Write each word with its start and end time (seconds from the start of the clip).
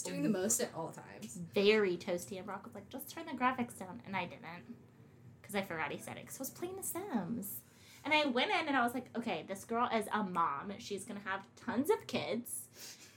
It's 0.00 0.08
doing 0.08 0.22
the 0.22 0.30
most 0.30 0.60
at 0.60 0.70
all 0.74 0.92
times. 0.92 1.38
very 1.54 1.96
toasty, 1.98 2.38
and 2.38 2.46
Brock 2.46 2.64
was 2.64 2.74
like, 2.74 2.88
"Just 2.88 3.10
turn 3.10 3.26
the 3.26 3.32
graphics 3.32 3.78
down," 3.78 4.00
and 4.06 4.16
I 4.16 4.24
didn't 4.24 4.76
because 5.40 5.54
I 5.54 5.62
forgot 5.62 5.90
he 5.92 5.98
said 5.98 6.16
it 6.16 6.22
because 6.22 6.38
I 6.38 6.40
was 6.40 6.50
playing 6.50 6.76
The 6.76 6.82
Sims. 6.82 7.60
And 8.02 8.14
I 8.14 8.24
went 8.24 8.50
in 8.50 8.66
and 8.66 8.74
I 8.76 8.82
was 8.82 8.94
like, 8.94 9.10
"Okay, 9.14 9.44
this 9.46 9.64
girl 9.64 9.90
is 9.94 10.06
a 10.14 10.22
mom. 10.22 10.72
She's 10.78 11.04
gonna 11.04 11.20
have 11.26 11.42
tons 11.54 11.90
of 11.90 12.06
kids. 12.06 12.62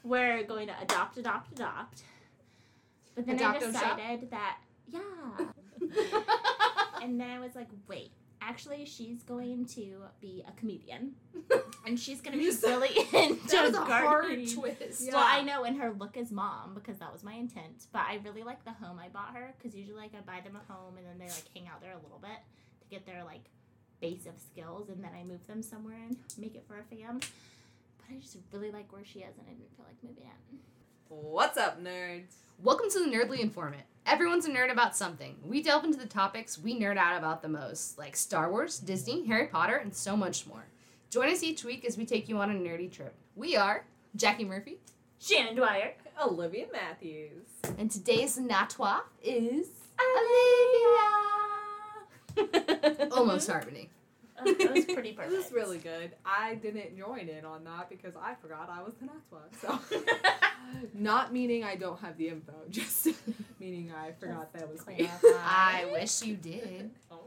We're 0.04 0.44
going 0.44 0.68
to 0.68 0.74
adopt, 0.82 1.18
adopt, 1.18 1.54
adopt." 1.54 2.04
But 3.16 3.28
then 3.28 3.36
Adopt, 3.36 3.64
I 3.64 3.68
decided 3.68 4.32
that 4.32 4.58
yeah, 4.88 5.00
and 7.02 7.18
then 7.20 7.30
I 7.30 7.40
was 7.40 7.56
like, 7.56 7.70
"Wait." 7.88 8.12
Actually, 8.46 8.84
she's 8.86 9.24
going 9.24 9.66
to 9.68 10.04
be 10.20 10.44
a 10.48 10.52
comedian, 10.60 11.14
and 11.88 11.98
she's 12.00 12.20
gonna 12.22 12.36
be 12.38 12.44
You 12.44 12.52
said- 12.52 12.70
really 12.70 12.90
into 13.14 13.48
that 13.52 13.64
was 13.68 13.76
a 13.76 13.80
hard 13.86 14.04
gardening. 14.04 14.50
twist. 14.54 15.10
Well, 15.12 15.24
I 15.26 15.42
know, 15.42 15.64
and 15.64 15.78
her 15.80 15.92
look 15.98 16.18
is 16.18 16.30
mom 16.32 16.74
because 16.74 16.98
that 17.00 17.12
was 17.14 17.24
my 17.24 17.34
intent. 17.34 17.88
But 17.94 18.02
I 18.02 18.20
really 18.24 18.44
like 18.44 18.64
the 18.66 18.74
home 18.74 19.00
I 19.00 19.08
bought 19.08 19.34
her 19.36 19.54
because 19.58 19.76
usually 19.78 19.98
like 19.98 20.12
I 20.14 20.22
buy 20.22 20.42
them 20.42 20.58
a 20.58 20.72
home 20.74 20.98
and 20.98 21.06
then 21.08 21.18
they 21.20 21.32
like 21.34 21.48
hang 21.56 21.68
out 21.68 21.82
there 21.82 21.94
a 21.94 22.04
little 22.04 22.20
bit 22.22 22.38
to 22.82 22.88
get 22.90 23.06
their 23.06 23.24
like 23.24 23.46
base 24.02 24.26
of 24.26 24.34
skills, 24.40 24.90
and 24.90 25.02
then 25.04 25.12
I 25.18 25.24
move 25.24 25.48
them 25.48 25.64
somewhere 25.64 25.98
and 26.06 26.18
make 26.38 26.56
it 26.56 26.66
for 26.68 26.78
a 26.80 26.84
fam. 26.84 27.20
But 27.20 28.06
I 28.14 28.20
just 28.20 28.36
really 28.52 28.72
like 28.72 28.92
where 28.92 29.06
she 29.06 29.20
is, 29.20 29.38
and 29.38 29.48
I 29.48 29.54
didn't 29.54 29.74
feel 29.78 29.86
like 29.88 30.04
moving 30.04 30.26
it. 30.26 30.60
What's 31.10 31.58
up, 31.58 31.84
nerds? 31.84 32.36
Welcome 32.62 32.90
to 32.92 33.00
the 33.00 33.06
Nerdly 33.06 33.40
Informant. 33.40 33.84
Everyone's 34.06 34.46
a 34.46 34.50
nerd 34.50 34.72
about 34.72 34.96
something. 34.96 35.36
We 35.46 35.62
delve 35.62 35.84
into 35.86 35.98
the 36.00 36.06
topics 36.06 36.58
we 36.58 36.80
nerd 36.80 36.98
out 36.98 37.18
about 37.18 37.42
the 37.42 37.50
most, 37.50 37.98
like 37.98 38.16
Star 38.16 38.50
Wars, 38.52 38.80
Disney, 38.80 39.26
Harry 39.28 39.48
Potter, 39.48 39.76
and 39.78 39.94
so 39.94 40.16
much 40.18 40.46
more. 40.48 40.66
Join 41.10 41.30
us 41.30 41.44
each 41.44 41.64
week 41.64 41.86
as 41.86 41.98
we 41.98 42.06
take 42.06 42.28
you 42.28 42.38
on 42.38 42.52
a 42.52 42.54
nerdy 42.54 42.92
trip. 42.92 43.14
We 43.36 43.56
are 43.56 43.86
Jackie 44.16 44.46
Murphy, 44.46 44.78
Shannon 45.20 45.56
Dwyer. 45.56 45.94
Olivia 46.24 46.68
Matthews. 46.72 47.48
and 47.78 47.90
today's 47.90 48.38
natwa 48.38 49.02
is 49.24 49.68
Olivia. 52.38 53.10
almost 53.12 53.50
harmony. 53.50 53.90
That 54.36 54.74
was 54.74 54.86
pretty 54.86 55.10
It 55.12 55.16
perfect. 55.18 55.36
was 55.36 55.52
really 55.52 55.78
good. 55.78 56.12
I 56.26 56.56
didn't 56.56 56.98
join 56.98 57.30
in 57.30 57.46
on 57.46 57.64
that 57.66 57.90
because 57.90 58.14
I 58.16 58.34
forgot 58.36 58.70
I 58.70 58.82
was 58.84 58.94
the 58.96 59.06
Natwa. 59.08 59.42
So, 59.62 59.80
not 60.94 61.32
meaning 61.34 61.64
I 61.64 61.76
don't 61.76 62.00
have 62.00 62.18
the 62.18 62.30
info, 62.30 62.54
just 62.70 63.08
meaning 63.60 63.92
I 63.92 64.12
forgot 64.14 64.52
that 64.54 64.70
was 64.72 64.86
me. 64.88 65.10
I 65.46 65.88
wish 65.92 66.24
you 66.24 66.36
did. 66.36 66.92
Oh. 67.12 67.20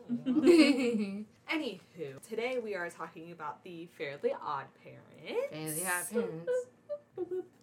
Anywho, 1.52 2.20
today 2.28 2.58
we 2.62 2.74
are 2.74 2.90
talking 2.90 3.30
about 3.32 3.62
the 3.62 3.86
Fairly 3.96 4.32
Odd 4.44 4.66
Parents. 4.82 5.50
Fairly 5.52 5.86
Odd 5.86 6.10
Parents. 6.10 6.50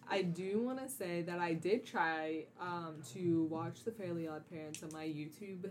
I 0.08 0.22
do 0.22 0.60
want 0.62 0.82
to 0.82 0.88
say 0.88 1.22
that 1.22 1.38
I 1.38 1.54
did 1.54 1.86
try 1.86 2.44
um, 2.60 2.96
to 3.14 3.44
watch 3.50 3.84
the 3.84 3.90
Fairly 3.90 4.26
Odd 4.28 4.48
Parents 4.50 4.82
on 4.82 4.90
my 4.92 5.04
YouTube 5.04 5.70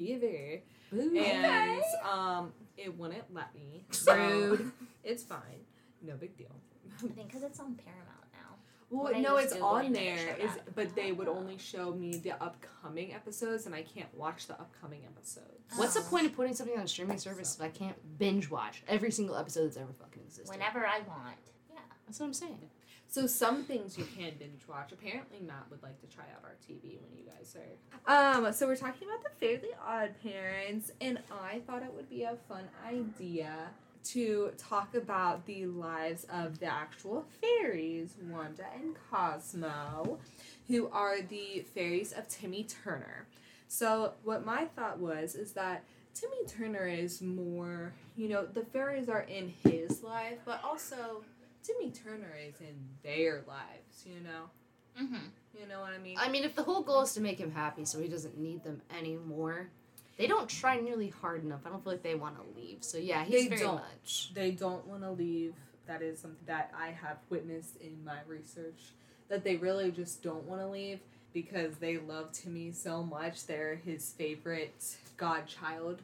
TV, 0.00 0.60
and 0.92 1.82
um, 2.08 2.52
it 2.78 2.96
wouldn't 2.96 3.32
let 3.34 3.54
me. 3.54 3.84
So 3.92 4.14
Rude. 4.16 4.72
it's 5.04 5.22
fine, 5.22 5.60
no 6.02 6.14
big 6.14 6.36
deal. 6.36 6.54
I 6.98 7.08
think 7.08 7.28
because 7.28 7.42
it's 7.42 7.60
on 7.60 7.74
Paramount 7.74 8.26
now. 8.32 8.56
Well, 8.90 9.12
When 9.12 9.22
no, 9.22 9.36
it's 9.36 9.52
Googling 9.54 9.62
on 9.62 9.84
it, 9.84 9.88
it 9.90 9.94
there. 9.94 10.18
showed 10.36 10.44
Is 10.44 10.50
up. 10.52 10.74
but 10.74 10.94
they 10.96 11.12
would 11.12 11.28
ah. 11.28 11.32
only 11.32 11.58
show 11.58 11.92
me 11.92 12.16
the 12.18 12.32
upcoming 12.42 13.12
episodes, 13.12 13.66
and 13.66 13.74
I 13.74 13.82
can't 13.82 14.12
watch 14.14 14.46
the 14.46 14.54
upcoming 14.54 15.02
episodes. 15.04 15.46
What's 15.76 15.94
the 15.94 16.00
Oh. 16.00 16.04
point 16.10 16.26
of 16.26 16.34
putting 16.34 16.54
something 16.54 16.76
on 16.78 16.84
a 16.84 16.88
streaming 16.88 17.18
service 17.18 17.54
if 17.54 17.60
I 17.60 17.68
can't 17.68 17.96
binge 18.18 18.48
watch 18.50 18.82
every 18.88 19.10
single 19.10 19.36
episode 19.36 19.66
that's 19.66 19.76
ever 19.76 19.92
fucking 19.92 20.22
existed? 20.22 20.48
Whenever 20.48 20.86
I 20.86 21.00
want. 21.00 21.36
Yeah. 21.70 21.80
That's 22.06 22.18
what 22.20 22.26
I'm 22.26 22.34
saying. 22.34 22.70
So 23.10 23.26
some 23.26 23.64
things 23.64 23.96
you 23.96 24.04
can 24.16 24.32
binge 24.38 24.60
watch. 24.68 24.92
Apparently, 24.92 25.38
Matt 25.40 25.64
would 25.70 25.82
like 25.82 25.98
to 26.00 26.06
try 26.14 26.24
out 26.34 26.44
our 26.44 26.56
TV 26.68 26.98
when 27.00 27.16
you 27.16 27.24
guys 27.24 27.56
are. 27.56 28.44
Um. 28.46 28.52
So 28.52 28.66
we're 28.66 28.76
talking 28.76 29.08
about 29.08 29.24
the 29.24 29.30
Fairly 29.40 29.70
Odd 29.86 30.14
Parents, 30.22 30.92
and 31.00 31.18
I 31.32 31.60
thought 31.66 31.82
it 31.82 31.92
would 31.94 32.10
be 32.10 32.24
a 32.24 32.36
fun 32.48 32.64
idea 32.86 33.70
to 34.04 34.52
talk 34.56 34.94
about 34.94 35.46
the 35.46 35.66
lives 35.66 36.26
of 36.32 36.60
the 36.60 36.66
actual 36.66 37.24
fairies, 37.40 38.14
Wanda 38.28 38.64
and 38.74 38.94
Cosmo, 39.10 40.18
who 40.68 40.88
are 40.88 41.20
the 41.20 41.64
fairies 41.74 42.12
of 42.12 42.28
Timmy 42.28 42.64
Turner. 42.64 43.26
So 43.68 44.12
what 44.22 44.44
my 44.46 44.66
thought 44.76 44.98
was 44.98 45.34
is 45.34 45.52
that 45.52 45.84
Timmy 46.14 46.44
Turner 46.46 46.86
is 46.86 47.20
more, 47.20 47.92
you 48.16 48.28
know, 48.28 48.46
the 48.46 48.64
fairies 48.64 49.08
are 49.08 49.22
in 49.22 49.52
his 49.64 50.02
life, 50.02 50.38
but 50.44 50.62
also 50.64 51.22
Timmy 51.68 51.90
Turner 51.90 52.34
is 52.48 52.60
in 52.60 52.74
their 53.02 53.42
lives, 53.46 54.04
you 54.06 54.20
know? 54.20 54.50
Mm-hmm. 55.00 55.26
You 55.60 55.68
know 55.68 55.80
what 55.80 55.92
I 55.92 55.98
mean? 55.98 56.16
I 56.18 56.28
mean, 56.28 56.44
if 56.44 56.54
the 56.54 56.62
whole 56.62 56.82
goal 56.82 57.02
is 57.02 57.12
to 57.14 57.20
make 57.20 57.38
him 57.38 57.50
happy 57.50 57.84
so 57.84 58.00
he 58.00 58.08
doesn't 58.08 58.38
need 58.38 58.64
them 58.64 58.80
anymore, 58.96 59.68
they 60.16 60.26
don't 60.26 60.48
try 60.48 60.80
nearly 60.80 61.08
hard 61.08 61.44
enough. 61.44 61.60
I 61.66 61.68
don't 61.68 61.82
feel 61.84 61.92
like 61.92 62.02
they 62.02 62.14
want 62.14 62.36
to 62.36 62.60
leave. 62.60 62.78
So 62.80 62.96
yeah, 62.98 63.24
he's 63.24 63.44
They 63.44 63.48
very 63.48 63.60
don't. 63.60 63.74
much. 63.76 64.30
they 64.34 64.50
don't 64.50 64.86
want 64.86 65.02
to 65.02 65.10
leave. 65.10 65.54
That 65.86 66.02
is 66.02 66.18
something 66.20 66.38
that 66.46 66.72
I 66.78 66.88
have 66.88 67.18
witnessed 67.30 67.76
in 67.80 68.04
my 68.04 68.18
research. 68.26 68.92
That 69.28 69.44
they 69.44 69.56
really 69.56 69.90
just 69.90 70.22
don't 70.22 70.44
want 70.44 70.60
to 70.62 70.66
leave 70.66 71.00
because 71.34 71.76
they 71.76 71.98
love 71.98 72.32
Timmy 72.32 72.72
so 72.72 73.02
much. 73.02 73.46
They're 73.46 73.76
his 73.76 74.12
favorite 74.12 74.96
godchild 75.16 76.00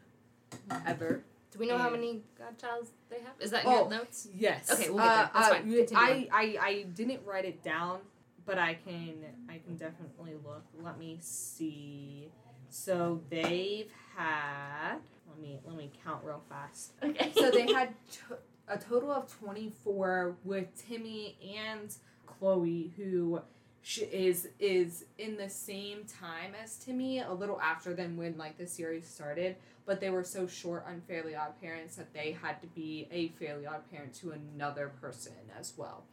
ever. 0.86 1.22
Do 1.54 1.60
we 1.60 1.68
know 1.68 1.78
how 1.78 1.88
many 1.88 2.22
godchilds 2.36 2.90
they 3.08 3.20
have? 3.20 3.34
Is 3.38 3.52
that 3.52 3.62
in 3.64 3.70
Oh. 3.70 3.82
your 3.82 3.90
notes? 3.90 4.26
Yes. 4.34 4.68
Okay, 4.72 4.90
we'll 4.90 4.98
get 4.98 5.04
there. 5.04 5.30
That's 5.32 5.46
uh, 5.46 5.50
fine. 5.50 5.72
Uh, 5.72 5.76
Continue 5.76 5.96
I, 5.96 6.28
I 6.32 6.56
I 6.60 6.82
didn't 6.96 7.20
write 7.24 7.44
it 7.44 7.62
down, 7.62 8.00
but 8.44 8.58
I 8.58 8.74
can 8.74 9.14
I 9.48 9.58
can 9.64 9.76
definitely 9.76 10.34
look. 10.44 10.64
Let 10.82 10.98
me 10.98 11.18
see. 11.20 12.28
So 12.70 13.20
they've 13.30 13.88
had. 14.16 14.96
Let 15.28 15.38
me 15.40 15.60
let 15.64 15.76
me 15.76 15.92
count 16.04 16.24
real 16.24 16.42
fast. 16.48 16.94
Okay. 17.00 17.30
So 17.36 17.52
they 17.52 17.72
had 17.72 17.94
t- 18.10 18.34
a 18.66 18.76
total 18.76 19.12
of 19.12 19.32
twenty 19.38 19.72
four 19.84 20.34
with 20.42 20.66
Timmy 20.88 21.38
and 21.56 21.94
Chloe, 22.26 22.92
who 22.96 23.40
sh- 23.82 24.00
is 24.10 24.48
is 24.58 25.04
in 25.18 25.36
the 25.36 25.48
same 25.48 26.04
time 26.20 26.52
as 26.60 26.78
Timmy, 26.78 27.20
a 27.20 27.32
little 27.32 27.60
after 27.60 27.94
them 27.94 28.16
when 28.16 28.36
like 28.36 28.58
the 28.58 28.66
series 28.66 29.06
started. 29.06 29.54
But 29.86 30.00
they 30.00 30.10
were 30.10 30.24
so 30.24 30.46
short 30.46 30.84
on 30.88 31.02
Fairly 31.06 31.34
Odd 31.34 31.60
Parents 31.60 31.96
that 31.96 32.14
they 32.14 32.32
had 32.40 32.60
to 32.62 32.66
be 32.68 33.06
a 33.10 33.28
Fairly 33.38 33.66
Odd 33.66 33.90
Parent 33.90 34.14
to 34.16 34.30
another 34.32 34.88
person 35.00 35.32
as 35.58 35.74
well. 35.76 36.04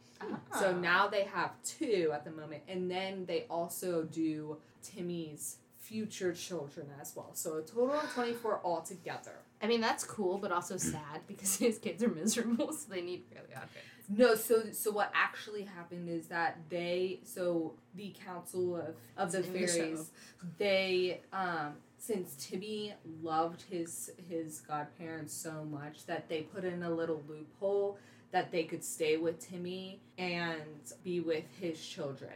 So 0.58 0.68
Oh. 0.68 0.78
now 0.78 1.08
they 1.08 1.24
have 1.24 1.50
two 1.64 2.10
at 2.14 2.24
the 2.24 2.30
moment, 2.30 2.62
and 2.68 2.90
then 2.90 3.26
they 3.26 3.46
also 3.50 4.04
do 4.04 4.58
Timmy's 4.82 5.56
future 5.78 6.32
children 6.32 6.86
as 7.00 7.14
well. 7.16 7.30
So 7.34 7.56
a 7.58 7.62
total 7.62 7.92
of 7.92 8.12
twenty 8.12 8.32
four 8.32 8.60
altogether. 8.64 9.32
I 9.60 9.66
mean, 9.66 9.80
that's 9.80 10.04
cool, 10.04 10.38
but 10.38 10.52
also 10.52 10.76
sad 10.76 11.20
because 11.26 11.56
his 11.56 11.78
kids 11.78 12.02
are 12.04 12.08
miserable, 12.08 12.72
so 12.72 12.88
they 12.88 13.00
need 13.02 13.24
fairly 13.32 13.48
odd 13.54 13.68
parents. 13.72 13.88
No, 14.08 14.34
so 14.34 14.70
so 14.72 14.90
what 14.92 15.10
actually 15.14 15.62
happened 15.62 16.08
is 16.08 16.28
that 16.28 16.58
they 16.68 17.20
so 17.24 17.74
the 17.96 18.14
council 18.24 18.76
of 18.76 18.94
of 19.16 19.32
the 19.32 19.38
in 19.42 19.52
the 19.52 19.66
fairies 19.66 20.10
they 20.58 21.20
um 21.32 21.74
since 22.02 22.34
Timmy 22.36 22.92
loved 23.22 23.62
his 23.70 24.10
his 24.28 24.58
godparents 24.60 25.32
so 25.32 25.64
much 25.70 26.04
that 26.06 26.28
they 26.28 26.40
put 26.42 26.64
in 26.64 26.82
a 26.82 26.90
little 26.90 27.22
loophole 27.28 27.96
that 28.32 28.50
they 28.50 28.64
could 28.64 28.82
stay 28.82 29.16
with 29.18 29.38
Timmy 29.38 30.00
and 30.18 30.62
be 31.04 31.20
with 31.20 31.44
his 31.60 31.80
children. 31.80 32.32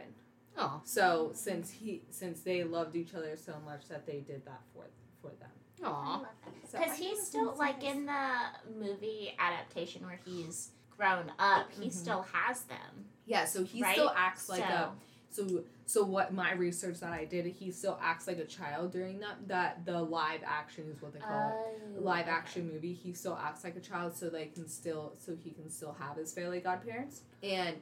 Oh, 0.57 0.79
So 0.85 1.31
since 1.33 1.69
he 1.69 2.01
since 2.09 2.39
they 2.41 2.63
loved 2.63 2.95
each 2.95 3.13
other 3.13 3.35
so 3.35 3.55
much 3.65 3.89
that 3.89 4.05
they 4.05 4.19
did 4.21 4.45
that 4.45 4.61
for 4.73 4.85
for 5.21 5.31
them. 5.41 5.49
aw. 5.83 6.23
Because 6.71 6.97
think 6.97 7.09
he's 7.09 7.27
still 7.27 7.53
like 7.57 7.81
nice. 7.81 7.91
in 7.93 8.05
the 8.05 8.35
movie 8.79 9.35
adaptation 9.37 10.05
where 10.05 10.19
he's 10.25 10.71
grown 10.97 11.29
up, 11.39 11.69
he 11.73 11.89
Mhm. 11.89 11.93
still 11.93 12.21
has 12.31 12.61
them. 12.63 13.09
Yeah, 13.25 13.43
so 13.43 13.65
he 13.65 13.81
right? 13.83 13.93
still 13.95 14.11
acts 14.15 14.47
like 14.47 14.63
a 14.63 14.93
So- 15.29 15.63
So 15.87 16.03
what 16.03 16.33
my 16.33 16.51
research 16.51 16.99
that 16.99 17.13
I 17.13 17.23
did, 17.23 17.45
he 17.45 17.71
still 17.71 17.97
acts 18.03 18.27
like 18.27 18.39
a 18.39 18.45
child 18.45 18.91
during 18.91 19.21
that 19.21 19.47
that 19.47 19.85
the 19.85 20.01
live 20.01 20.41
action 20.45 20.83
is 20.93 21.01
what 21.01 21.13
they 21.13 21.19
call 21.19 21.49
it. 21.49 21.81
Oh, 21.97 22.01
live 22.01 22.27
action 22.27 22.69
movie. 22.69 22.91
He 22.91 23.13
still 23.13 23.39
acts 23.41 23.63
like 23.63 23.77
a 23.77 23.79
child 23.79 24.13
so 24.13 24.29
they 24.29 24.47
can 24.47 24.67
still 24.67 25.13
so 25.17 25.33
he 25.41 25.51
can 25.51 25.69
still 25.69 25.95
have 25.97 26.17
his 26.17 26.33
fairly 26.33 26.59
godparents. 26.59 27.21
And 27.41 27.77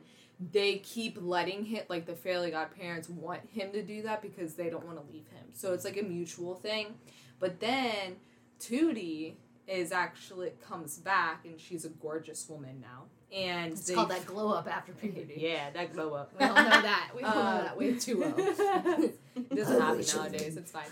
they 0.52 0.78
keep 0.78 1.18
letting 1.19 1.66
him 1.66 1.84
like 1.90 2.06
the 2.06 2.16
fairly 2.16 2.52
godparents 2.52 3.10
want 3.10 3.42
him 3.50 3.72
to 3.72 3.81
do 3.81 4.04
that 4.04 4.22
because 4.22 4.54
they 4.54 4.69
don't 4.69 4.86
want 4.86 5.04
to 5.04 5.12
leave 5.12 5.28
him. 5.30 5.46
So 5.54 5.74
it's 5.74 5.84
like 5.84 5.98
a 5.98 6.04
mutual 6.04 6.54
thing. 6.54 6.94
But 7.40 7.60
then 7.60 8.18
Tootie 8.60 9.34
is 9.68 9.92
actually 9.92 10.51
comes 10.62 11.00
back 11.00 11.44
and 11.44 11.60
she's 11.60 11.86
a 11.86 11.90
gorgeous 11.90 12.48
woman 12.48 12.80
now. 12.81 13.06
And 13.33 13.74
It's 13.74 13.92
called 13.92 14.10
that 14.10 14.25
glow 14.25 14.54
up 14.54 14.68
after 14.68 14.94
puberty. 14.94 15.33
Yeah, 15.38 15.69
that 15.72 15.94
glow 15.94 16.13
up. 16.13 16.33
We 16.39 16.45
all 16.45 16.56
know 16.56 16.69
that. 16.69 17.12
We 17.16 17.24
all 17.24 17.36
know 17.36 17.42
Uh, 17.42 17.63
that 17.63 17.77
way 17.77 17.95
too 17.95 18.19
well. 18.19 18.33
it 18.38 19.56
doesn't 19.56 19.81
happen 19.81 20.06
nowadays. 20.16 20.57
It's 20.57 20.72
fine. 20.72 20.86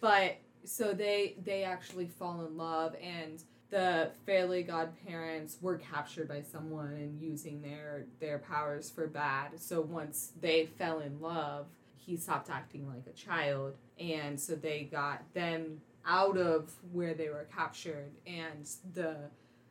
But 0.00 0.36
so 0.64 0.92
they 0.92 1.36
they 1.44 1.62
actually 1.64 2.08
fall 2.08 2.44
in 2.44 2.56
love, 2.56 2.96
and 3.02 3.42
the 3.70 4.10
Fairly 4.24 4.62
Godparents 4.62 5.58
were 5.60 5.76
captured 5.76 6.28
by 6.28 6.42
someone 6.42 6.92
and 6.94 7.20
using 7.20 7.62
their 7.62 8.06
their 8.20 8.38
powers 8.38 8.90
for 8.90 9.06
bad. 9.06 9.60
So 9.60 9.80
once 9.80 10.32
they 10.40 10.66
fell 10.66 11.00
in 11.00 11.20
love, 11.20 11.66
he 11.96 12.16
stopped 12.16 12.50
acting 12.50 12.88
like 12.88 13.06
a 13.06 13.12
child, 13.16 13.74
and 13.98 14.38
so 14.40 14.54
they 14.54 14.88
got 14.90 15.22
them 15.34 15.80
out 16.04 16.36
of 16.36 16.72
where 16.92 17.14
they 17.14 17.28
were 17.28 17.46
captured, 17.54 18.10
and 18.26 18.66
the 18.94 19.16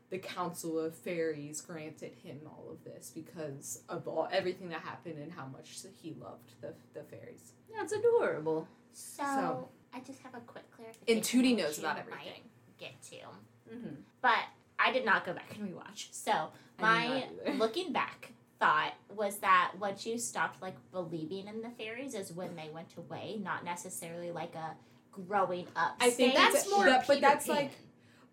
the 0.10 0.20
Council 0.20 0.80
of 0.80 0.96
Fairies 0.96 1.62
granted 1.62 2.14
him 2.24 2.40
all 2.46 2.70
of 2.72 2.84
this 2.84 3.12
because 3.14 3.82
of 3.90 4.08
all 4.08 4.28
everything 4.32 4.70
that 4.70 4.82
happened 4.82 5.18
and 5.20 5.32
how 5.32 5.46
much 5.48 5.78
he 6.02 6.16
loved 6.22 6.52
the 6.62 6.74
the 6.94 7.04
fairies. 7.04 7.54
That's 7.76 7.92
adorable. 7.94 8.68
So, 8.94 9.24
So- 9.24 9.70
I 9.94 10.00
just 10.02 10.20
have 10.24 10.36
a 10.36 10.42
quick 10.42 10.70
clarification. 10.72 11.16
And 11.18 11.24
Tootie 11.24 11.56
which 11.56 11.64
knows 11.64 11.78
you 11.80 11.84
about 11.86 12.00
everything. 12.00 12.42
Get 12.78 13.02
to, 13.04 13.16
Mm-hmm. 13.74 13.96
but 14.22 14.40
I 14.78 14.92
did 14.92 15.06
not 15.06 15.26
go 15.26 15.34
back 15.34 15.56
and 15.58 15.70
rewatch. 15.74 16.14
So 16.14 16.50
my 16.80 17.26
looking 17.58 17.94
back 17.94 18.34
thought 18.60 18.94
was 19.16 19.38
that 19.38 19.72
once 19.80 20.06
you 20.06 20.18
stopped 20.18 20.62
like 20.62 20.76
believing 20.92 21.48
in 21.48 21.62
the 21.62 21.70
fairies 21.72 22.14
is 22.14 22.32
when 22.34 22.56
they 22.56 22.70
went 22.74 22.94
away, 22.98 23.40
not 23.42 23.64
necessarily 23.66 24.32
like 24.32 24.54
a 24.56 24.76
growing 25.12 25.68
up. 25.78 25.96
I 26.02 26.10
think 26.10 26.34
stage. 26.34 26.52
That's 26.54 26.70
more 26.70 26.86
that- 26.86 27.08
but 27.08 27.22
that's 27.22 27.48
Pan. 27.48 27.56
like- 27.56 27.72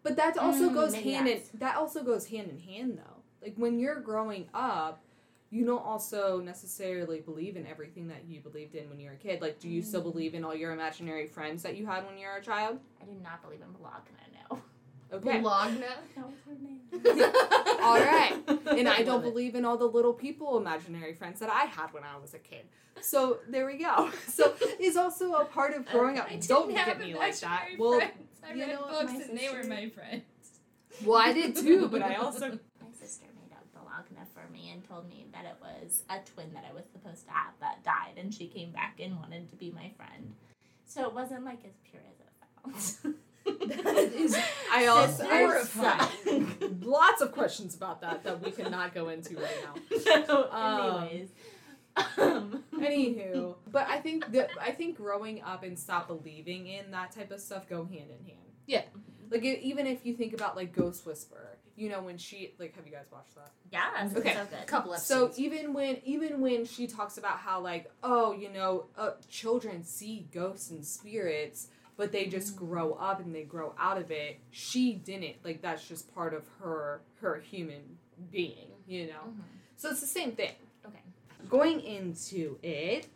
But 0.03 0.17
that 0.17 0.37
also 0.39 0.69
Mm, 0.71 0.75
goes 0.75 0.93
maybe 0.93 1.13
hand 1.13 1.29
in 1.29 1.35
that's- 1.35 1.51
that 1.55 1.77
also 1.77 2.03
goes 2.03 2.27
hand 2.27 2.51
in 2.51 2.59
hand 2.59 2.99
though. 2.99 3.23
Like 3.41 3.55
when 3.57 3.79
you're 3.79 4.01
growing 4.01 4.49
up, 4.55 5.03
you 5.51 5.65
don't 5.67 5.85
also 5.85 6.41
necessarily 6.41 7.21
believe 7.21 7.57
in 7.57 7.67
everything 7.67 8.09
that 8.09 8.25
you 8.27 8.41
believed 8.41 8.75
in 8.75 8.89
when 8.89 8.99
you 8.99 9.09
were 9.11 9.15
a 9.15 9.19
kid. 9.19 9.43
Like, 9.43 9.59
do 9.61 9.69
you 9.69 9.83
still 9.83 10.01
Mm. 10.01 10.13
believe 10.13 10.35
in 10.35 10.45
all 10.45 10.55
your 10.55 10.73
imaginary 10.73 11.27
friends 11.27 11.63
that 11.63 11.77
you 11.77 11.85
had 11.87 12.07
when 12.07 12.17
you 12.19 12.27
were 12.27 12.37
a 12.37 12.43
child? 12.43 12.81
I 13.01 13.05
do 13.05 13.13
not 13.23 13.43
believe 13.43 13.61
in 13.61 13.71
Bologna. 13.73 14.03
No, 14.51 14.63
Okay. 15.13 15.41
Bologna. 15.41 15.79
that 15.81 16.01
was 16.17 16.35
her 16.47 16.55
name. 16.55 16.81
All 17.83 18.01
right. 18.01 18.35
And 18.79 18.89
I 18.89 18.97
Love 18.99 19.07
don't 19.07 19.21
it. 19.21 19.31
believe 19.31 19.55
in 19.55 19.65
all 19.65 19.77
the 19.77 19.87
little 19.87 20.13
people 20.13 20.57
imaginary 20.59 21.15
friends 21.15 21.41
that 21.41 21.51
I 21.51 21.65
had 21.65 21.93
when 21.93 22.03
I 22.05 22.17
was 22.19 22.35
a 22.35 22.39
kid. 22.39 22.65
So 23.01 23.39
there 23.49 23.67
we 23.67 23.79
go. 23.79 24.11
So 24.29 24.55
it's 24.61 24.97
also 24.97 25.33
a 25.35 25.45
part 25.45 25.75
of 25.75 25.87
uh, 25.89 25.93
growing 25.93 26.19
up. 26.19 26.27
I 26.27 26.31
didn't 26.31 26.49
Don't 26.49 26.69
look 26.69 26.77
have 26.79 26.89
at 26.89 27.01
me 27.01 27.15
like 27.15 27.39
that. 27.41 27.69
imaginary 27.69 27.77
Well, 27.79 27.99
friends. 27.99 28.13
I 28.45 28.53
you 28.55 28.61
read 28.61 28.69
know 28.71 28.87
books 28.89 29.13
my 29.13 29.21
and 29.23 29.39
they 29.39 29.49
were 29.51 29.65
my 29.65 29.89
friends. 29.89 30.25
well, 31.05 31.19
I 31.19 31.33
did 31.33 31.57
too, 31.57 31.89
but 31.89 32.03
I 32.03 32.15
also 32.25 32.49
My 32.81 32.91
sister 32.93 33.27
made 33.41 33.53
up 33.55 33.65
Bologna 33.73 34.27
for 34.35 34.51
me 34.53 34.71
and 34.73 34.87
told 34.89 35.09
me 35.09 35.27
that 35.33 35.45
it 35.45 35.57
was 35.61 36.03
a 36.11 36.19
twin 36.35 36.53
that 36.55 36.65
I 36.69 36.73
was 36.75 36.85
supposed 36.93 37.25
to 37.27 37.33
have 37.33 37.55
that 37.61 37.83
died, 37.85 38.15
and 38.19 38.33
she 38.35 38.47
came 38.47 38.71
back 38.73 38.99
and 39.01 39.17
wanted 39.19 39.49
to 39.51 39.57
be 39.57 39.71
my 39.71 39.91
friend. 39.97 40.35
So 40.85 41.05
it 41.07 41.15
wasn't 41.15 41.45
like 41.45 41.65
as 41.65 41.73
pure 41.91 42.03
as 42.11 42.21
it 42.75 42.93
sounds. 43.03 43.15
That 43.45 44.13
is 44.15 44.37
I 44.73 44.87
also 44.87 45.25
Sisters 45.25 45.77
I 45.79 45.99
suck. 45.99 46.13
lots 46.83 47.21
of 47.23 47.33
questions 47.33 47.75
about 47.75 48.01
that 48.03 48.25
that 48.25 48.41
we 48.43 48.51
cannot 48.51 48.95
go 48.95 49.09
into 49.09 49.37
right 49.37 49.57
now. 49.65 49.99
so, 50.27 50.51
Um, 50.51 51.05
anyways, 51.05 51.29
um, 52.19 52.65
Anywho, 52.75 53.55
but 53.71 53.87
I 53.89 53.99
think 53.99 54.31
that 54.33 54.51
I 54.61 54.71
think 54.73 54.97
growing 54.97 55.43
up 55.43 55.63
and 55.63 55.79
stop 55.79 56.09
believing 56.09 56.67
in 56.67 56.91
that 56.93 57.13
type 57.13 57.31
of 57.31 57.41
stuff 57.41 57.69
go 57.69 57.85
hand 57.85 58.11
in 58.19 58.25
hand. 58.27 58.39
Yeah. 58.67 58.83
Like 59.31 59.45
it, 59.45 59.61
even 59.61 59.87
if 59.87 60.05
you 60.05 60.15
think 60.15 60.33
about 60.35 60.57
like 60.57 60.75
Ghost 60.75 61.07
Whisperer, 61.07 61.59
you 61.77 61.89
know 61.89 62.03
when 62.03 62.19
she 62.19 62.55
like 62.59 62.75
have 62.77 62.87
you 62.87 62.93
guys 62.93 63.07
watched 63.11 63.35
that? 63.35 63.51
yeah, 63.73 64.09
Okay. 64.17 64.35
so 64.35 64.45
good. 64.45 64.67
couple 64.67 64.95
So 64.95 65.33
even 65.37 65.73
when 65.73 65.99
even 66.05 66.41
when 66.41 66.65
she 66.67 66.87
talks 66.87 67.19
about 67.19 67.39
how 67.39 67.61
like 67.61 67.91
oh 68.03 68.33
you 68.33 68.51
know 68.51 68.87
uh, 68.97 69.13
children 69.29 69.85
see 69.85 70.29
ghosts 70.33 70.71
and 70.71 70.85
spirits 70.85 71.69
but 71.97 72.13
they 72.13 72.27
just 72.27 72.57
grow 72.57 72.95
up 72.95 73.21
and 73.21 73.35
they 73.35 73.43
grow 73.43 73.75
out 73.79 73.99
of 73.99 74.11
it. 74.11 74.39
She 74.51 74.95
didn't. 74.95 75.37
Like 75.45 75.63
that's 75.63 75.87
just 75.87 76.15
part 76.15 76.35
of 76.35 76.45
her 76.61 77.01
her 77.21 77.37
human 77.41 77.99
being 78.31 78.69
you 78.87 79.07
know? 79.07 79.13
Mhm. 79.29 79.43
so 79.77 79.91
it's 79.91 80.01
the 80.01 80.07
same 80.07 80.33
thing. 80.33 80.53
Okay. 80.87 80.99
going 81.49 81.81
into 81.81 82.59
it 82.63 83.09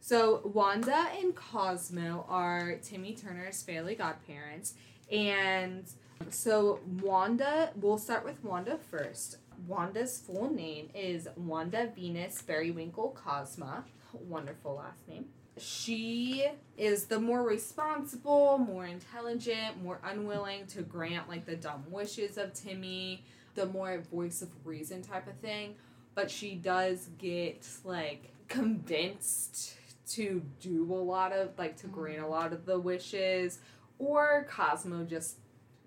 so 0.00 0.40
wanda 0.44 1.08
and 1.20 1.34
cosmo 1.34 2.24
are 2.28 2.76
timmy 2.82 3.14
turner's 3.14 3.62
fairly 3.62 3.94
godparents. 3.94 4.74
And 5.10 5.84
so 6.30 6.80
wanda 7.00 7.72
we'll 7.76 7.98
start 7.98 8.24
with 8.24 8.42
wanda 8.44 8.78
first. 8.78 9.36
Wanda's 9.66 10.18
full 10.18 10.50
name 10.50 10.90
is 10.94 11.28
wanda 11.36 11.88
venus 11.94 12.42
fairywinkle 12.42 13.14
cosma. 13.14 13.84
Wonderful 14.12 14.74
last 14.74 15.06
name 15.08 15.26
she 15.58 16.46
is 16.78 17.04
the 17.04 17.20
more 17.20 17.42
responsible 17.42 18.56
more 18.56 18.86
intelligent 18.86 19.82
more 19.82 20.00
unwilling 20.02 20.66
to 20.66 20.80
grant 20.80 21.28
like 21.28 21.44
the 21.44 21.54
dumb 21.54 21.84
wishes 21.90 22.38
of 22.38 22.54
timmy 22.54 23.22
the 23.54 23.66
more 23.66 23.98
voice 24.10 24.42
of 24.42 24.48
reason 24.64 25.02
type 25.02 25.26
of 25.26 25.36
thing. 25.36 25.74
But 26.14 26.30
she 26.30 26.54
does 26.54 27.08
get 27.18 27.66
like 27.84 28.30
convinced 28.48 29.74
to 30.10 30.42
do 30.60 30.92
a 30.92 30.94
lot 30.94 31.32
of 31.32 31.50
like 31.58 31.76
to 31.78 31.86
grant 31.86 32.22
a 32.22 32.26
lot 32.26 32.52
of 32.52 32.66
the 32.66 32.78
wishes 32.78 33.58
or 33.98 34.46
cosmo 34.50 35.04
just 35.04 35.36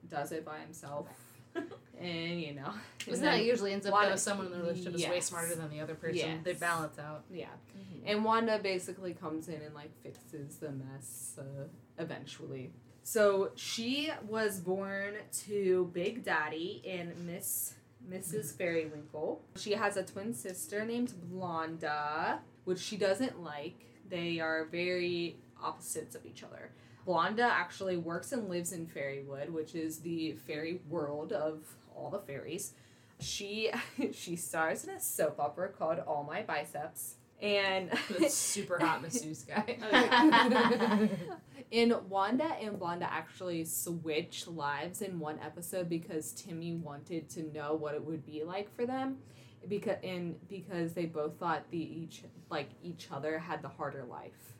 does 0.09 0.31
it 0.31 0.45
by 0.45 0.59
himself 0.59 1.07
and 1.99 2.41
you 2.41 2.53
know. 2.53 2.71
Isn't 3.07 3.23
that 3.23 3.43
usually 3.43 3.73
ends 3.73 3.85
up 3.85 3.93
Wanda- 3.93 4.11
though 4.11 4.15
someone 4.15 4.47
in 4.47 4.53
the 4.53 4.59
relationship 4.59 4.95
is 4.95 5.07
way 5.07 5.19
smarter 5.19 5.55
than 5.55 5.69
the 5.69 5.79
other 5.79 5.95
person. 5.95 6.17
Yes. 6.17 6.37
They 6.43 6.53
balance 6.53 6.97
out. 6.99 7.23
yeah. 7.31 7.47
And 8.05 8.23
wanda 8.23 8.59
basically 8.59 9.13
comes 9.13 9.47
in 9.47 9.61
and 9.61 9.73
like 9.73 9.89
fixes 10.03 10.57
the 10.57 10.71
mess 10.71 11.39
uh, 11.39 11.67
eventually. 11.97 12.71
So 13.03 13.51
she 13.55 14.11
was 14.27 14.59
born 14.59 15.15
to 15.45 15.89
big 15.93 16.23
daddy 16.23 16.83
and 16.87 17.13
miss 17.25 17.73
mrs 18.11 18.53
fairywinkle. 18.53 19.39
She 19.55 19.71
has 19.73 19.97
a 19.97 20.03
twin 20.03 20.33
sister 20.33 20.85
named 20.85 21.13
blonda 21.31 22.39
which 22.65 22.79
she 22.79 22.97
doesn't 22.97 23.41
like. 23.41 23.85
They 24.09 24.39
are 24.39 24.65
very 24.65 25.37
opposites 25.61 26.15
of 26.15 26.25
each 26.25 26.43
other 26.43 26.71
blonda 27.05 27.43
actually 27.43 27.97
works 27.97 28.31
and 28.31 28.49
lives 28.49 28.71
in 28.71 28.85
fairywood 28.85 29.49
which 29.49 29.75
is 29.75 29.99
the 29.99 30.33
fairy 30.47 30.81
world 30.89 31.31
of 31.31 31.63
all 31.95 32.09
the 32.09 32.19
fairies 32.19 32.73
she 33.19 33.71
she 34.13 34.35
stars 34.35 34.83
in 34.83 34.89
a 34.91 34.99
soap 34.99 35.39
opera 35.39 35.69
called 35.69 35.99
all 35.99 36.23
my 36.23 36.41
biceps 36.41 37.15
and 37.41 37.91
The 38.17 38.29
super 38.29 38.79
hot 38.79 39.01
masseuse 39.01 39.43
guy. 39.43 39.77
in 41.71 41.95
Wanda 42.09 42.45
and 42.61 42.79
Blonda 42.79 43.03
actually 43.03 43.65
switch 43.65 44.47
lives 44.47 45.01
in 45.01 45.19
one 45.19 45.39
episode 45.43 45.89
because 45.89 46.31
Timmy 46.31 46.75
wanted 46.75 47.29
to 47.31 47.43
know 47.53 47.75
what 47.75 47.95
it 47.95 48.03
would 48.03 48.25
be 48.25 48.43
like 48.43 48.73
for 48.75 48.85
them 48.85 49.17
because 49.67 49.97
and 50.03 50.35
because 50.47 50.93
they 50.93 51.05
both 51.05 51.37
thought 51.37 51.63
the 51.71 51.77
each 51.77 52.23
like 52.49 52.69
each 52.83 53.07
other 53.11 53.39
had 53.39 53.61
the 53.61 53.67
harder 53.67 54.05
life 54.05 54.54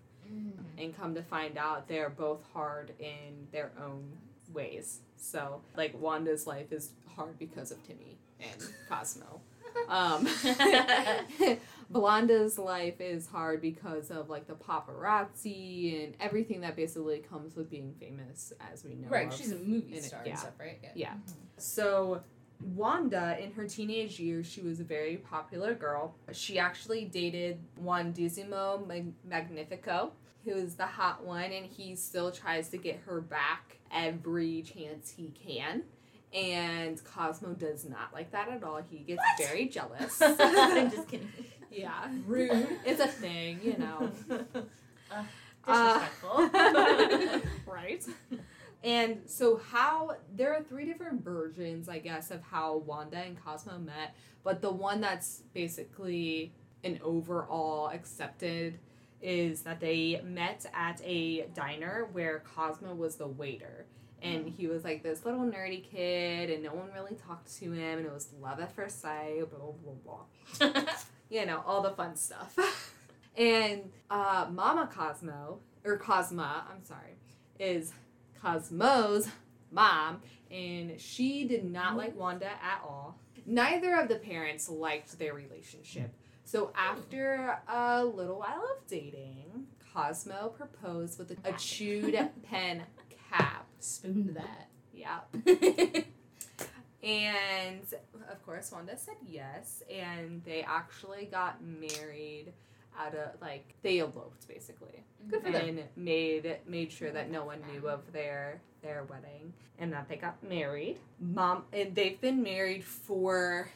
and 0.77 0.95
come 0.95 1.15
to 1.15 1.21
find 1.23 1.57
out 1.57 1.87
they're 1.87 2.09
both 2.09 2.41
hard 2.53 2.93
in 2.99 3.47
their 3.51 3.71
own 3.81 4.17
ways 4.53 4.99
so 5.17 5.61
like 5.75 5.99
Wanda's 5.99 6.45
life 6.47 6.71
is 6.71 6.91
hard 7.15 7.37
because 7.39 7.71
of 7.71 7.85
Timmy 7.85 8.17
and 8.39 8.61
Cosmo 8.89 9.41
um 9.89 10.27
Blonda's 11.89 12.57
life 12.57 12.99
is 12.99 13.27
hard 13.27 13.61
because 13.61 14.09
of 14.09 14.29
like 14.29 14.47
the 14.47 14.53
paparazzi 14.53 16.03
and 16.03 16.15
everything 16.19 16.61
that 16.61 16.75
basically 16.75 17.19
comes 17.19 17.55
with 17.55 17.69
being 17.69 17.93
famous, 17.99 18.53
as 18.71 18.83
we 18.83 18.95
know. 18.95 19.07
right, 19.09 19.27
of. 19.27 19.33
she's 19.35 19.51
a 19.51 19.57
movie 19.57 19.95
it, 19.95 20.03
star 20.03 20.21
yeah. 20.25 20.31
and 20.31 20.39
stuff, 20.39 20.53
right? 20.59 20.79
Yeah. 20.95 21.13
So 21.57 22.21
Wanda, 22.61 23.37
in 23.41 23.51
her 23.53 23.67
teenage 23.67 24.19
years, 24.19 24.47
she 24.47 24.61
was 24.61 24.79
a 24.79 24.83
very 24.83 25.17
popular 25.17 25.73
girl. 25.73 26.15
She 26.31 26.57
actually 26.57 27.05
dated 27.05 27.59
one 27.75 28.13
Dizimo 28.13 28.85
Mag- 28.87 29.13
Magnifico, 29.23 30.11
who 30.45 30.51
is 30.51 30.75
the 30.75 30.85
hot 30.85 31.23
one, 31.23 31.51
and 31.51 31.65
he 31.65 31.95
still 31.95 32.31
tries 32.31 32.69
to 32.69 32.77
get 32.77 33.01
her 33.05 33.21
back 33.21 33.77
every 33.93 34.61
chance 34.63 35.11
he 35.15 35.31
can. 35.45 35.83
And 36.33 37.01
Cosmo 37.03 37.53
does 37.53 37.85
not 37.85 38.13
like 38.13 38.31
that 38.31 38.49
at 38.49 38.63
all. 38.63 38.81
He 38.89 38.97
gets 38.99 39.19
What? 39.39 39.47
very 39.47 39.67
jealous. 39.67 40.21
I'm 40.21 40.91
just 40.91 41.07
kidding. 41.07 41.29
yeah. 41.71 42.07
Rude. 42.25 42.67
It's 42.85 42.99
a 42.99 43.07
thing, 43.07 43.59
you 43.63 43.77
know. 43.77 44.11
Uh, 45.67 46.07
disrespectful. 46.47 47.41
right? 47.73 48.05
And 48.85 49.21
so, 49.25 49.59
how 49.71 50.17
there 50.35 50.53
are 50.53 50.61
three 50.61 50.85
different 50.85 51.23
versions, 51.23 51.89
I 51.89 51.97
guess, 51.97 52.29
of 52.29 52.43
how 52.43 52.77
Wanda 52.77 53.17
and 53.17 53.35
Cosmo 53.43 53.79
met, 53.79 54.15
but 54.43 54.61
the 54.61 54.71
one 54.71 55.01
that's 55.01 55.41
basically 55.55 56.53
an 56.83 56.99
overall 57.03 57.89
accepted 57.89 58.77
is 59.23 59.63
that 59.63 59.79
they 59.79 60.21
met 60.23 60.67
at 60.71 61.01
a 61.03 61.47
diner 61.55 62.09
where 62.11 62.43
Cosmo 62.55 62.93
was 62.93 63.15
the 63.15 63.25
waiter. 63.25 63.87
And 64.21 64.47
he 64.47 64.67
was 64.67 64.83
like 64.83 65.01
this 65.01 65.25
little 65.25 65.41
nerdy 65.41 65.83
kid, 65.83 66.51
and 66.51 66.61
no 66.61 66.73
one 66.75 66.91
really 66.93 67.15
talked 67.15 67.51
to 67.57 67.71
him, 67.71 67.97
and 67.97 68.05
it 68.05 68.13
was 68.13 68.29
love 68.39 68.59
at 68.59 68.75
first 68.75 69.01
sight, 69.01 69.49
blah, 69.49 69.71
blah, 69.71 70.73
blah 70.73 70.81
you 71.29 71.43
know, 71.47 71.63
all 71.65 71.81
the 71.81 71.91
fun 71.91 72.15
stuff. 72.15 72.55
and 73.37 73.91
uh, 74.11 74.45
Mama 74.51 74.87
Cosmo, 74.93 75.57
or 75.83 75.97
Cosma, 75.97 76.63
I'm 76.71 76.83
sorry, 76.83 77.17
is 77.59 77.93
Cosmo's 78.41 79.27
mom, 79.71 80.21
and 80.51 80.99
she 80.99 81.47
did 81.47 81.63
not 81.65 81.97
like 81.97 82.15
Wanda 82.15 82.47
at 82.47 82.81
all. 82.83 83.19
Neither 83.45 83.99
of 83.99 84.07
the 84.07 84.15
parents 84.15 84.69
liked 84.69 85.17
their 85.19 85.33
relationship. 85.33 86.13
So 86.43 86.71
after 86.75 87.59
a 87.67 88.03
little 88.03 88.39
while 88.39 88.63
of 88.77 88.87
dating, 88.87 89.67
Cosmo 89.93 90.49
proposed 90.49 91.19
with 91.19 91.31
a, 91.31 91.49
a 91.49 91.53
chewed 91.53 92.17
pen 92.43 92.83
cap. 93.31 93.67
Spoon 93.79 94.35
that. 94.35 94.69
Yeah. 94.93 95.19
And 97.05 97.85
of 98.31 98.43
course, 98.43 98.71
Wanda 98.71 98.97
said 98.97 99.17
yes, 99.23 99.83
and 99.93 100.43
they 100.43 100.63
actually 100.63 101.25
got 101.25 101.63
married 101.63 102.51
out 102.99 103.15
of 103.15 103.41
like 103.41 103.75
they 103.81 103.99
eloped 103.99 104.47
basically, 104.47 105.03
Good 105.29 105.43
for 105.43 105.51
them. 105.51 105.69
and 105.69 105.83
made 105.95 106.57
made 106.67 106.91
sure 106.91 107.11
that 107.11 107.29
no 107.29 107.45
one 107.45 107.59
knew 107.71 107.87
of 107.87 108.11
their 108.11 108.61
their 108.81 109.03
wedding 109.03 109.53
and 109.79 109.91
that 109.93 110.07
they 110.07 110.15
got 110.15 110.41
married. 110.43 110.97
Mom, 111.19 111.63
and 111.73 111.93
they've 111.95 112.19
been 112.21 112.41
married 112.43 112.83
for 112.83 113.69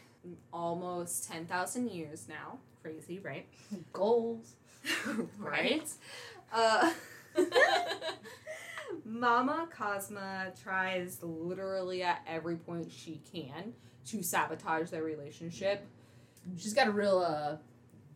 almost 0.53 1.27
ten 1.27 1.45
thousand 1.45 1.89
years 1.91 2.27
now. 2.27 2.57
Crazy, 2.81 3.19
right? 3.19 3.45
Goals. 3.93 4.55
right. 5.37 5.87
Uh, 6.53 6.91
Mama 9.05 9.67
Cosma 9.75 10.61
tries 10.61 11.21
literally 11.21 12.03
at 12.03 12.21
every 12.27 12.55
point 12.55 12.91
she 12.91 13.21
can 13.31 13.73
to 14.07 14.23
sabotage 14.23 14.89
their 14.89 15.03
relationship. 15.03 15.85
She's 16.57 16.73
got 16.73 16.87
a 16.87 16.91
real 16.91 17.19
uh, 17.19 17.57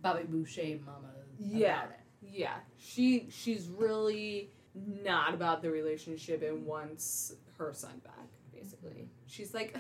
Bobby 0.04 0.24
Boucher 0.28 0.78
mama. 0.86 1.10
Yeah. 1.40 1.84
About 1.84 1.92
it. 1.92 2.00
Yeah, 2.32 2.54
she 2.78 3.28
she's 3.30 3.68
really 3.68 4.50
not 4.76 5.34
about 5.34 5.62
the 5.62 5.70
relationship 5.70 6.42
and 6.42 6.66
wants 6.66 7.34
her 7.58 7.74
son 7.74 8.02
back. 8.04 8.28
Basically, 8.54 8.92
mm-hmm. 8.92 9.04
she's 9.28 9.54
like, 9.54 9.76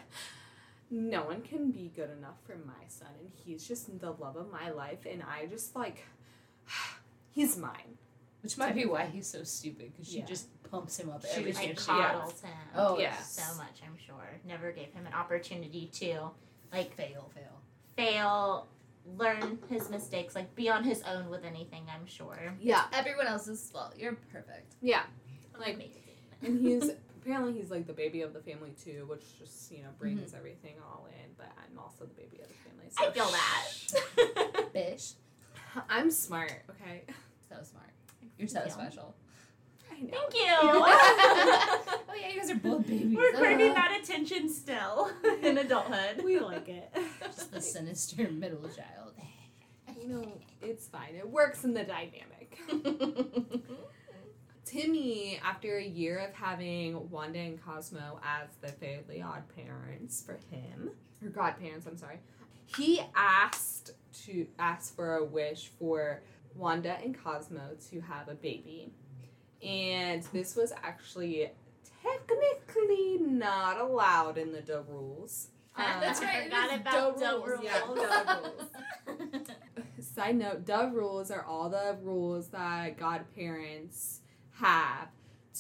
no 0.92 1.24
one 1.24 1.42
can 1.42 1.72
be 1.72 1.92
good 1.96 2.10
enough 2.18 2.36
for 2.46 2.58
my 2.65 2.88
son, 2.88 3.08
and 3.20 3.30
he's 3.34 3.68
just 3.68 3.98
the 4.00 4.12
love 4.12 4.36
of 4.36 4.51
my 4.51 4.72
life, 4.72 5.06
and 5.10 5.24
I 5.24 5.46
just 5.48 5.75
like, 5.75 6.03
he's 7.32 7.58
mine. 7.58 7.98
Which 8.44 8.58
might 8.58 8.75
be 8.75 8.86
why 8.86 9.06
he's 9.06 9.25
so 9.25 9.44
stupid 9.44 9.94
because 9.94 10.10
she 10.12 10.20
Yeah. 10.20 10.25
just 10.25 10.48
pumps 10.70 11.00
him 11.00 11.10
up 11.10 11.24
She 11.25 11.32
every 11.39 11.51
just- 11.51 11.62
I 11.62 11.65
chance 11.68 11.86
she 11.86 11.92
yeah. 11.92 12.12
coddles 12.12 12.42
him. 12.42 12.51
Oh, 12.75 13.00
yeah. 13.00 13.18
so 13.22 13.56
much. 13.56 13.80
I'm 13.86 13.98
sure. 14.06 14.39
Never 14.46 14.72
gave 14.74 14.92
him 14.92 15.06
an 15.08 15.13
opportunity 15.13 15.88
to 15.94 16.30
like 16.74 16.94
Fail, 16.96 17.32
fail. 17.34 17.62
fail, 17.96 18.68
learn 19.06 19.60
his 19.70 19.90
mistakes, 19.90 20.36
like 20.36 20.54
be 20.56 20.70
on 20.70 20.84
his 20.84 21.02
own 21.04 21.30
with 21.30 21.44
anything. 21.46 21.86
I'm 21.94 22.06
sure. 22.06 22.54
Yeah, 22.60 22.86
Everyone 22.94 23.28
else's 23.28 23.70
fault. 23.72 23.94
You're 23.98 24.18
perfect. 24.32 24.76
yeah, 24.82 25.04
like 25.60 25.76
Amazing. 25.76 26.02
and 26.42 26.60
he's 26.60 26.92
apparently 27.22 27.54
he's 27.54 27.72
like 27.72 27.88
the 27.88 27.94
baby 27.94 28.22
of 28.22 28.34
the 28.34 28.40
family 28.40 28.74
too, 28.84 29.06
which 29.08 29.24
just 29.40 29.72
you 29.72 29.80
know 29.80 29.90
brings 30.00 30.22
mm-hmm. 30.22 30.38
everything 30.38 30.76
all 30.86 31.08
in. 31.08 31.32
But 31.38 31.52
I'm 31.58 31.80
also 31.80 32.06
the 32.06 32.14
baby 32.14 32.42
of 32.42 32.48
the 32.48 32.54
family. 32.70 32.90
So 32.92 33.08
I 33.08 33.12
feel 33.12 33.32
that. 34.52 34.74
Bish. 34.74 35.14
I'm 35.90 36.12
smart. 36.12 36.64
Okay, 36.70 37.04
So 37.50 37.56
smart. 37.64 37.90
You're 38.38 38.48
so 38.48 38.64
Yeah. 38.66 38.72
special. 38.72 39.16
I 39.96 40.02
know. 40.02 40.10
Thank 40.12 40.34
you. 40.36 40.44
oh 40.50 42.14
yeah, 42.20 42.30
you 42.30 42.40
guys 42.40 42.50
are 42.50 42.56
both 42.56 42.88
babies. 42.88 43.16
We're 43.16 43.34
craving 43.34 43.72
Uh, 43.72 43.76
that 43.76 44.00
attention 44.02 44.50
still 44.50 45.12
in 45.44 45.58
adulthood. 45.58 46.24
We 46.24 46.40
like 46.40 46.68
it. 46.70 46.92
Just 47.24 47.52
the 47.52 47.62
sinister 47.62 48.30
middle 48.32 48.64
child. 48.70 49.14
you 50.02 50.08
know, 50.08 50.32
it's 50.62 50.88
fine. 50.88 51.16
It 51.18 51.30
works 51.30 51.64
in 51.64 51.74
the 51.74 51.84
dynamic. 51.84 52.60
Timmy, 54.66 55.40
after 55.44 55.78
a 55.78 55.84
year 55.86 56.18
of 56.20 56.34
having 56.34 57.10
Wanda 57.10 57.40
and 57.40 57.64
Cosmo 57.64 58.20
as 58.24 58.48
the 58.62 58.70
Fairly 58.70 59.22
Odd 59.22 59.44
parents 59.56 60.24
for 60.26 60.40
him, 60.50 60.92
or 61.22 61.30
godparents, 61.30 61.86
I'm 61.86 61.98
sorry, 61.98 62.20
he 62.78 63.02
asked 63.16 63.92
to 64.26 64.48
ask 64.58 64.96
for 64.96 65.18
a 65.18 65.24
wish 65.26 65.70
for 65.80 66.22
Wanda 66.56 66.98
and 67.04 67.16
Cosmo 67.22 67.76
to 67.92 68.00
have 68.02 68.30
a 68.30 68.36
baby, 68.36 68.94
and 69.63 70.24
this 70.34 70.55
was 70.55 70.74
actually 70.84 71.50
technically 72.03 73.17
not 73.20 73.79
allowed 73.79 74.38
in 74.38 74.51
the 74.51 74.62
Dove 74.62 74.89
rules. 74.89 75.48
That's 75.77 76.20
Um, 76.22 76.25
right, 76.27 76.36
I 76.36 76.39
it 76.39 76.43
forgot 76.43 76.79
about 76.82 77.20
Doe 77.20 77.20
Doe 77.20 77.46
rules. 77.46 77.50
rules. 77.50 77.63
Yeah, 77.63 77.79
Doe 78.25 78.51
rules. 79.38 79.48
Side 80.15 80.36
note, 80.36 80.65
Dove 80.65 80.93
rules 80.93 81.32
are 81.32 81.43
all 81.43 81.70
the 81.70 81.98
rules 82.03 82.50
that 82.50 82.98
godparents 82.98 84.20
have 84.51 85.08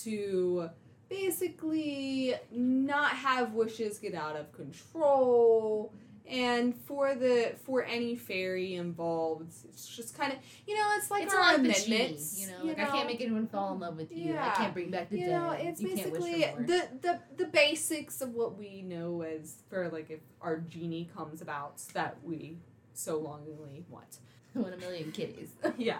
to 0.03 0.69
basically 1.09 2.35
not 2.51 3.11
have 3.11 3.53
wishes 3.53 3.97
get 3.99 4.13
out 4.13 4.35
of 4.35 4.51
control 4.51 5.93
and 6.29 6.75
for 6.85 7.15
the 7.15 7.53
for 7.65 7.83
any 7.83 8.15
fairy 8.15 8.75
involved 8.75 9.53
it's 9.67 9.85
just 9.85 10.17
kind 10.17 10.31
of 10.31 10.39
you 10.65 10.75
know 10.75 10.89
it's 10.95 11.11
like 11.11 11.23
it's 11.23 11.33
our 11.33 11.39
a 11.39 11.43
lot 11.43 11.55
of 11.55 11.63
the 11.63 11.69
amendments 11.69 12.37
genie, 12.37 12.51
you 12.51 12.57
know, 12.57 12.65
like 12.65 12.79
I 12.79 12.85
can't 12.85 13.07
make 13.07 13.19
anyone 13.21 13.47
fall 13.47 13.73
in 13.73 13.79
love 13.81 13.97
with 13.97 14.11
you. 14.11 14.33
Yeah. 14.33 14.51
I 14.53 14.55
can't 14.55 14.73
bring 14.73 14.89
back 14.89 15.09
the 15.09 15.19
you 15.19 15.25
dead. 15.25 15.31
know, 15.33 15.51
it's 15.51 15.81
you 15.81 15.89
can't 15.89 16.11
wish 16.11 16.21
basically 16.21 16.65
the, 16.65 16.87
the 17.01 17.19
the 17.35 17.45
basics 17.45 18.21
of 18.21 18.33
what 18.33 18.57
we 18.57 18.81
know 18.81 19.21
as 19.21 19.55
for 19.69 19.89
like 19.89 20.09
if 20.09 20.21
our 20.41 20.57
genie 20.57 21.09
comes 21.13 21.41
about 21.41 21.79
that 21.93 22.17
we 22.23 22.57
so 22.93 23.17
longingly 23.17 23.83
want. 23.89 24.17
want 24.55 24.73
a 24.73 24.77
million 24.77 25.11
kitties. 25.11 25.49
yeah. 25.77 25.99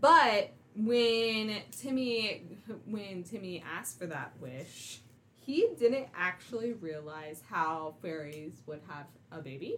But 0.00 0.52
when 0.76 1.56
Timmy 1.72 2.42
when 2.86 3.24
Timmy 3.24 3.64
asked 3.76 3.98
for 3.98 4.06
that 4.06 4.32
wish, 4.40 5.00
he 5.48 5.66
didn't 5.78 6.08
actually 6.14 6.74
realize 6.74 7.42
how 7.48 7.94
fairies 8.02 8.52
would 8.66 8.80
have 8.86 9.06
a 9.32 9.40
baby 9.40 9.76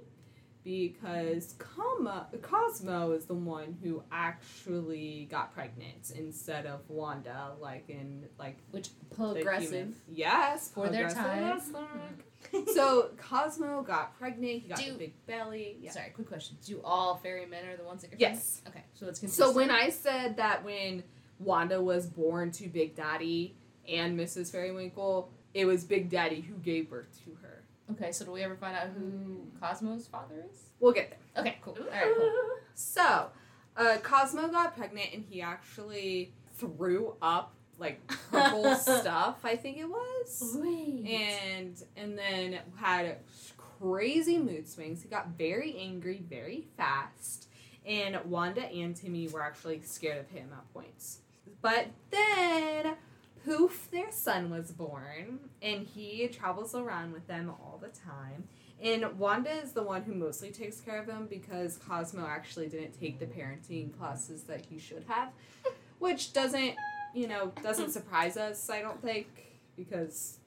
because 0.64 1.54
Cosmo, 1.58 2.26
Cosmo 2.42 3.12
is 3.12 3.24
the 3.26 3.34
one 3.34 3.78
who 3.82 4.02
actually 4.12 5.28
got 5.30 5.54
pregnant 5.54 6.10
instead 6.16 6.66
of 6.66 6.80
Wanda 6.88 7.52
like 7.60 7.88
in 7.88 8.26
like 8.38 8.58
Which 8.72 8.88
progressive. 9.14 9.70
human- 9.70 9.94
Yes, 10.08 10.68
For 10.68 10.88
their 10.88 11.08
time. 11.08 11.60
Hmm. 11.60 12.64
so 12.74 13.10
Cosmo 13.16 13.82
got 13.82 14.18
pregnant. 14.18 14.62
He 14.62 14.68
got 14.68 14.78
Do- 14.78 14.92
the 14.92 14.98
big 14.98 15.26
belly. 15.26 15.76
Yeah. 15.80 15.92
Sorry, 15.92 16.10
quick 16.10 16.28
question. 16.28 16.56
Do 16.64 16.80
all 16.84 17.16
fairy 17.18 17.46
men 17.46 17.64
are 17.66 17.76
the 17.76 17.84
ones 17.84 18.02
that 18.02 18.10
get 18.10 18.20
Yes. 18.20 18.60
pregnant? 18.64 18.84
Okay, 18.86 18.86
so 18.94 19.06
it's 19.08 19.32
So 19.34 19.52
when 19.52 19.70
I 19.70 19.88
said 19.90 20.36
that 20.38 20.64
when 20.64 21.04
Wanda 21.38 21.80
was 21.80 22.06
born 22.06 22.50
to 22.52 22.68
Big 22.68 22.96
Daddy 22.96 23.54
and 23.88 24.18
Mrs. 24.18 24.50
Fairywinkle, 24.54 25.28
it 25.54 25.64
was 25.64 25.84
Big 25.84 26.08
Daddy 26.10 26.40
who 26.40 26.54
gave 26.54 26.90
birth 26.90 27.18
to 27.24 27.36
her. 27.42 27.62
Okay, 27.92 28.12
so 28.12 28.24
do 28.24 28.30
we 28.32 28.42
ever 28.42 28.56
find 28.56 28.76
out 28.76 28.88
who 28.96 29.42
Cosmo's 29.60 30.06
father 30.06 30.44
is? 30.50 30.58
We'll 30.78 30.92
get 30.92 31.10
there. 31.10 31.42
Okay, 31.42 31.58
cool. 31.62 31.76
Alright, 31.78 32.14
cool. 32.16 32.32
So, 32.74 33.26
uh, 33.76 33.96
Cosmo 34.02 34.48
got 34.48 34.76
pregnant 34.76 35.08
and 35.12 35.24
he 35.28 35.42
actually 35.42 36.32
threw 36.56 37.14
up 37.20 37.52
like 37.78 38.06
purple 38.30 38.74
stuff. 38.76 39.38
I 39.44 39.56
think 39.56 39.78
it 39.78 39.88
was. 39.88 40.56
Wait. 40.60 41.04
and 41.06 41.82
and 41.96 42.16
then 42.16 42.58
had 42.76 43.16
crazy 43.56 44.38
mood 44.38 44.68
swings. 44.68 45.02
He 45.02 45.08
got 45.08 45.28
very 45.38 45.76
angry 45.78 46.22
very 46.28 46.66
fast, 46.76 47.48
and 47.86 48.18
Wanda 48.26 48.66
and 48.66 48.94
Timmy 48.94 49.26
were 49.28 49.42
actually 49.42 49.80
scared 49.82 50.18
of 50.18 50.28
him 50.30 50.50
at 50.52 50.72
points. 50.72 51.20
But 51.62 51.88
then, 52.10 52.94
poof, 53.44 53.88
their 53.90 54.10
son 54.12 54.50
was 54.50 54.70
born, 54.70 55.40
and 55.62 55.86
he 55.86 56.28
travels 56.28 56.74
around 56.74 57.12
with 57.12 57.26
them 57.26 57.50
all 57.50 57.80
the 57.80 57.88
time. 57.88 58.44
And 58.82 59.18
Wanda 59.18 59.50
is 59.50 59.72
the 59.72 59.82
one 59.82 60.02
who 60.02 60.14
mostly 60.14 60.50
takes 60.50 60.80
care 60.80 61.00
of 61.00 61.06
him 61.08 61.26
because 61.28 61.76
Cosmo 61.76 62.26
actually 62.26 62.68
didn't 62.68 62.98
take 62.98 63.18
the 63.18 63.26
parenting 63.26 63.96
classes 63.98 64.44
that 64.44 64.64
he 64.70 64.78
should 64.78 65.04
have, 65.06 65.28
which 65.98 66.32
doesn't, 66.32 66.76
you 67.14 67.28
know, 67.28 67.52
doesn't 67.62 67.90
surprise 67.90 68.36
us. 68.38 68.70
I 68.70 68.80
don't 68.80 69.00
think 69.02 69.26
because 69.76 70.38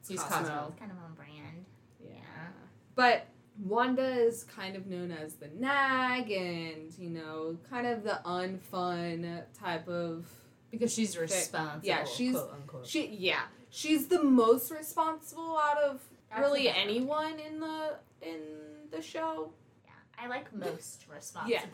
it's 0.00 0.08
He's 0.08 0.20
Cosmo. 0.22 0.68
It's 0.70 0.80
kind 0.80 0.90
of 0.90 0.98
on 0.98 1.14
brand. 1.14 1.64
yeah. 2.04 2.10
Yeah. 2.16 2.48
But 2.96 3.26
Wanda 3.64 4.04
is 4.04 4.44
kind 4.44 4.74
of 4.74 4.86
known 4.86 5.12
as 5.12 5.34
the 5.34 5.48
nag 5.48 6.30
and, 6.30 6.92
you 6.98 7.10
know, 7.10 7.56
kind 7.70 7.86
of 7.86 8.02
the 8.02 8.20
unfun 8.24 9.42
type 9.58 9.88
of 9.88 10.26
Because 10.78 10.92
she's 10.92 11.16
responsible. 11.18 11.80
yeah, 11.86 12.04
she's- 12.04 12.34
quote 12.34 12.52
unquote. 12.52 12.86
she 12.86 13.06
yeah. 13.08 13.42
She's 13.70 14.06
the 14.08 14.22
most 14.22 14.70
responsible 14.70 15.58
out 15.58 15.78
of 15.78 16.00
really 16.38 16.68
anyone 16.68 17.38
in 17.38 17.60
the 17.60 17.94
in 18.22 18.40
the 18.90 19.02
show. 19.02 19.52
Yeah. 19.84 19.90
I 20.24 20.28
like 20.28 20.52
most 20.54 21.04
responsible. 21.12 21.50
Yes. 21.50 21.66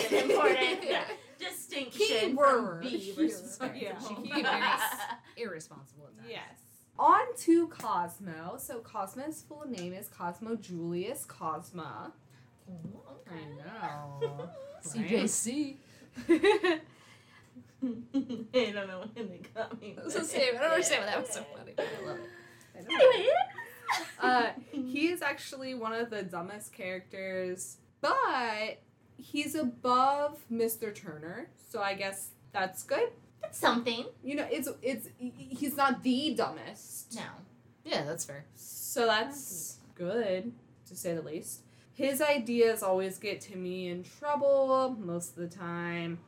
That's 0.00 0.12
an 0.12 0.30
important 0.30 0.80
distinction 1.38 2.06
Keyword. 2.30 2.48
from 2.48 2.80
be 2.80 3.14
responsible. 3.18 3.70
Yeah. 3.80 3.98
She 3.98 4.14
very 4.30 4.54
irresponsible 5.36 6.06
at 6.08 6.16
times. 6.18 6.28
Yes. 6.30 6.60
On 6.98 7.34
to 7.38 7.68
Cosmo. 7.68 8.56
So 8.58 8.78
Cosmo's 8.80 9.42
full 9.48 9.64
name 9.68 9.92
is 9.94 10.08
Cosmo 10.08 10.54
Julius 10.56 11.24
Cosma. 11.26 12.12
Ooh, 12.68 13.00
okay. 13.26 13.40
I 13.40 14.20
know. 14.20 14.48
CJC. 14.84 15.76
I 17.82 18.72
don't 18.72 18.86
know 18.88 19.04
when 19.14 19.28
they 19.28 19.40
got 19.54 19.80
me. 19.80 19.94
That's 19.96 20.14
the 20.14 20.24
same. 20.24 20.54
I 20.56 20.62
don't 20.62 20.72
understand 20.72 21.04
why 21.04 21.10
that 21.12 21.20
was 21.20 21.30
so 21.30 21.44
funny. 21.56 21.72
but 21.76 21.86
I 22.02 22.06
love 22.06 22.18
it. 22.18 22.28
I. 22.90 22.94
Anyway. 22.94 23.28
Uh, 24.20 24.50
he 24.70 25.08
is 25.08 25.20
actually 25.20 25.74
one 25.74 25.92
of 25.92 26.10
the 26.10 26.22
dumbest 26.22 26.72
characters, 26.72 27.78
but 28.00 28.78
he's 29.16 29.56
above 29.56 30.38
Mr. 30.52 30.94
Turner, 30.94 31.48
so 31.70 31.80
I 31.82 31.94
guess 31.94 32.28
that's 32.52 32.84
good. 32.84 33.08
That's 33.42 33.58
something. 33.58 34.04
You 34.22 34.36
know, 34.36 34.46
it's 34.48 34.68
it's 34.80 35.08
he's 35.18 35.76
not 35.76 36.04
the 36.04 36.34
dumbest, 36.36 37.16
No. 37.16 37.22
Yeah, 37.84 38.04
that's 38.04 38.24
fair. 38.24 38.44
so 38.54 39.06
that's 39.06 39.78
good 39.96 40.52
to 40.86 40.94
say 40.94 41.14
the 41.14 41.22
least. 41.22 41.62
His 41.92 42.22
ideas 42.22 42.84
always 42.84 43.18
get 43.18 43.40
Timmy 43.40 43.88
in 43.88 44.04
trouble 44.04 44.96
most 45.00 45.30
of 45.30 45.50
the 45.50 45.56
time. 45.56 46.20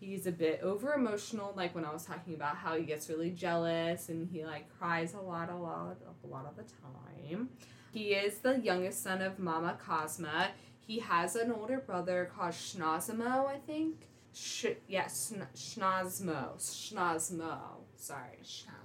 He's 0.00 0.26
a 0.26 0.32
bit 0.32 0.60
over 0.62 0.94
emotional, 0.94 1.52
like 1.56 1.74
when 1.74 1.84
I 1.84 1.92
was 1.92 2.04
talking 2.04 2.34
about 2.34 2.56
how 2.56 2.76
he 2.76 2.84
gets 2.84 3.08
really 3.08 3.30
jealous 3.30 4.08
and 4.08 4.28
he 4.28 4.44
like 4.44 4.66
cries 4.78 5.14
a 5.14 5.20
lot, 5.20 5.50
a 5.50 5.56
lot, 5.56 5.96
a 6.24 6.26
lot 6.26 6.46
of 6.46 6.56
the 6.56 6.62
time. 6.62 7.48
He 7.92 8.14
is 8.14 8.38
the 8.38 8.58
youngest 8.58 9.02
son 9.02 9.22
of 9.22 9.38
Mama 9.38 9.76
Cosma. 9.84 10.48
He 10.86 11.00
has 11.00 11.34
an 11.36 11.50
older 11.50 11.78
brother 11.78 12.30
called 12.34 12.52
Schnozmo, 12.52 13.46
I 13.46 13.58
think. 13.66 14.08
Sh- 14.32 14.66
yes, 14.86 15.32
yeah, 15.36 15.44
Schnozmo. 15.54 16.58
Schnozmo. 16.58 17.58
Sorry. 17.96 18.38
Schnozmo. 18.44 18.78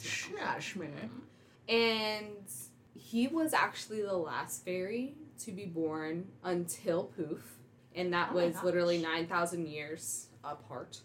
Schnashman. 0.00 1.10
And 1.68 2.48
he 2.94 3.28
was 3.28 3.52
actually 3.52 4.02
the 4.02 4.16
last 4.16 4.64
fairy 4.64 5.14
to 5.40 5.52
be 5.52 5.66
born 5.66 6.28
until 6.42 7.04
Poof. 7.04 7.58
And 7.94 8.12
that 8.12 8.30
Oh 8.32 8.36
was 8.36 8.62
literally 8.62 8.98
9,000 8.98 9.66
years 9.68 10.28
apart. 10.44 11.00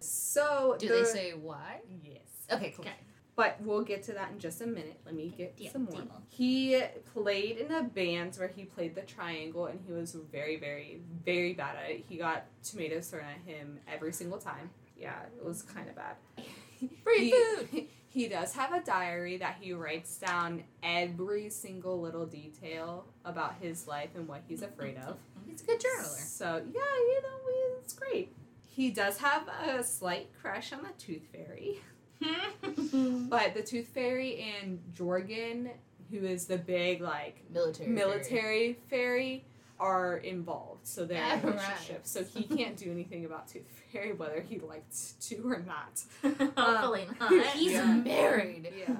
So, 0.00 0.76
Do 0.78 0.88
the- 0.88 0.94
they 0.94 1.04
say 1.04 1.30
why? 1.32 1.80
Yes. 2.04 2.20
Okay, 2.50 2.72
cool. 2.76 2.84
Okay. 2.84 2.94
But 3.34 3.56
we'll 3.60 3.82
get 3.82 4.02
to 4.04 4.12
that 4.14 4.30
in 4.32 4.38
just 4.38 4.62
a 4.62 4.66
minute. 4.66 4.98
Let 5.04 5.14
me 5.14 5.28
get 5.36 5.56
Deal, 5.56 5.70
some 5.70 5.84
more. 5.84 5.92
deal. 5.92 6.22
He 6.30 6.80
played 7.12 7.58
in 7.58 7.70
a 7.70 7.82
band 7.82 8.34
where 8.36 8.48
he 8.48 8.64
played 8.64 8.94
the 8.94 9.02
triangle 9.02 9.66
and 9.66 9.78
he 9.86 9.92
was 9.92 10.14
very, 10.32 10.56
very, 10.56 11.00
very 11.24 11.52
bad 11.52 11.76
at 11.76 11.90
it. 11.90 12.04
He 12.08 12.16
got 12.16 12.44
tomatoes 12.62 13.08
thrown 13.08 13.24
at 13.24 13.40
him 13.52 13.78
every 13.86 14.14
single 14.14 14.38
time. 14.38 14.70
Yeah, 14.98 15.20
it 15.36 15.44
was 15.44 15.60
kind 15.62 15.86
of 15.90 15.96
bad. 15.96 16.16
Free 17.04 17.30
food. 17.30 17.86
He 18.08 18.28
does 18.28 18.54
have 18.54 18.72
a 18.72 18.80
diary 18.82 19.36
that 19.36 19.58
he 19.60 19.74
writes 19.74 20.16
down 20.16 20.64
every 20.82 21.50
single 21.50 22.00
little 22.00 22.24
detail 22.24 23.04
about 23.26 23.56
his 23.60 23.86
life 23.86 24.08
and 24.14 24.26
what 24.26 24.40
he's 24.48 24.62
afraid 24.62 24.96
of. 24.96 25.18
He's 25.56 25.62
a 25.62 25.66
good 25.66 25.80
journaler. 25.80 26.18
So, 26.18 26.62
yeah, 26.66 26.80
you 26.80 27.22
know, 27.22 27.78
it's 27.82 27.94
great. 27.94 28.34
He 28.68 28.90
does 28.90 29.16
have 29.18 29.48
a 29.48 29.82
slight 29.82 30.28
crush 30.40 30.72
on 30.72 30.82
the 30.82 30.90
Tooth 30.98 31.22
Fairy. 31.32 31.80
But 33.28 33.54
the 33.54 33.62
Tooth 33.62 33.88
Fairy 33.88 34.44
and 34.62 34.80
Jorgen, 34.94 35.70
who 36.10 36.18
is 36.24 36.46
the 36.46 36.58
big 36.58 37.00
like 37.00 37.42
Military. 37.52 37.88
military 37.90 38.78
fairy, 38.88 39.44
are 39.78 40.16
involved. 40.18 40.86
So 40.86 41.04
they're 41.04 41.18
in 41.18 41.24
a 41.24 41.28
Yeah, 41.42 41.46
relationship. 41.46 41.96
right. 41.96 42.06
So 42.06 42.24
he 42.24 42.44
can't 42.44 42.76
do 42.76 42.90
anything 42.90 43.24
about 43.24 43.48
Tooth 43.48 43.66
Fairy, 43.92 44.12
whether 44.12 44.40
he 44.40 44.58
liked 44.58 45.20
to 45.28 45.36
or 45.48 45.60
not. 45.66 46.02
Um, 46.24 46.52
Hopefully 46.56 47.08
not. 47.20 47.32
He's 47.48 47.72
Yeah. 47.72 47.94
married. 47.94 48.72
Yeah. 48.78 48.94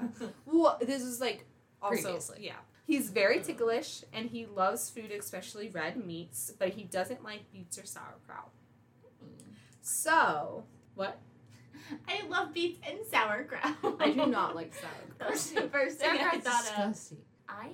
well, 0.47 0.79
this 0.83 1.03
is 1.03 1.21
like 1.21 1.45
also 1.83 2.03
Previously. 2.03 2.39
yeah. 2.41 2.53
He's 2.87 3.11
very 3.11 3.41
ticklish 3.41 4.05
and 4.13 4.31
he 4.31 4.47
loves 4.47 4.91
food, 4.91 5.11
especially 5.11 5.69
red 5.69 5.97
meats, 6.07 6.53
but 6.57 6.71
he 6.71 6.85
doesn't 6.85 7.25
like 7.25 7.51
beets 7.53 7.79
or 7.79 7.85
sauerkraut. 7.85 8.51
So 9.83 10.65
what? 10.95 11.19
I 12.09 12.27
love 12.29 12.55
beets 12.55 12.79
and 12.89 12.99
sauerkraut. 13.11 13.75
I 13.99 14.13
do 14.13 14.27
not 14.27 14.55
like 14.55 14.73
sauerkraut. 14.73 15.19
That 15.19 15.31
was 15.31 15.51
the 15.51 15.63
first 15.63 15.99
thing 15.99 16.11
I 16.11 16.39
Sauerkraut's 16.39 16.69
thought 16.69 16.87
of. 16.87 17.19
I 17.49 17.73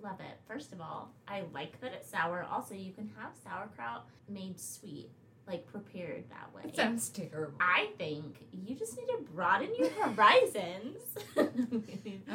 love 0.00 0.20
it. 0.20 0.38
First 0.46 0.72
of 0.72 0.80
all, 0.80 1.10
I 1.26 1.42
like 1.52 1.80
that 1.80 1.92
it's 1.92 2.08
sour. 2.08 2.46
Also, 2.50 2.74
you 2.74 2.92
can 2.92 3.10
have 3.18 3.32
sauerkraut 3.42 4.06
made 4.28 4.60
sweet, 4.60 5.10
like 5.46 5.66
prepared 5.66 6.24
that 6.30 6.54
way. 6.54 6.62
That 6.66 6.76
sounds 6.76 7.08
terrible. 7.08 7.54
I 7.60 7.88
think 7.98 8.46
you 8.52 8.74
just 8.76 8.96
need 8.96 9.06
to 9.06 9.18
broaden 9.34 9.70
your 9.76 9.90
horizons. 9.90 10.98
I 11.36 11.48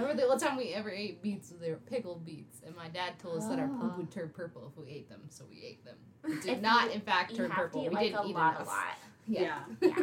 remember 0.02 0.22
the 0.22 0.28
one 0.28 0.40
time 0.40 0.58
we 0.58 0.74
ever 0.74 0.90
ate 0.90 1.22
beets, 1.22 1.50
they 1.62 1.70
were 1.70 1.78
pickled 1.78 2.26
beets, 2.26 2.60
and 2.66 2.76
my 2.76 2.90
dad 2.90 3.18
told 3.20 3.38
us 3.40 3.48
that 3.48 3.60
our 3.60 3.68
poop 3.68 3.92
Ah. 3.94 3.98
would 3.98 4.12
turn 4.12 4.30
purple 4.30 4.72
if 4.72 4.78
we 4.84 4.92
ate 4.92 5.10
them, 5.10 5.22
so 5.30 5.46
we 5.50 5.64
ate 5.66 5.84
them. 5.86 5.96
It 6.26 6.42
did 6.42 6.52
If 6.58 6.62
not, 6.62 6.86
you- 6.88 6.92
in 6.92 7.02
fact, 7.02 7.36
turn 7.36 7.50
purple. 7.50 7.82
to 7.82 7.86
eat 7.88 7.90
we 7.90 7.96
like 7.96 8.06
didn't 8.12 8.26
a 8.26 8.30
eat 8.30 8.36
lot, 8.36 8.56
enough. 8.56 8.68
a 8.68 8.70
lot. 8.70 8.98
Yeah. 9.30 9.60
Yeah, 9.82 9.96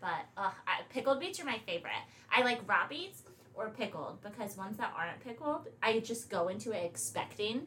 but 0.00 0.26
uh, 0.36 0.50
I, 0.66 0.82
pickled 0.90 1.20
beets 1.20 1.40
are 1.40 1.44
my 1.46 1.58
favorite. 1.66 1.92
I 2.30 2.42
like 2.42 2.60
raw 2.68 2.86
beets 2.86 3.22
or 3.54 3.70
pickled 3.70 4.20
because 4.22 4.56
ones 4.58 4.76
that 4.76 4.92
aren't 4.96 5.20
pickled, 5.20 5.68
I 5.82 6.00
just 6.00 6.28
go 6.28 6.48
into 6.48 6.72
it 6.72 6.84
expecting 6.84 7.62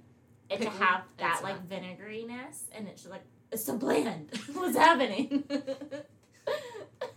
it 0.50 0.60
Pickled, 0.60 0.78
to 0.78 0.84
have 0.86 1.02
that 1.18 1.34
it's 1.36 1.44
like 1.44 1.68
vinegariness, 1.68 2.64
and 2.76 2.88
it's 2.88 3.02
just 3.02 3.12
like 3.12 3.24
it's 3.52 3.66
so 3.66 3.78
bland. 3.78 4.30
What's 4.54 4.78
happening? 4.78 5.44
it 5.50 6.08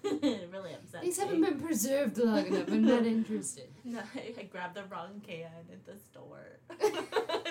really 0.53 0.75
upsets 0.75 1.03
These 1.03 1.19
haven't 1.19 1.41
been 1.41 1.61
preserved 1.61 2.19
long 2.19 2.47
enough. 2.47 2.69
I'm 2.69 2.85
not 2.85 3.07
interested. 3.07 3.69
No, 3.87 4.01
I, 4.15 4.33
I 4.41 4.43
grabbed 4.45 4.77
the 4.77 4.85
wrong 4.85 5.21
can 5.27 5.45
at 5.45 5.85
the 5.85 5.93
store. 5.99 6.59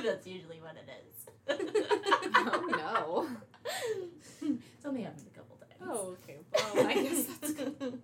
That's 0.04 0.26
usually 0.26 0.60
what 0.60 0.76
it 0.76 0.89
is. 1.06 1.28
oh 2.36 2.67
no. 2.72 3.28
It's 4.41 4.86
only 4.86 5.04
happened 5.04 5.28
a 5.32 5.38
couple 5.38 5.58
times. 5.58 5.84
Oh, 5.88 6.15
okay. 6.24 6.38
Well, 6.74 6.88
I 6.88 6.93
guess 6.96 7.26
that's 7.26 7.54
good. 7.54 8.00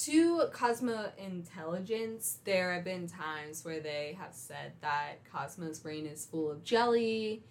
To 0.00 0.44
Cosmo 0.52 1.12
intelligence, 1.16 2.38
there 2.44 2.74
have 2.74 2.84
been 2.84 3.08
times 3.08 3.64
where 3.64 3.80
they 3.80 4.16
have 4.20 4.34
said 4.34 4.72
that 4.82 5.20
Cosmo's 5.32 5.78
brain 5.78 6.06
is 6.06 6.26
full 6.26 6.50
of 6.50 6.62
jelly, 6.64 7.42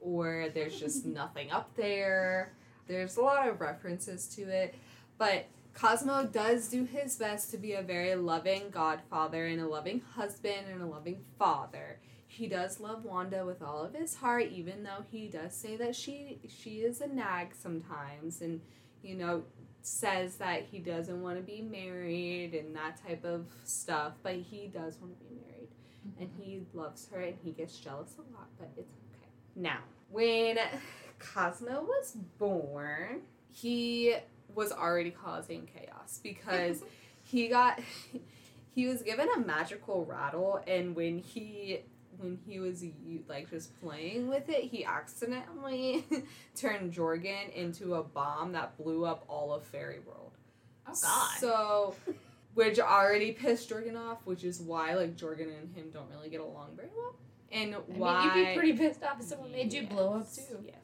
or 0.00 0.48
there's 0.54 0.78
just 0.78 1.04
nothing 1.06 1.50
up 1.50 1.74
there. 1.76 2.52
There's 2.86 3.16
a 3.16 3.22
lot 3.22 3.48
of 3.48 3.60
references 3.60 4.26
to 4.34 4.42
it, 4.42 4.74
but 5.18 5.46
Cosmo 5.74 6.24
does 6.24 6.68
do 6.68 6.84
his 6.84 7.16
best 7.16 7.50
to 7.52 7.56
be 7.56 7.72
a 7.72 7.82
very 7.82 8.14
loving 8.14 8.70
godfather 8.70 9.46
and 9.46 9.60
a 9.60 9.68
loving 9.68 10.00
husband 10.14 10.66
and 10.70 10.82
a 10.82 10.86
loving 10.86 11.20
father. 11.38 12.00
He 12.26 12.46
does 12.46 12.80
love 12.80 13.04
Wanda 13.04 13.44
with 13.44 13.62
all 13.62 13.84
of 13.84 13.94
his 13.94 14.16
heart, 14.16 14.48
even 14.52 14.82
though 14.82 15.04
he 15.10 15.28
does 15.28 15.54
say 15.54 15.76
that 15.76 15.96
she 15.96 16.38
she 16.48 16.80
is 16.80 17.00
a 17.00 17.06
nag 17.06 17.54
sometimes, 17.54 18.40
and 18.40 18.60
you 19.02 19.16
know 19.16 19.44
says 19.82 20.36
that 20.36 20.64
he 20.70 20.78
doesn't 20.78 21.22
want 21.22 21.38
to 21.38 21.42
be 21.42 21.62
married 21.62 22.54
and 22.54 22.76
that 22.76 23.00
type 23.04 23.24
of 23.24 23.46
stuff. 23.64 24.12
But 24.22 24.34
he 24.36 24.68
does 24.68 24.98
want 25.00 25.18
to 25.18 25.24
be 25.24 25.34
married, 25.34 25.68
and 26.18 26.28
mm-hmm. 26.28 26.42
he 26.42 26.60
loves 26.72 27.08
her, 27.12 27.20
and 27.20 27.36
he 27.42 27.52
gets 27.52 27.78
jealous 27.78 28.14
a 28.18 28.22
lot. 28.32 28.48
But 28.58 28.70
it's. 28.76 28.99
Now, 29.60 29.80
when 30.10 30.58
Cosmo 31.18 31.82
was 31.82 32.16
born, 32.38 33.20
he 33.52 34.14
was 34.54 34.72
already 34.72 35.10
causing 35.10 35.68
chaos 35.76 36.18
because 36.22 36.82
he 37.24 37.48
got 37.48 37.78
he 38.74 38.86
was 38.86 39.02
given 39.02 39.28
a 39.36 39.38
magical 39.38 40.06
rattle 40.06 40.60
and 40.66 40.96
when 40.96 41.18
he 41.18 41.80
when 42.16 42.38
he 42.46 42.58
was 42.58 42.82
like 43.28 43.50
just 43.50 43.78
playing 43.80 44.28
with 44.28 44.48
it 44.48 44.64
he 44.64 44.84
accidentally 44.84 46.04
turned 46.56 46.92
jorgen 46.92 47.52
into 47.54 47.94
a 47.94 48.02
bomb 48.02 48.52
that 48.52 48.76
blew 48.76 49.04
up 49.04 49.24
all 49.28 49.52
of 49.54 49.62
fairy 49.64 50.00
world 50.00 50.32
Oh 50.88 50.94
God. 51.00 51.38
so 51.38 51.94
which 52.54 52.80
already 52.80 53.30
pissed 53.32 53.70
jorgen 53.70 53.96
off 53.96 54.18
which 54.24 54.42
is 54.42 54.60
why 54.60 54.94
like 54.94 55.16
jorgen 55.16 55.56
and 55.56 55.72
him 55.76 55.90
don't 55.92 56.10
really 56.10 56.28
get 56.28 56.40
along 56.40 56.70
very 56.74 56.90
well 56.96 57.14
and 57.52 57.74
I 57.74 57.78
why 57.78 58.26
mean, 58.26 58.36
you'd 58.38 58.46
be 58.46 58.58
pretty 58.58 58.72
pissed 58.78 59.02
off 59.02 59.20
if 59.20 59.26
someone 59.26 59.52
made 59.52 59.72
you 59.72 59.86
blow 59.86 60.14
up 60.14 60.32
too. 60.32 60.42
Yes. 60.64 60.76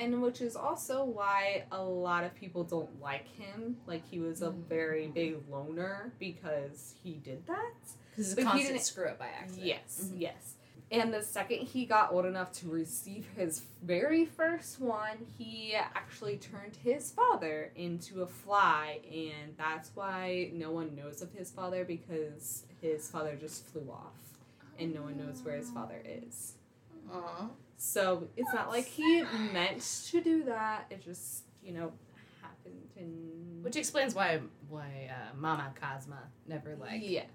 And 0.00 0.22
which 0.22 0.40
is 0.40 0.56
also 0.56 1.04
why 1.04 1.64
a 1.70 1.82
lot 1.82 2.24
of 2.24 2.34
people 2.34 2.64
don't 2.64 3.00
like 3.00 3.28
him. 3.38 3.76
Like 3.86 4.02
he 4.10 4.18
was 4.18 4.40
a 4.42 4.48
Mm. 4.50 4.64
very 4.66 5.06
big 5.08 5.36
loner 5.50 6.12
because 6.18 6.94
he 7.02 7.12
did 7.14 7.46
that. 7.46 7.74
Because 8.10 8.32
it's 8.32 8.34
But 8.34 8.42
a 8.42 8.44
he 8.44 8.50
constant 8.50 8.68
didn't- 8.74 8.84
screw 8.86 9.08
up 9.08 9.18
by 9.18 9.26
accident. 9.28 9.66
Yes, 9.66 10.00
Mhm. 10.04 10.20
yes. 10.20 10.54
And 10.90 11.12
the 11.14 11.22
second 11.22 11.58
he 11.68 11.86
got 11.86 12.12
old 12.12 12.26
enough 12.26 12.52
to 12.54 12.68
receive 12.68 13.26
his 13.36 13.60
very 13.82 14.26
first 14.26 14.78
one, 14.80 15.26
he 15.38 15.74
actually 15.74 16.36
turned 16.36 16.76
his 16.76 17.10
father 17.10 17.70
into 17.74 18.20
a 18.22 18.26
fly, 18.26 19.00
and 19.10 19.56
that's 19.56 19.90
why 19.94 20.50
no 20.52 20.70
one 20.70 20.94
knows 20.94 21.22
of 21.22 21.32
his 21.32 21.50
father 21.50 21.84
because 21.86 22.64
his 22.82 23.10
father 23.10 23.36
just 23.36 23.64
flew 23.66 23.90
off, 23.90 24.31
and 24.82 24.94
no 24.94 25.02
one 25.02 25.16
knows 25.18 25.40
where 25.42 25.56
his 25.56 25.70
father 25.70 26.02
is. 26.04 26.54
Aw. 27.12 27.48
So 27.76 28.28
it's 28.36 28.52
not 28.54 28.68
like 28.70 28.86
he 28.86 29.22
meant 29.52 29.80
to 30.10 30.20
do 30.22 30.44
that. 30.44 30.86
It 30.90 31.02
just, 31.04 31.44
you 31.62 31.72
know, 31.72 31.92
happened 32.40 32.88
and 32.96 33.64
Which 33.64 33.76
explains 33.76 34.14
why 34.14 34.40
why 34.68 35.10
uh, 35.10 35.36
Mama 35.36 35.72
Cosma 35.80 36.18
never 36.46 36.76
like 36.76 37.00
yes. 37.02 37.26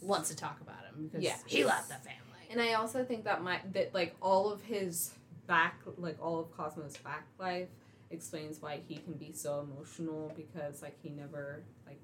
wants 0.00 0.28
to 0.30 0.36
talk 0.36 0.60
about 0.60 0.84
him 0.84 1.06
because 1.08 1.22
Yes. 1.22 1.42
he 1.46 1.64
left 1.64 1.88
the 1.88 1.94
family. 1.94 2.46
And 2.50 2.60
I 2.60 2.74
also 2.74 3.04
think 3.04 3.24
that 3.24 3.42
my 3.42 3.60
that 3.72 3.92
like 3.94 4.14
all 4.22 4.50
of 4.52 4.62
his 4.62 5.12
back 5.46 5.80
like 5.96 6.16
all 6.22 6.38
of 6.38 6.56
Cosmo's 6.56 6.96
back 6.98 7.26
life 7.38 7.68
explains 8.10 8.62
why 8.62 8.80
he 8.86 8.96
can 8.96 9.14
be 9.14 9.32
so 9.32 9.60
emotional 9.60 10.32
because 10.36 10.80
like 10.82 10.96
he 11.02 11.10
never 11.10 11.62
like 11.86 12.00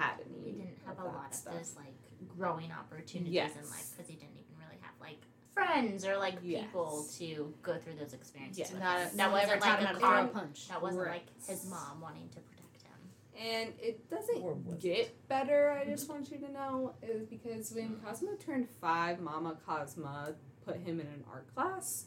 had 0.00 0.14
any. 0.26 0.44
He 0.44 0.52
didn't 0.52 0.78
have 0.86 0.98
a 0.98 1.04
lot 1.04 1.34
stuff. 1.34 1.52
of 1.54 1.58
those 1.60 1.76
like 1.76 1.94
growing 2.36 2.70
opportunities 2.72 3.32
Yes. 3.32 3.52
in 3.56 3.68
life 3.70 3.90
because 3.92 4.08
he 4.08 4.16
didn't 4.16 4.36
even 4.36 4.54
really 4.58 4.78
have 4.80 4.94
like 5.00 5.20
friends 5.54 6.04
or 6.06 6.16
like 6.16 6.40
people 6.42 7.06
to 7.18 7.52
go 7.62 7.76
through 7.76 7.94
those 7.94 8.14
experiences. 8.14 8.58
Yes. 8.58 8.70
with 8.72 8.80
Not, 8.80 8.98
that 8.98 9.16
that 9.16 9.32
wasn't 9.32 9.60
like 9.60 9.62
a 9.62 9.66
how 9.66 9.92
to 9.92 9.98
throw 9.98 10.08
a 10.08 10.12
calm, 10.16 10.28
punch. 10.30 10.68
that 10.68 10.80
wasn't 10.82 11.04
Right. 11.06 11.22
like 11.26 11.46
his 11.48 11.66
mom 11.68 12.00
wanting 12.00 12.28
to 12.30 12.40
protect 12.40 12.82
him. 12.82 13.00
And 13.38 13.72
it 13.80 14.08
doesn't 14.10 14.42
was 14.42 14.56
get 14.80 15.28
better, 15.28 15.70
I 15.70 15.84
just 15.84 16.04
mm-hmm. 16.04 16.12
want 16.14 16.30
you 16.30 16.38
to 16.38 16.52
know, 16.52 16.94
is 17.02 17.26
because 17.26 17.72
when 17.72 17.96
Cosmo 18.04 18.32
turned 18.36 18.68
five, 18.80 19.20
Mama 19.20 19.56
Cosma 19.66 20.34
put 20.64 20.76
him 20.76 21.00
in 21.00 21.06
an 21.06 21.24
art 21.32 21.52
class. 21.54 22.06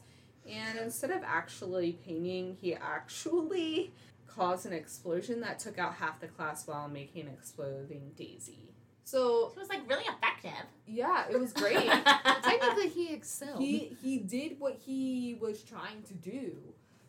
And 0.49 0.77
instead 0.79 1.10
of 1.12 1.21
actually 1.23 1.93
painting, 2.06 2.58
he 2.60 2.75
actually 2.75 3.93
caused 4.36 4.65
an 4.65 4.74
explosion 4.74 5.41
that 5.41 5.60
took 5.60 5.78
out 5.78 5.96
half 5.96 6.19
the 6.19 6.28
class 6.28 6.67
while 6.67 6.88
making 6.88 7.24
an 7.28 7.34
exploding 7.34 8.12
daisy. 8.15 8.69
So, 9.06 9.52
So 9.52 9.54
it 9.58 9.60
was 9.60 9.69
like 9.69 9.88
really 9.89 10.06
effective. 10.06 10.65
yeah, 10.88 11.26
it 11.30 11.39
was 11.39 11.52
great. 11.54 11.76
Technically, 12.43 12.89
he 12.89 13.13
excelled. 13.13 13.60
he 13.62 13.96
he 14.02 14.17
did 14.19 14.60
what 14.60 14.76
he 14.86 15.38
was 15.41 15.62
trying 15.63 16.02
to 16.04 16.13
do. 16.13 16.56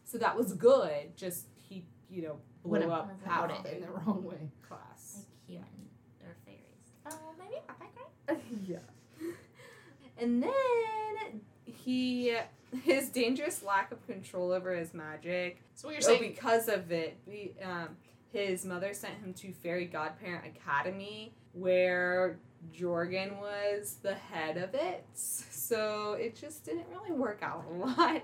So 0.05 0.19
that 0.19 0.37
was 0.37 0.53
good. 0.55 1.17
Just 1.17 1.47
he, 1.57 1.87
you 2.11 2.23
know, 2.23 2.37
blew 2.63 2.73
Went 2.81 2.85
up 2.91 3.11
about 3.25 3.51
it 3.51 3.75
in 3.75 3.81
the 3.81 3.87
the 3.87 3.93
wrong 3.93 4.25
way. 4.25 4.51
class. 4.69 5.19
Like 5.19 5.27
human 5.47 5.89
or 6.25 6.35
fairies. 6.45 6.87
Oh, 7.07 7.33
maybe 7.39 7.57
not 7.69 7.79
that 7.79 7.95
great. 8.27 8.63
yeah. 8.69 8.79
And 10.19 10.43
then 10.43 11.41
he 11.65 12.37
his 12.83 13.09
dangerous 13.11 13.63
lack 13.63 13.93
of 13.93 14.05
control 14.07 14.53
over 14.53 14.75
his 14.75 14.95
magic. 14.95 15.63
So 15.75 15.89
what 15.89 15.93
you're 15.95 16.11
Oh, 16.11 16.19
saying? 16.19 16.33
because 16.33 16.69
of 16.69 16.91
it, 16.93 17.17
we, 17.27 17.53
um, 17.63 17.91
his 18.33 18.65
mother 18.65 18.93
sent 18.95 19.15
him 19.15 19.33
to 19.35 19.53
Fairy 19.53 19.87
Godparent 19.87 20.45
Academy, 20.47 21.35
where 21.53 22.39
Jorgen 22.75 23.39
was 23.41 23.99
the 24.03 24.15
head 24.15 24.57
of 24.57 24.75
it. 24.75 25.05
So 25.15 26.15
it 26.15 26.35
just 26.35 26.65
didn't 26.65 26.87
really 26.91 27.13
work 27.13 27.41
out 27.43 27.65
a 27.71 27.73
lot. 27.75 28.23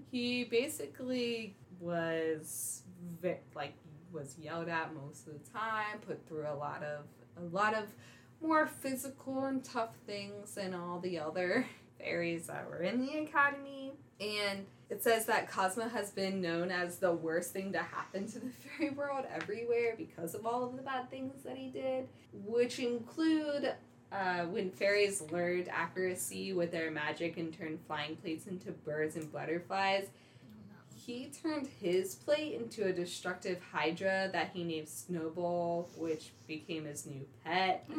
he 0.10 0.44
basically 0.44 1.56
was 1.80 2.82
vi- 3.20 3.40
like 3.54 3.74
was 4.12 4.36
yelled 4.40 4.68
at 4.68 4.94
most 4.94 5.26
of 5.26 5.34
the 5.34 5.50
time, 5.50 5.98
put 6.06 6.26
through 6.26 6.46
a 6.48 6.54
lot 6.54 6.82
of 6.82 7.00
a 7.36 7.44
lot 7.54 7.74
of 7.74 7.84
more 8.40 8.66
physical 8.66 9.44
and 9.44 9.62
tough 9.64 9.94
things 10.06 10.54
than 10.54 10.72
all 10.72 10.98
the 11.00 11.18
other 11.18 11.66
fairies 11.98 12.46
that 12.46 12.68
were 12.68 12.82
in 12.82 13.04
the 13.04 13.18
academy. 13.18 13.92
And 14.20 14.66
it 14.88 15.02
says 15.02 15.26
that 15.26 15.50
Cosmo 15.50 15.88
has 15.88 16.10
been 16.10 16.40
known 16.40 16.70
as 16.70 16.98
the 16.98 17.12
worst 17.12 17.52
thing 17.52 17.72
to 17.72 17.78
happen 17.78 18.26
to 18.28 18.38
the 18.38 18.50
fairy 18.78 18.90
world 18.90 19.24
everywhere 19.34 19.94
because 19.96 20.34
of 20.34 20.46
all 20.46 20.64
of 20.64 20.76
the 20.76 20.82
bad 20.82 21.10
things 21.10 21.42
that 21.44 21.56
he 21.56 21.68
did, 21.68 22.08
which 22.32 22.78
include 22.78 23.74
uh, 24.12 24.44
when 24.44 24.70
fairies 24.70 25.22
learned 25.30 25.68
accuracy 25.68 26.52
with 26.52 26.70
their 26.70 26.90
magic 26.90 27.36
and 27.36 27.56
turned 27.56 27.78
flying 27.86 28.16
plates 28.16 28.46
into 28.46 28.70
birds 28.70 29.16
and 29.16 29.30
butterflies. 29.32 30.06
He 30.94 31.30
turned 31.42 31.68
his 31.80 32.16
plate 32.16 32.54
into 32.60 32.84
a 32.84 32.92
destructive 32.92 33.60
hydra 33.72 34.28
that 34.32 34.50
he 34.52 34.64
named 34.64 34.88
Snowball, 34.88 35.88
which 35.96 36.32
became 36.48 36.84
his 36.84 37.06
new 37.06 37.26
pet. 37.44 37.88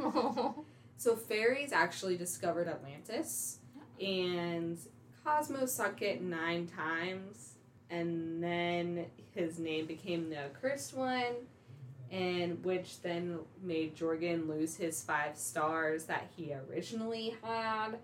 So 0.98 1.16
fairies 1.16 1.72
actually 1.72 2.18
discovered 2.18 2.68
Atlantis, 2.68 3.60
and 4.02 4.78
Cosmo 5.24 5.66
sunk 5.66 6.02
it 6.02 6.22
nine 6.22 6.68
times, 6.68 7.56
and 7.90 8.44
then 8.44 9.06
his 9.34 9.60
name 9.60 9.86
became 9.86 10.30
the 10.30 10.50
Cursed 10.62 10.94
One, 10.96 11.36
and 12.12 12.64
which 12.64 13.02
then 13.02 13.40
made 13.62 13.96
Jorgen 13.96 14.48
lose 14.48 14.76
his 14.76 15.02
five 15.02 15.38
stars 15.38 16.06
that 16.06 16.30
he 16.36 16.54
originally 16.70 17.36
had. 17.44 17.98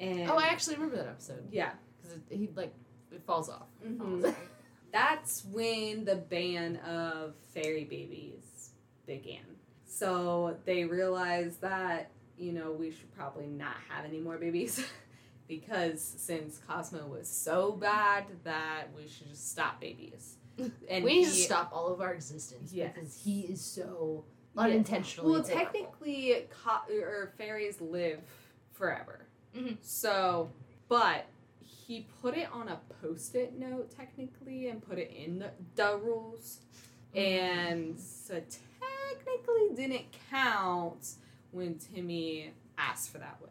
And 0.00 0.30
oh, 0.30 0.36
I 0.36 0.44
actually 0.46 0.76
remember 0.76 0.96
that 0.96 1.08
episode 1.08 1.48
yeah, 1.50 1.72
because 2.00 2.18
he 2.30 2.48
like 2.54 2.72
it 3.12 3.22
falls 3.26 3.48
off. 3.48 3.66
mhm. 3.84 4.34
that's 4.92 5.44
when 5.46 6.04
the 6.04 6.16
ban 6.16 6.76
of 6.76 7.34
fairy 7.52 7.84
babies 7.84 8.70
began. 9.06 9.40
So 9.84 10.56
they 10.64 10.84
realized 10.84 11.60
that, 11.62 12.10
you 12.38 12.52
know, 12.52 12.72
we 12.72 12.90
should 12.90 13.14
probably 13.16 13.46
not 13.46 13.76
have 13.88 14.04
any 14.04 14.18
more 14.18 14.36
babies 14.38 14.82
because 15.48 16.02
since 16.18 16.58
Cosmo 16.68 17.06
was 17.06 17.28
so 17.28 17.72
bad 17.72 18.24
that 18.44 18.88
we 18.96 19.08
should 19.08 19.28
just 19.30 19.50
stop 19.50 19.80
babies. 19.80 20.34
And 20.90 21.04
we 21.04 21.20
need 21.20 21.24
to 21.26 21.30
stop 21.30 21.70
all 21.72 21.88
of 21.92 22.00
our 22.00 22.12
existence 22.14 22.72
Yes. 22.72 22.92
because 22.94 23.14
he 23.24 23.42
is 23.42 23.60
so 23.60 24.24
unintentionally. 24.56 25.30
Well, 25.32 25.42
terrible. 25.42 25.64
technically, 25.72 26.46
co- 26.64 26.92
or 26.92 27.32
fairies 27.38 27.80
live 27.80 28.20
forever. 28.72 29.20
Mhm. 29.56 29.76
So, 29.82 30.50
but 30.88 31.26
he 31.60 32.06
put 32.20 32.36
it 32.36 32.48
on 32.52 32.68
a 32.68 32.80
post-it 33.00 33.56
note 33.58 33.90
technically 33.96 34.68
and 34.68 34.82
put 34.82 34.98
it 34.98 35.12
in 35.16 35.38
the, 35.38 35.50
the 35.76 35.96
rules, 36.02 36.58
and 37.14 37.98
so 37.98 38.34
technically 38.80 39.74
didn't 39.76 40.06
count 40.30 41.14
when 41.52 41.78
Timmy 41.78 42.50
asked 42.76 43.10
for 43.10 43.18
that 43.18 43.38
wish. 43.40 43.50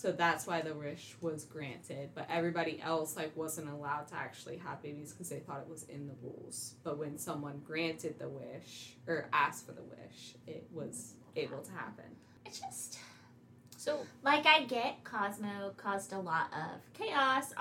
So 0.00 0.12
that's 0.12 0.46
why 0.46 0.62
the 0.62 0.72
wish 0.72 1.14
was 1.20 1.44
granted, 1.44 2.12
but 2.14 2.26
everybody 2.30 2.80
else 2.80 3.18
like 3.18 3.36
wasn't 3.36 3.68
allowed 3.68 4.08
to 4.08 4.14
actually 4.14 4.56
have 4.56 4.82
babies 4.82 5.12
because 5.12 5.28
they 5.28 5.40
thought 5.40 5.60
it 5.60 5.68
was 5.68 5.82
in 5.90 6.06
the 6.06 6.14
rules. 6.22 6.76
But 6.82 6.96
when 6.96 7.18
someone 7.18 7.60
granted 7.66 8.18
the 8.18 8.30
wish 8.30 8.94
or 9.06 9.28
asked 9.30 9.66
for 9.66 9.72
the 9.72 9.82
wish, 9.82 10.36
it 10.46 10.66
was 10.72 11.16
able 11.36 11.58
to 11.58 11.72
happen. 11.72 12.06
It's 12.46 12.60
just 12.60 12.98
So 13.76 14.06
like 14.22 14.46
I 14.46 14.64
get 14.64 15.04
Cosmo 15.04 15.74
caused 15.76 16.14
a 16.14 16.18
lot 16.18 16.50
of 16.54 16.80
chaos, 16.94 17.52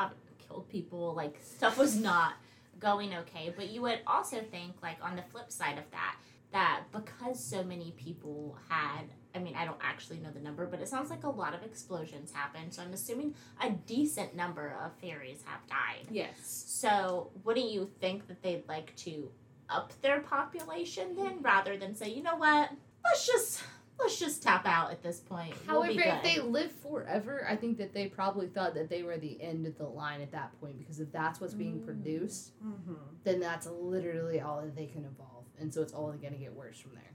killed 0.48 0.70
people, 0.70 1.14
like 1.16 1.38
stuff 1.44 1.78
was 1.78 1.98
not 1.98 2.36
going 2.80 3.16
okay. 3.16 3.54
But 3.54 3.70
you 3.70 3.82
would 3.82 4.00
also 4.08 4.42
think, 4.50 4.76
like 4.82 4.98
on 5.02 5.18
the 5.18 5.24
flip 5.24 5.52
side 5.52 5.78
of 5.78 5.92
that, 5.92 6.16
that 6.52 6.84
because 6.92 7.44
so 7.44 7.64
many 7.64 7.94
people 7.98 8.58
had, 8.70 9.04
I 9.36 9.40
mean, 9.40 9.56
I 9.56 9.64
don't 9.66 9.78
actually 9.82 10.18
know 10.20 10.32
the 10.32 10.40
number, 10.40 10.66
but 10.66 10.80
it 10.82 10.88
sounds 10.88 11.10
like 11.12 11.24
a 11.24 11.30
lot 11.30 11.54
of 11.54 11.62
explosions 11.64 12.32
happened. 12.32 12.74
So 12.74 12.82
I'm 12.82 12.94
assuming 12.94 13.36
a 13.62 13.70
decent 13.70 14.36
number 14.36 14.76
of 14.84 14.92
fairies 15.00 15.44
have 15.46 15.66
died. 15.68 16.08
Yes. 16.10 16.38
So 16.44 17.30
wouldn't 17.44 17.70
you 17.70 17.90
think 18.02 18.28
that 18.28 18.42
they'd 18.42 18.64
like 18.68 18.96
to 18.98 19.30
up 19.70 19.94
their 20.02 20.20
population 20.22 21.16
then, 21.16 21.42
rather 21.42 21.78
than 21.78 21.94
say, 21.96 22.10
you 22.12 22.24
know 22.24 22.38
what, 22.38 22.72
let's 23.04 23.28
just 23.28 23.62
let's 24.00 24.18
just 24.18 24.42
tap 24.42 24.66
out 24.66 24.90
at 24.92 25.04
this 25.04 25.20
point. 25.20 25.54
We'll 25.68 25.82
However, 25.84 25.94
be 25.94 26.00
if 26.00 26.24
they 26.24 26.40
live 26.40 26.72
forever, 26.72 27.46
I 27.48 27.56
think 27.56 27.78
that 27.78 27.94
they 27.94 28.08
probably 28.08 28.48
thought 28.48 28.74
that 28.76 28.90
they 28.90 29.04
were 29.04 29.18
the 29.18 29.40
end 29.42 29.68
of 29.68 29.78
the 29.78 29.84
line 29.86 30.22
at 30.22 30.32
that 30.32 30.60
point 30.62 30.80
because 30.80 31.00
if 31.02 31.12
that's 31.12 31.40
what's 31.42 31.54
being 31.54 31.80
Mm. 31.82 31.86
produced, 31.86 32.54
Mm-hmm. 32.66 32.94
then 33.26 33.40
that's 33.42 33.68
literally 33.68 34.40
all 34.42 34.62
that 34.62 34.76
they 34.76 34.86
can 34.88 35.04
evolve, 35.06 35.46
and 35.60 35.72
so 35.72 35.82
it's 35.84 35.94
only 35.94 36.18
going 36.18 36.34
to 36.34 36.40
get 36.40 36.54
worse 36.56 36.80
from 36.80 36.94
there. 36.96 37.12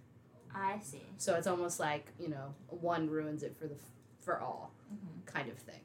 I 0.54 0.78
see. 0.80 1.02
So 1.18 1.34
it's 1.34 1.46
almost 1.46 1.80
like 1.80 2.12
you 2.18 2.28
know 2.28 2.54
one 2.68 3.08
ruins 3.10 3.42
it 3.42 3.56
for 3.58 3.66
the 3.66 3.74
for 4.20 4.40
all 4.40 4.72
Mhm. 4.92 5.26
kind 5.26 5.48
of 5.50 5.58
thing. 5.58 5.80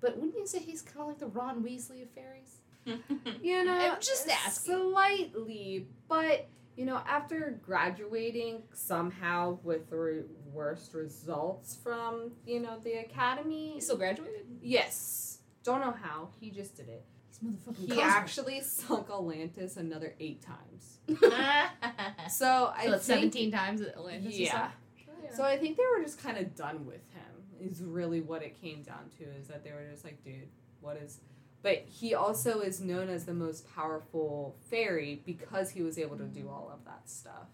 But 0.00 0.16
wouldn't 0.16 0.36
you 0.36 0.46
say 0.46 0.58
he's 0.58 0.82
kind 0.82 1.00
of 1.02 1.06
like 1.08 1.18
the 1.18 1.26
Ron 1.28 1.62
Weasley 1.62 2.02
of 2.02 2.10
fairies? 2.10 2.58
You 3.42 3.64
know, 3.64 3.72
I'm 3.72 4.00
just 4.00 4.28
asking. 4.28 4.74
slightly, 4.74 5.86
but 6.08 6.46
you 6.76 6.84
know, 6.86 6.96
after 7.06 7.60
graduating 7.64 8.62
somehow 8.72 9.58
with 9.62 9.90
the 9.90 9.96
re- 9.96 10.22
worst 10.52 10.94
results 10.94 11.76
from 11.82 12.32
you 12.46 12.60
know 12.60 12.78
the 12.82 12.94
academy. 12.94 13.72
He 13.74 13.80
still 13.80 13.96
graduated. 13.96 14.46
yes, 14.60 15.38
don't 15.64 15.80
know 15.80 15.92
how 16.02 16.28
he 16.40 16.50
just 16.50 16.76
did 16.76 16.88
it. 16.88 17.04
He's 17.42 17.50
motherfucking. 17.50 17.76
He 17.78 17.88
Cosmo. 17.88 18.02
actually 18.02 18.60
sunk 18.62 19.08
Atlantis 19.10 19.76
another 19.76 20.14
eight 20.20 20.42
times. 20.42 20.98
So 21.08 21.30
so 22.30 22.72
I 22.76 22.84
it's 22.84 23.06
think, 23.06 23.18
seventeen 23.18 23.50
times 23.50 23.80
at 23.80 23.88
Atlantis. 23.88 24.38
yeah. 24.38 24.70
Oh, 25.08 25.12
yeah. 25.24 25.34
So 25.34 25.42
I 25.44 25.56
think 25.58 25.76
they 25.76 25.84
were 25.96 26.02
just 26.02 26.22
kind 26.22 26.38
of 26.38 26.54
done 26.54 26.86
with 26.86 27.02
him. 27.12 27.22
Is 27.60 27.82
really 27.82 28.20
what 28.20 28.42
it 28.42 28.60
came 28.60 28.82
down 28.82 29.10
to. 29.18 29.24
Is 29.40 29.48
that 29.48 29.62
they 29.64 29.70
were 29.72 29.86
just 29.90 30.04
like, 30.04 30.22
dude, 30.24 30.48
what 30.80 30.96
is? 30.96 31.18
But 31.62 31.84
he 31.86 32.14
also 32.14 32.58
is 32.60 32.80
known 32.80 33.08
as 33.08 33.24
the 33.24 33.34
most 33.34 33.72
powerful 33.72 34.56
fairy 34.68 35.22
because 35.24 35.70
he 35.70 35.82
was 35.82 35.96
able 35.96 36.16
to 36.16 36.24
do 36.24 36.48
all 36.48 36.70
of 36.74 36.84
that 36.86 37.08
stuff. 37.08 37.46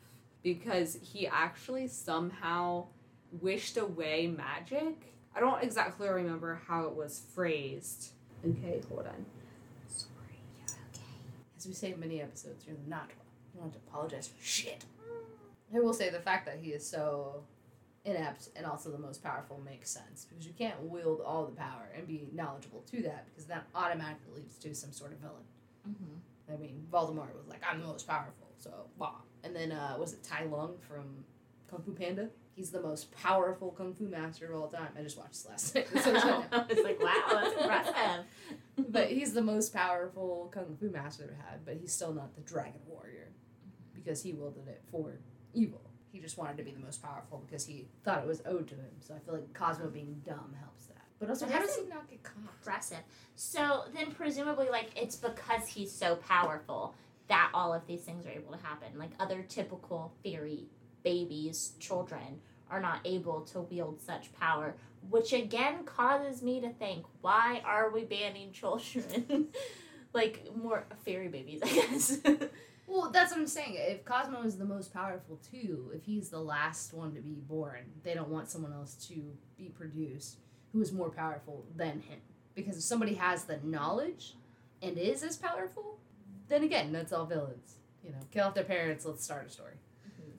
Because 0.43 0.99
he 1.03 1.27
actually 1.27 1.89
somehow 1.89 2.87
wished 3.43 3.77
away 3.77 4.27
magic. 4.27 5.13
I 5.37 5.41
don't 5.41 5.63
exactly 5.63 6.09
remember 6.09 6.59
how 6.67 6.85
it 6.85 6.95
was 6.95 7.21
phrased. 7.35 8.13
Okay, 8.49 8.81
hold 8.89 9.07
on. 9.07 9.27
Sorry, 11.59 11.73
you're 11.73 11.83
okay. 11.83 11.83
As 11.83 11.83
we 11.83 11.89
say 11.89 11.93
in 11.93 12.01
many 12.01 12.23
episodes, 12.23 12.65
you're 12.67 12.77
not 12.87 13.09
one. 13.09 13.27
You 13.55 13.61
don't 13.61 13.73
have 13.73 13.73
to 13.73 13.89
apologize 13.89 14.29
for 14.29 14.45
shit. 14.45 14.85
I 15.75 15.81
will 15.81 15.93
say 15.93 16.11
the 16.11 16.21
fact 16.21 16.47
that 16.47 16.59
he 16.63 16.71
is 16.71 16.87
so 16.87 17.43
inept 18.05 18.49
and 18.57 18.65
also 18.65 18.91
the 18.91 18.99
most 18.99 19.23
powerful 19.23 19.61
makes 19.65 19.91
sense 19.91 20.27
because 20.29 20.47
you 20.47 20.53
can't 20.59 20.81
wield 20.83 21.21
all 21.21 21.45
the 21.45 21.57
power 21.57 21.91
and 21.97 22.07
be 22.07 22.29
knowledgeable 22.33 22.83
to 22.91 23.03
that 23.03 23.27
because 23.27 23.45
that 23.47 23.67
automatically 23.75 24.35
leads 24.37 24.57
to 24.59 24.75
some 24.75 24.93
sort 24.93 25.13
of 25.13 25.19
villain. 25.19 25.45
Mm-hmm. 25.89 26.55
I 26.55 26.57
mean, 26.57 26.87
Voldemort 26.91 27.37
was 27.37 27.49
like, 27.49 27.63
I'm 27.69 27.81
the 27.81 27.87
most 27.87 28.09
powerful, 28.09 28.49
so 28.57 28.71
wow. 28.97 29.17
And 29.45 29.55
then 29.55 29.73
uh, 29.73 29.97
was 29.99 30.15
it 30.15 30.23
Tai 30.23 30.45
Lung 30.45 30.77
from 30.89 31.25
Kung 31.71 31.83
Fu 31.83 31.93
Panda? 31.93 32.31
He's 32.59 32.71
the 32.71 32.81
most 32.83 33.13
powerful 33.13 33.71
kung 33.71 33.95
fu 33.95 34.09
master 34.09 34.53
of 34.53 34.61
all 34.61 34.67
time. 34.67 34.89
I 34.99 35.03
just 35.03 35.17
watched 35.17 35.45
this 35.45 35.47
last 35.49 35.75
night. 35.77 35.87
so 36.03 36.11
it's. 36.69 36.83
Like, 36.83 37.01
wow, 37.01 37.23
that's 37.31 37.55
impressive. 37.63 38.25
but 38.89 39.07
he's 39.07 39.33
the 39.33 39.43
most 39.43 39.73
powerful 39.73 40.51
kung 40.53 40.77
fu 40.81 40.91
master 40.91 41.23
they've 41.29 41.37
had, 41.37 41.65
but 41.65 41.77
he's 41.77 41.93
still 41.93 42.13
not 42.13 42.35
the 42.35 42.41
dragon 42.41 42.81
warrior 42.89 43.29
because 43.95 44.21
he 44.25 44.33
wielded 44.33 44.67
it 44.67 44.83
for 44.91 45.21
evil. 45.55 45.83
He 46.11 46.19
just 46.19 46.37
wanted 46.37 46.57
to 46.57 46.65
be 46.65 46.73
the 46.73 46.81
most 46.81 47.01
powerful 47.01 47.45
because 47.47 47.65
he 47.65 47.87
thought 48.05 48.19
it 48.19 48.27
was 48.27 48.43
owed 48.45 48.67
to 48.69 48.75
him. 48.75 48.91
So 49.07 49.15
I 49.15 49.21
feel 49.21 49.35
like 49.35 49.55
Cosmo 49.55 49.87
being 49.89 50.21
dumb 50.27 50.53
helps 50.59 50.87
that. 50.87 51.05
But 51.21 51.29
also, 51.29 51.47
But 51.47 51.55
how 51.55 51.61
does 51.61 51.77
he 51.77 51.83
not 51.87 52.11
get 52.11 52.25
caught? 52.25 52.35
impressive. 52.59 53.05
So 53.37 53.85
then, 53.95 54.11
presumably, 54.11 54.69
like 54.69 54.91
it's 54.97 55.15
because 55.15 55.69
he's 55.69 55.93
so 55.93 56.17
powerful 56.17 56.97
that 57.29 57.51
all 57.55 57.73
of 57.73 57.87
these 57.87 58.01
things 58.01 58.27
are 58.27 58.31
able 58.31 58.51
to 58.51 58.59
happen. 58.67 58.89
Like 58.99 59.11
other 59.21 59.45
typical 59.49 60.13
fairy 60.25 60.67
babies, 61.05 61.75
children 61.79 62.41
are 62.71 62.81
not 62.81 63.01
able 63.05 63.43
to 63.43 63.61
wield 63.61 64.01
such 64.01 64.33
power, 64.39 64.75
which 65.11 65.33
again 65.33 65.85
causes 65.85 66.43
me 66.43 66.61
to 66.61 66.71
think: 66.71 67.05
Why 67.21 67.63
are 67.65 67.91
we 67.91 68.05
banning 68.05 68.53
children? 68.53 69.49
like 70.13 70.51
more 70.57 70.85
fairy 71.05 71.29
babies, 71.29 71.61
I 71.63 71.69
guess. 71.69 72.19
Well, 72.89 73.11
that's 73.11 73.33
what 73.33 73.41
I'm 73.41 73.47
saying. 73.47 73.75
If 73.77 74.05
Cosmo 74.07 74.43
is 74.45 74.57
the 74.57 74.65
most 74.65 74.95
powerful 74.95 75.39
too, 75.53 75.91
if 75.95 76.05
he's 76.05 76.31
the 76.31 76.41
last 76.41 76.95
one 76.95 77.15
to 77.15 77.21
be 77.21 77.35
born, 77.35 77.85
they 78.03 78.15
don't 78.15 78.31
want 78.31 78.49
someone 78.49 78.73
else 78.73 78.95
to 79.09 79.37
be 79.59 79.65
produced 79.65 80.39
who 80.73 80.81
is 80.81 80.91
more 80.91 81.11
powerful 81.11 81.67
than 81.77 82.01
him. 82.01 82.19
Because 82.55 82.79
if 82.79 82.83
somebody 82.83 83.15
has 83.15 83.45
the 83.45 83.59
knowledge 83.63 84.35
and 84.81 84.97
is 84.97 85.23
as 85.23 85.37
powerful, 85.37 85.99
then 86.49 86.63
again, 86.63 86.91
that's 86.91 87.13
all 87.13 87.27
villains. 87.27 87.77
You 88.03 88.11
know, 88.11 88.19
kill 88.33 88.47
off 88.47 88.55
their 88.55 88.65
parents, 88.65 89.05
let's 89.05 89.23
start 89.23 89.47
a 89.47 89.51
story. 89.51 89.75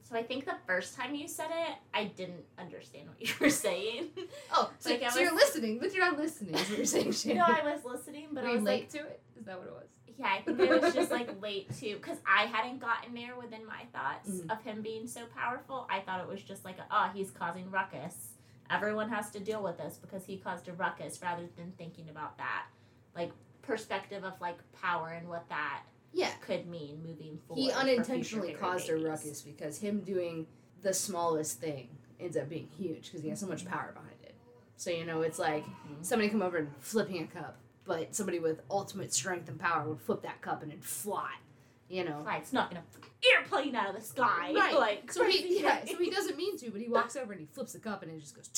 So 0.10 0.15
I 0.17 0.24
think 0.24 0.45
the 0.45 0.56
first 0.65 0.95
time 0.95 1.13
you 1.15 1.28
said 1.28 1.48
it, 1.52 1.76
I 1.93 2.06
didn't 2.06 2.43
understand 2.58 3.08
what 3.10 3.22
you 3.22 3.34
were 3.39 3.50
saying. 3.50 4.08
Oh, 4.52 4.72
so, 4.80 4.89
Like, 4.89 5.12
so 5.12 5.19
you're 5.19 5.36
listening, 5.36 5.78
but 5.80 5.93
you're 5.93 6.04
not 6.06 6.17
listening, 6.17 6.56
is 6.56 6.67
what 6.69 6.78
you're 6.78 6.86
saying, 6.86 7.12
Shannon. 7.19 7.38
no, 7.38 7.45
I 7.45 7.63
was 7.63 7.86
listening, 7.86 8.28
but 8.32 8.43
Were 8.43 8.50
I 8.50 8.54
was 8.56 8.63
late 8.63 8.82
like, 8.82 8.89
to 8.91 8.98
it? 9.10 9.22
Is 9.39 9.45
that 9.45 9.58
what 9.60 9.67
it 9.67 9.74
was? 9.74 9.86
Yeah, 10.17 10.28
I 10.28 10.41
think 10.41 10.60
I 10.60 10.78
was 10.78 10.93
just 10.93 11.12
like 11.12 11.41
late 11.41 11.69
too, 11.80 11.95
because 11.95 12.17
I 12.28 12.43
hadn't 12.48 12.80
gotten 12.80 13.13
there 13.13 13.36
within 13.38 13.65
my 13.65 13.84
thoughts 13.93 14.30
Mhm. 14.30 14.52
of 14.52 14.62
him 14.63 14.82
being 14.82 15.08
so 15.08 15.22
powerful. 15.36 15.88
I 15.89 16.00
thought 16.02 16.19
it 16.19 16.28
was 16.28 16.41
just 16.41 16.65
like, 16.65 16.76
oh, 16.91 17.10
he's 17.13 17.32
causing 17.32 17.69
ruckus. 17.72 18.30
Everyone 18.69 19.10
has 19.10 19.30
to 19.32 19.39
deal 19.39 19.63
with 19.63 19.78
this 19.78 19.98
because 19.98 20.26
he 20.26 20.38
caused 20.38 20.67
a 20.67 20.74
ruckus, 20.74 21.22
rather 21.22 21.43
than 21.56 21.72
thinking 21.78 22.10
about 22.10 22.38
that, 22.38 22.65
like 23.15 23.32
perspective 23.62 24.24
of 24.26 24.34
like 24.41 24.58
power 24.82 25.10
and 25.10 25.28
what 25.30 25.48
that 25.50 25.84
Yeah. 26.13 26.32
could 26.41 26.67
mean 26.67 27.02
moving 27.06 27.39
forward. 27.48 27.62
He 27.62 27.72
unintentionally 27.72 28.54
caused 28.54 28.89
a 28.89 28.98
ruckus 28.98 29.41
because 29.41 29.78
him 29.78 30.02
doing 30.02 30.48
the 30.82 30.93
smallest 30.93 31.60
thing 31.60 31.89
ends 32.19 32.36
up 32.38 32.50
being 32.50 32.67
huge 32.78 33.06
because 33.06 33.22
he 33.22 33.30
has 33.30 33.39
so 33.39 33.48
much 33.48 33.65
power 33.65 33.91
behind 33.93 34.15
it. 34.24 34.36
So 34.76 34.89
you 34.91 35.06
know, 35.06 35.22
it's 35.22 35.39
like 35.39 35.65
Mhm. 35.65 36.04
somebody 36.04 36.30
come 36.30 36.41
over 36.41 36.58
and 36.58 36.76
flipping 36.80 37.24
a 37.24 37.28
cup, 37.28 37.58
but 37.86 38.15
somebody 38.15 38.39
with 38.39 38.62
ultimate 38.69 39.13
strength 39.13 39.48
and 39.50 39.60
power 39.60 39.88
would 39.88 40.00
flip 40.02 40.22
that 40.24 40.41
cup 40.41 40.63
and 40.63 40.72
it'd 40.72 40.84
fly. 40.84 41.32
You 41.89 42.06
know. 42.06 42.22
Like, 42.24 42.41
it's 42.41 42.54
not 42.54 42.69
gonna 42.69 42.84
airplane 43.36 43.76
out 43.76 43.89
of 43.89 43.95
the 43.95 44.02
sky, 44.02 44.54
Right. 44.54 44.76
like 44.78 45.12
So 45.12 45.24
he 45.26 45.62
yeah, 45.62 45.84
so 45.86 45.98
he 45.98 46.10
doesn't 46.17 46.38
mean 46.38 46.58
to, 46.60 46.72
but 46.72 46.82
he 46.82 46.88
walks 46.88 47.15
over 47.15 47.32
and 47.34 47.41
he 47.41 47.48
flips 47.48 47.74
the 47.74 47.80
cup 47.80 48.04
and 48.04 48.12
it 48.12 48.19
just 48.19 48.36
goes. 48.36 48.50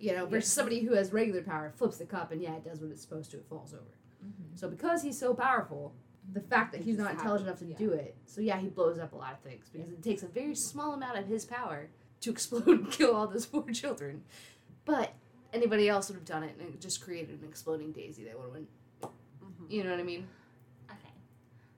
You 0.00 0.12
know, 0.12 0.26
versus 0.26 0.52
somebody 0.52 0.80
who 0.80 0.94
has 0.94 1.12
regular 1.12 1.42
power 1.42 1.72
flips 1.76 1.96
the 1.98 2.06
cup 2.06 2.30
and 2.32 2.40
yeah, 2.40 2.54
it 2.56 2.64
does 2.64 2.80
what 2.80 2.90
it's 2.90 3.02
supposed 3.02 3.30
to. 3.32 3.38
It 3.38 3.46
falls 3.48 3.72
over. 3.74 3.82
Mhm. 4.24 4.58
So 4.58 4.68
because 4.68 5.02
he's 5.02 5.18
so 5.18 5.34
powerful, 5.34 5.94
the 6.32 6.40
fact 6.40 6.72
that 6.72 6.80
It 6.80 6.84
he's 6.84 6.98
not 6.98 7.12
intelligent 7.12 7.48
enough 7.48 7.58
to 7.60 7.64
happens, 7.66 7.78
do 7.90 7.92
it, 7.94 8.16
so 8.26 8.40
yeah, 8.40 8.58
he 8.58 8.68
blows 8.68 8.98
up 8.98 9.12
a 9.12 9.16
lot 9.16 9.32
of 9.32 9.40
things 9.40 9.68
because 9.72 9.90
it 9.90 10.02
takes 10.02 10.22
a 10.22 10.26
very 10.28 10.54
small 10.54 10.92
amount 10.94 11.18
of 11.18 11.26
his 11.26 11.44
power 11.44 11.88
to 12.20 12.30
explode 12.36 12.66
and 12.66 12.90
kill 12.90 13.14
all 13.14 13.26
those 13.26 13.46
poor 13.46 13.62
children. 13.72 14.22
But 14.84 15.12
anybody 15.52 15.88
else 15.88 16.08
would 16.08 16.16
have 16.16 16.24
done 16.24 16.42
it 16.42 16.56
and 16.60 16.68
it 16.74 16.80
just 16.80 17.00
created 17.02 17.40
an 17.40 17.48
exploding 17.48 17.92
daisy 17.92 18.24
that 18.24 18.36
would 18.36 18.44
have 18.44 18.52
went. 18.52 18.68
Mhm. 19.02 19.70
You 19.70 19.84
know 19.84 19.90
what 19.90 20.00
I 20.00 20.02
mean? 20.02 20.26
Okay. 20.90 21.12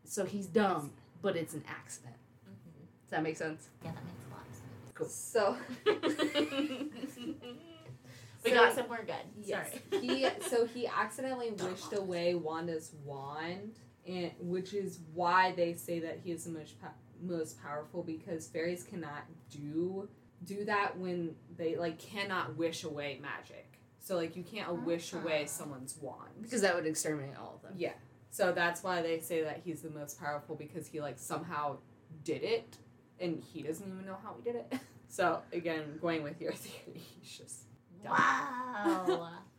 So 0.04 0.24
he's 0.24 0.46
dumb, 0.46 0.90
but 1.22 1.36
it's 1.36 1.54
an 1.54 1.62
accident. 1.68 2.16
Mhm. 2.48 2.80
Does 3.02 3.10
that 3.10 3.22
make 3.22 3.36
sense? 3.36 3.68
Yeah, 3.84 3.92
that 3.92 4.04
makes 4.04 4.24
a 4.26 4.30
lot 4.34 4.46
of 4.48 4.54
sense. 4.54 4.92
Cool. 4.94 5.08
So 5.08 5.56
we 8.44 8.50
So- 8.50 8.54
got 8.56 8.74
somewhere 8.74 9.04
good. 9.06 9.14
Yes. 9.44 9.70
Sorry. 9.90 10.06
he 10.06 10.26
so 10.48 10.66
he 10.66 10.86
accidentally 10.86 11.50
wished 11.50 11.92
away 11.92 12.34
Wanda's 12.34 12.92
wand, 13.04 13.78
and 14.10 14.30
which 14.40 14.74
is 14.74 14.98
why 15.14 15.52
they 15.56 15.74
say 15.74 16.00
that 16.00 16.18
he 16.24 16.32
is 16.32 16.44
the 16.44 16.50
most 16.50 16.80
po- 16.80 16.88
most 17.22 17.62
powerful 17.62 18.02
because 18.02 18.48
fairies 18.48 18.82
cannot 18.82 19.24
do 19.50 20.08
do 20.44 20.64
that 20.64 20.98
when 20.98 21.34
they 21.56 21.76
like 21.76 21.98
cannot 21.98 22.56
wish 22.56 22.84
away 22.84 23.18
magic. 23.22 23.66
So 23.98 24.16
like 24.16 24.34
you 24.36 24.42
can't 24.42 24.84
wish 24.84 25.12
away 25.12 25.42
Ah. 25.44 25.46
someone's 25.46 25.96
wand. 26.00 26.30
Because 26.42 26.62
that 26.62 26.74
would 26.74 26.86
exterminate 26.86 27.36
all 27.36 27.54
of 27.56 27.62
them. 27.62 27.74
yeah. 27.76 27.92
So 28.30 28.52
that's 28.52 28.82
why 28.82 29.02
they 29.02 29.20
say 29.20 29.42
that 29.44 29.60
he's 29.64 29.82
the 29.82 29.90
most 29.90 30.18
powerful 30.20 30.54
because 30.56 30.86
he 30.86 31.00
like 31.00 31.18
somehow 31.18 31.76
did 32.24 32.42
it 32.42 32.76
and 33.20 33.42
he 33.52 33.62
doesn't 33.62 33.86
even 33.86 34.06
know 34.06 34.16
how 34.22 34.34
he 34.36 34.42
did 34.50 34.56
it. 34.56 34.72
So 35.12 35.40
again, 35.52 35.98
going 36.00 36.22
with 36.22 36.40
your 36.40 36.52
theory, 36.64 37.00
he's 37.20 37.36
just 37.38 37.62
dumb. 38.04 38.12
Wow. 38.12 39.30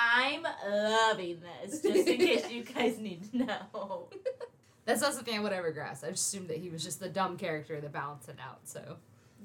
I'm 0.00 0.44
loving 0.70 1.40
this, 1.62 1.82
just 1.82 2.08
in 2.08 2.16
case 2.18 2.48
you 2.50 2.62
guys 2.74 2.98
need 2.98 3.30
to 3.32 3.38
know. 3.44 4.08
That's 4.84 5.00
not 5.02 5.12
something 5.14 5.34
I 5.36 5.40
would 5.40 5.52
ever 5.52 5.72
grasp. 5.72 6.04
I 6.04 6.10
just 6.10 6.28
assumed 6.28 6.48
that 6.48 6.58
he 6.58 6.70
was 6.70 6.82
just 6.84 7.00
the 7.00 7.08
dumb 7.08 7.36
character 7.36 7.80
that 7.80 7.92
balanced 7.92 8.28
it 8.28 8.36
out. 8.40 8.60
So 8.64 8.96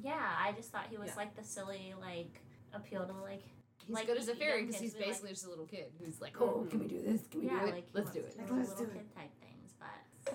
Yeah, 0.01 0.13
I 0.39 0.51
just 0.53 0.71
thought 0.71 0.85
he 0.89 0.97
was 0.97 1.07
Yeah. 1.09 1.15
like 1.17 1.35
the 1.35 1.43
silly, 1.43 1.93
like, 1.99 2.39
appeal 2.73 3.05
to, 3.05 3.13
like, 3.13 3.41
he's 3.85 3.95
Like, 3.95 4.05
good 4.07 4.17
as 4.17 4.27
a 4.29 4.35
fairy 4.35 4.63
because 4.65 4.79
he's 4.79 4.93
basically 4.93 5.29
like- 5.29 5.35
just 5.35 5.47
a 5.47 5.49
little 5.49 5.65
kid 5.65 5.91
who's 5.99 6.21
like, 6.21 6.39
oh, 6.39 6.61
oh, 6.63 6.67
can 6.69 6.79
we 6.79 6.87
do 6.87 7.01
this? 7.01 7.21
Can 7.31 7.41
we 7.41 7.47
yeah, 7.47 7.59
do 7.59 7.65
it? 7.65 7.73
like, 7.73 7.87
Let's 7.93 8.11
do 8.11 8.19
it. 8.19 8.37
do 8.47 8.53
Let's 8.55 8.69
little 8.69 8.85
do 8.85 8.91
it. 8.91 8.95
kid 8.97 9.15
type 9.15 9.31
things, 9.41 9.73
but 9.79 9.87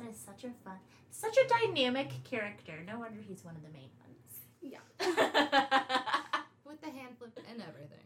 that 0.02 0.10
is 0.10 0.16
such 0.18 0.44
a 0.44 0.50
fun, 0.64 0.76
such 1.10 1.36
a 1.38 1.46
dynamic 1.48 2.10
character. 2.24 2.82
No 2.86 2.98
wonder 2.98 3.20
he's 3.26 3.44
one 3.44 3.54
of 3.56 3.62
the 3.62 3.70
main 3.70 3.90
ones. 4.00 4.40
Yeah. 4.60 4.80
With 6.66 6.80
the 6.82 6.90
hand 6.90 7.16
flip 7.18 7.38
and 7.50 7.62
everything. 7.62 8.04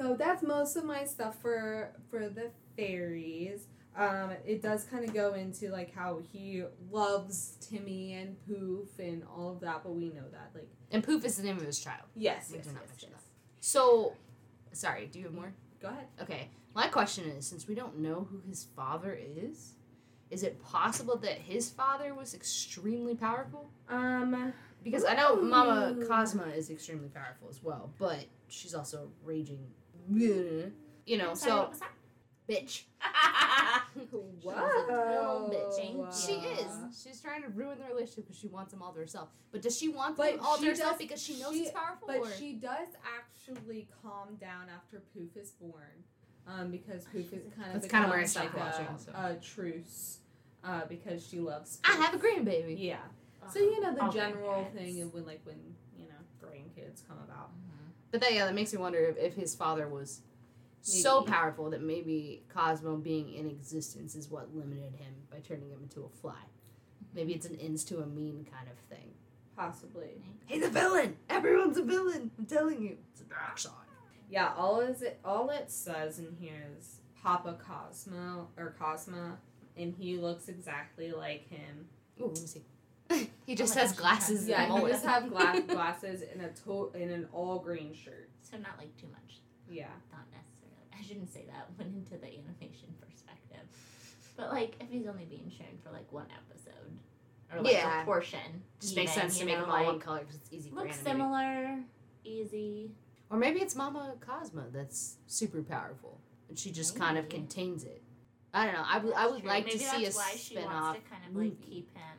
So 0.00 0.14
that's 0.14 0.42
most 0.42 0.76
of 0.76 0.84
my 0.84 1.04
stuff 1.04 1.36
for 1.42 1.92
for 2.10 2.30
the 2.30 2.50
fairies. 2.76 3.66
Um, 3.94 4.30
it 4.46 4.62
does 4.62 4.84
kind 4.84 5.04
of 5.04 5.12
go 5.12 5.34
into 5.34 5.68
like 5.70 5.94
how 5.94 6.20
he 6.32 6.62
loves 6.90 7.58
Timmy 7.60 8.14
and 8.14 8.34
Poof 8.46 8.98
and 8.98 9.22
all 9.36 9.50
of 9.50 9.60
that, 9.60 9.82
but 9.82 9.92
we 9.94 10.06
know 10.08 10.24
that 10.32 10.52
like 10.54 10.68
And 10.90 11.04
Poof 11.04 11.24
is 11.26 11.36
the 11.36 11.42
name 11.42 11.58
of 11.58 11.64
his 11.66 11.78
child. 11.78 12.04
yes, 12.16 12.48
We 12.50 12.56
yes, 12.58 12.66
not 12.66 12.76
yes, 12.88 13.08
yes. 13.10 13.22
So, 13.60 14.14
sorry, 14.72 15.06
do 15.12 15.18
you 15.18 15.26
have 15.26 15.34
more? 15.34 15.52
Go 15.82 15.88
ahead. 15.88 16.06
Okay. 16.22 16.48
My 16.74 16.86
question 16.86 17.24
is 17.26 17.46
since 17.46 17.68
we 17.68 17.74
don't 17.74 17.98
know 17.98 18.26
who 18.30 18.40
his 18.48 18.68
father 18.74 19.18
is, 19.20 19.72
is 20.30 20.44
it 20.44 20.62
possible 20.64 21.16
that 21.18 21.36
his 21.38 21.68
father 21.68 22.14
was 22.14 22.32
extremely 22.32 23.16
powerful? 23.16 23.68
Um, 23.88 24.54
Because 24.82 25.04
I 25.04 25.14
know 25.14 25.36
Mama. 25.36 25.94
Cosma 26.08 26.56
is 26.56 26.70
extremely 26.70 27.08
powerful 27.08 27.48
as 27.50 27.62
well, 27.62 27.92
but 27.98 28.24
she's 28.48 28.72
also 28.74 29.10
raging. 29.24 29.66
You 31.06 31.18
know, 31.18 31.30
I'm 31.30 31.36
sorry, 31.36 31.50
so 31.50 31.56
what 31.60 31.70
was 32.48 32.56
bitch. 32.58 32.82
Whoa. 34.42 35.50
bitching. 35.52 36.26
She 36.26 36.32
is. 36.34 36.68
She's 37.02 37.20
trying 37.20 37.42
to 37.42 37.48
ruin 37.48 37.78
the 37.78 37.84
relationship 37.84 38.24
because 38.26 38.38
she 38.38 38.48
wants 38.48 38.72
them 38.72 38.82
all 38.82 38.92
to 38.92 38.98
herself. 38.98 39.28
But 39.52 39.62
does 39.62 39.76
she 39.78 39.88
want 39.88 40.16
But 40.16 40.36
them 40.36 40.40
all 40.44 40.56
to 40.58 40.66
herself 40.66 40.92
does- 40.92 40.98
because 40.98 41.22
she 41.22 41.38
knows 41.40 41.52
she- 41.54 41.60
he's 41.64 41.70
powerful? 41.70 42.06
But 42.06 42.18
or? 42.18 42.30
she 42.32 42.54
does 42.54 42.88
actually 43.18 43.88
calm 44.02 44.36
down 44.40 44.68
after 44.74 45.00
Poof 45.14 45.36
is 45.36 45.50
born, 45.52 46.04
um, 46.46 46.70
because 46.70 47.04
Poof 47.06 47.32
is 47.32 47.44
kind 47.54 47.68
of 47.68 47.80
That's 47.82 47.88
kinda 47.88 48.08
where 48.08 48.18
I 48.18 48.24
stopped 48.24 48.54
like 48.54 48.64
watching, 48.72 48.86
a, 48.86 48.98
so. 48.98 49.12
a 49.14 49.36
truce, 49.42 50.18
uh, 50.64 50.84
because 50.86 51.26
she 51.26 51.40
loves. 51.40 51.78
I 51.84 51.92
have 51.92 52.14
a 52.14 52.18
grandbaby. 52.18 52.76
Yeah. 52.78 52.98
Ugh, 53.42 53.50
So 53.52 53.58
you 53.58 53.80
know 53.80 53.94
the 53.94 54.02
all 54.04 54.12
general 54.12 54.64
thing 54.74 55.00
of 55.02 55.14
when 55.14 55.24
like 55.26 55.40
when 55.44 55.56
you 55.96 56.06
know 56.06 56.14
grandkids 56.46 57.06
come 57.08 57.18
about. 57.18 57.50
But 58.10 58.20
that 58.20 58.32
yeah, 58.32 58.46
that 58.46 58.54
makes 58.54 58.72
me 58.72 58.78
wonder 58.78 58.98
if, 58.98 59.16
if 59.16 59.34
his 59.34 59.54
father 59.54 59.88
was 59.88 60.22
so 60.82 61.22
powerful 61.22 61.70
that 61.70 61.82
maybe 61.82 62.42
Cosmo 62.52 62.96
being 62.96 63.34
in 63.34 63.46
existence 63.46 64.14
is 64.14 64.30
what 64.30 64.54
limited 64.54 64.94
him 64.96 65.14
by 65.30 65.38
turning 65.38 65.70
him 65.70 65.80
into 65.82 66.02
a 66.04 66.08
fly. 66.08 66.42
Maybe 67.14 67.32
it's 67.34 67.46
an 67.46 67.58
ends 67.60 67.84
to 67.84 68.00
a 68.00 68.06
mean 68.06 68.46
kind 68.50 68.68
of 68.70 68.78
thing. 68.88 69.10
Possibly. 69.56 70.22
He's 70.46 70.64
a 70.64 70.70
villain. 70.70 71.16
Everyone's 71.28 71.76
a 71.76 71.82
villain. 71.82 72.30
I'm 72.38 72.46
telling 72.46 72.82
you, 72.82 72.96
it's 73.12 73.20
a 73.20 73.24
dark 73.24 73.58
side. 73.58 73.72
Yeah, 74.30 74.52
all 74.56 74.80
is 74.80 75.02
it 75.02 75.18
all 75.24 75.50
it 75.50 75.70
says 75.70 76.18
in 76.18 76.36
here 76.40 76.68
is 76.78 77.00
Papa 77.22 77.58
Cosmo 77.66 78.48
or 78.56 78.74
Cosma 78.80 79.36
and 79.76 79.94
he 79.98 80.16
looks 80.16 80.48
exactly 80.48 81.10
like 81.10 81.48
him. 81.48 81.88
Ooh, 82.20 82.26
let 82.26 82.40
me 82.40 82.46
see. 82.46 82.62
he 83.46 83.54
just 83.54 83.74
my 83.74 83.80
has 83.82 83.92
gosh, 83.92 84.00
glasses. 84.00 84.46
Yeah, 84.48 84.62
and 84.64 84.74
Yeah, 84.74 84.80
he 84.80 84.86
just 84.92 85.04
have 85.04 85.28
gla- 85.30 85.60
glasses 85.68 86.22
and 86.32 86.42
a 86.42 86.48
to- 86.64 86.90
in 86.94 87.10
an 87.10 87.28
all 87.32 87.58
green 87.58 87.92
shirt. 87.94 88.28
So 88.42 88.56
not 88.58 88.78
like 88.78 88.96
too 88.96 89.06
much. 89.08 89.38
Yeah. 89.68 89.86
Not 90.12 90.26
necessarily. 90.32 90.86
I 90.98 91.02
shouldn't 91.02 91.32
say 91.32 91.44
that. 91.46 91.68
Went 91.78 91.94
into 91.94 92.16
the 92.18 92.26
animation 92.26 92.88
perspective. 93.00 93.66
But 94.36 94.50
like, 94.52 94.76
if 94.80 94.88
he's 94.90 95.06
only 95.06 95.24
being 95.24 95.50
shown 95.56 95.78
for 95.84 95.90
like 95.92 96.10
one 96.12 96.26
episode 96.36 96.98
or 97.54 97.62
like 97.62 97.72
Yeah. 97.74 98.02
a 98.02 98.04
portion, 98.04 98.62
Just 98.80 98.92
even, 98.92 99.02
makes 99.04 99.12
sense 99.14 99.34
to 99.34 99.40
you 99.40 99.46
make 99.46 99.56
know, 99.58 99.62
them 99.66 99.70
all 99.74 99.84
one 99.84 100.00
color 100.00 100.20
because 100.20 100.36
it's 100.36 100.52
easy 100.52 100.70
for 100.70 100.76
Looks 100.76 100.98
animating. 101.06 101.20
similar, 101.20 101.78
easy. 102.24 102.90
Or 103.30 103.36
maybe 103.36 103.60
it's 103.60 103.76
Mama 103.76 104.14
Cosmo 104.20 104.64
that's 104.72 105.16
super 105.26 105.62
powerful, 105.62 106.20
and 106.48 106.58
she 106.58 106.70
just 106.72 106.96
kind 106.98 107.16
of 107.18 107.28
contains 107.28 107.84
it. 107.84 108.02
I 108.52 108.64
don't 108.66 108.74
know. 108.74 108.84
I 108.84 108.98
would 108.98 109.14
I 109.14 109.26
would 109.28 109.40
true. 109.42 109.48
like 109.48 109.66
Maybe 109.66 109.78
to 109.78 109.84
see 109.84 110.00
a 110.02 110.04
that's 110.06 110.16
why 110.16 110.30
she 110.32 110.54
spin-off 110.56 110.72
wants 110.72 111.00
to 111.04 111.08
kind 111.10 111.22
of 111.28 111.36
like 111.36 111.44
movie. 111.44 111.56
keep 111.64 111.94
him 111.96 112.18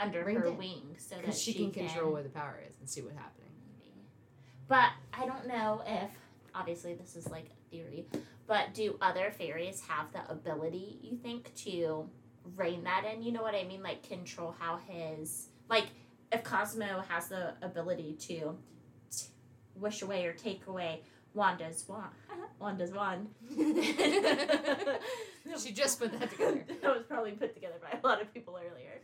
under 0.00 0.22
her 0.22 0.46
in. 0.46 0.56
wing 0.56 0.96
so 0.98 1.14
that 1.14 1.22
because 1.22 1.40
she, 1.40 1.52
can 1.54 1.70
control 1.70 2.12
where 2.12 2.22
the 2.22 2.28
power 2.28 2.60
is 2.68 2.76
and 2.80 2.88
see 2.88 3.02
what's 3.02 3.16
happening. 3.16 3.50
Maybe. 3.78 4.06
But 4.66 4.90
I 5.12 5.26
don't 5.26 5.46
know 5.46 5.82
if 5.86 6.10
obviously 6.54 6.94
this 6.94 7.16
is 7.16 7.28
like 7.28 7.46
a 7.46 7.70
theory, 7.70 8.06
but 8.46 8.74
do 8.74 8.96
other 9.00 9.30
fairies 9.30 9.82
have 9.88 10.12
the 10.12 10.28
ability 10.30 10.98
you 11.02 11.16
think 11.16 11.54
to 11.66 12.08
rein 12.56 12.84
that 12.84 13.04
in? 13.12 13.22
You 13.22 13.32
know 13.32 13.42
what 13.42 13.54
I 13.54 13.64
mean? 13.64 13.82
Like 13.82 14.08
control 14.08 14.54
how 14.58 14.78
his 14.88 15.48
like 15.68 15.86
if 16.32 16.42
Cosmo 16.44 17.04
has 17.08 17.28
the 17.28 17.54
ability 17.62 18.16
to 18.20 18.56
t- 19.10 19.26
wish 19.74 20.02
away 20.02 20.24
or 20.26 20.32
take 20.32 20.66
away 20.66 21.02
Wanda's 21.34 21.84
wand, 21.88 22.10
Wanda's 22.58 22.92
wand. 22.92 23.28
She 25.58 25.72
just 25.72 25.98
put 26.00 26.18
that 26.18 26.30
together. 26.30 26.64
that 26.82 26.94
was 26.94 27.04
probably 27.08 27.32
put 27.32 27.54
together 27.54 27.76
by 27.82 27.98
a 27.98 28.06
lot 28.06 28.20
of 28.20 28.32
people 28.32 28.58
earlier. 28.58 29.00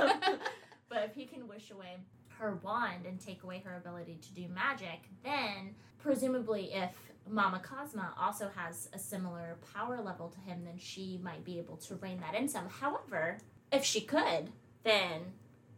Um, 0.00 0.38
but 0.88 1.04
if 1.04 1.14
he 1.14 1.26
can 1.26 1.46
wish 1.48 1.70
away 1.70 1.96
her 2.38 2.58
wand 2.62 3.06
and 3.06 3.20
take 3.20 3.42
away 3.44 3.62
her 3.64 3.76
ability 3.76 4.18
to 4.22 4.32
do 4.34 4.48
magic, 4.48 5.08
then 5.22 5.74
presumably 5.98 6.72
if 6.72 6.90
Mama 7.28 7.62
Cosma 7.64 8.08
also 8.20 8.50
has 8.54 8.88
a 8.92 8.98
similar 8.98 9.56
power 9.72 10.00
level 10.02 10.28
to 10.28 10.40
him, 10.40 10.64
then 10.64 10.78
she 10.78 11.18
might 11.22 11.44
be 11.44 11.58
able 11.58 11.76
to 11.78 11.94
rein 11.96 12.20
that 12.20 12.34
in 12.34 12.48
some. 12.48 12.68
However, 12.68 13.38
if 13.72 13.84
she 13.84 14.00
could, 14.02 14.50
then 14.82 15.22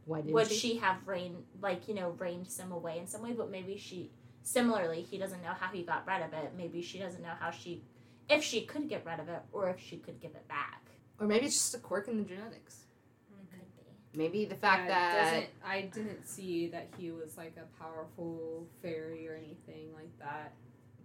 Why 0.06 0.18
didn't 0.22 0.34
would 0.34 0.48
she? 0.48 0.54
she 0.54 0.76
have 0.78 1.06
reined 1.06 1.44
like 1.62 1.86
you 1.88 1.94
know 1.94 2.10
reined 2.18 2.48
some 2.48 2.72
away 2.72 2.98
in 2.98 3.06
some 3.06 3.22
way? 3.22 3.32
But 3.32 3.50
maybe 3.50 3.76
she 3.76 4.10
similarly 4.42 5.02
he 5.02 5.18
doesn't 5.18 5.42
know 5.42 5.52
how 5.58 5.68
he 5.68 5.82
got 5.82 6.06
rid 6.06 6.22
of 6.22 6.32
it. 6.32 6.52
Maybe 6.56 6.82
she 6.82 6.98
doesn't 6.98 7.22
know 7.22 7.34
how 7.38 7.50
she 7.50 7.82
if 8.28 8.42
she 8.42 8.62
could 8.62 8.88
get 8.88 9.04
rid 9.06 9.20
of 9.20 9.28
it 9.28 9.42
or 9.52 9.68
if 9.70 9.80
she 9.80 9.96
could 9.98 10.20
give 10.20 10.32
it 10.32 10.46
back. 10.48 10.82
Or 11.20 11.26
maybe 11.26 11.46
it's 11.46 11.54
just 11.54 11.74
a 11.74 11.78
quirk 11.78 12.08
in 12.08 12.18
the 12.18 12.24
genetics. 12.24 12.84
It 13.30 13.50
could 13.50 13.60
be. 14.12 14.18
Maybe 14.18 14.44
the 14.44 14.54
fact 14.54 14.88
Yeah, 14.88 15.30
that 15.40 15.44
I 15.66 15.82
didn't 15.82 16.26
see 16.26 16.68
that 16.68 16.88
he 16.98 17.10
was 17.10 17.36
like 17.36 17.56
a 17.56 17.82
powerful 17.82 18.66
fairy 18.82 19.28
or 19.28 19.34
anything 19.36 19.92
like 19.94 20.16
that. 20.18 20.52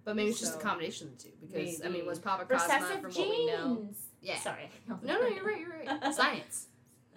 But 0.04 0.16
maybe 0.16 0.32
it's 0.32 0.40
just 0.40 0.56
a 0.56 0.60
combination 0.60 1.08
of 1.10 1.18
the 1.18 1.24
two. 1.26 1.30
Because 1.46 1.82
I 1.86 1.90
mean, 1.90 2.06
was 2.08 2.18
Papa 2.20 2.46
Cosma 2.46 2.54
Recessive 2.64 3.02
from 3.02 3.12
genes. 3.12 3.28
what 3.30 3.38
we 3.38 3.46
know? 3.48 3.88
Yeah. 4.22 4.40
Sorry. 4.40 4.70
No, 4.88 4.98
no, 5.22 5.28
you're 5.28 5.44
right. 5.46 5.60
You're 5.60 5.70
right. 5.70 6.14
Science. 6.14 6.68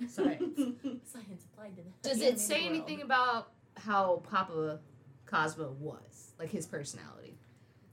Science. 0.09 0.59
Science 1.07 1.45
applied 1.53 1.77
to 1.77 1.83
the 1.83 2.09
Does 2.09 2.21
it 2.21 2.39
say 2.39 2.63
world. 2.65 2.75
anything 2.75 3.03
about 3.03 3.53
how 3.77 4.23
Papa 4.31 4.81
Cosmo 5.27 5.75
was, 5.81 6.33
like 6.39 6.51
his 6.51 6.67
personality? 6.67 7.34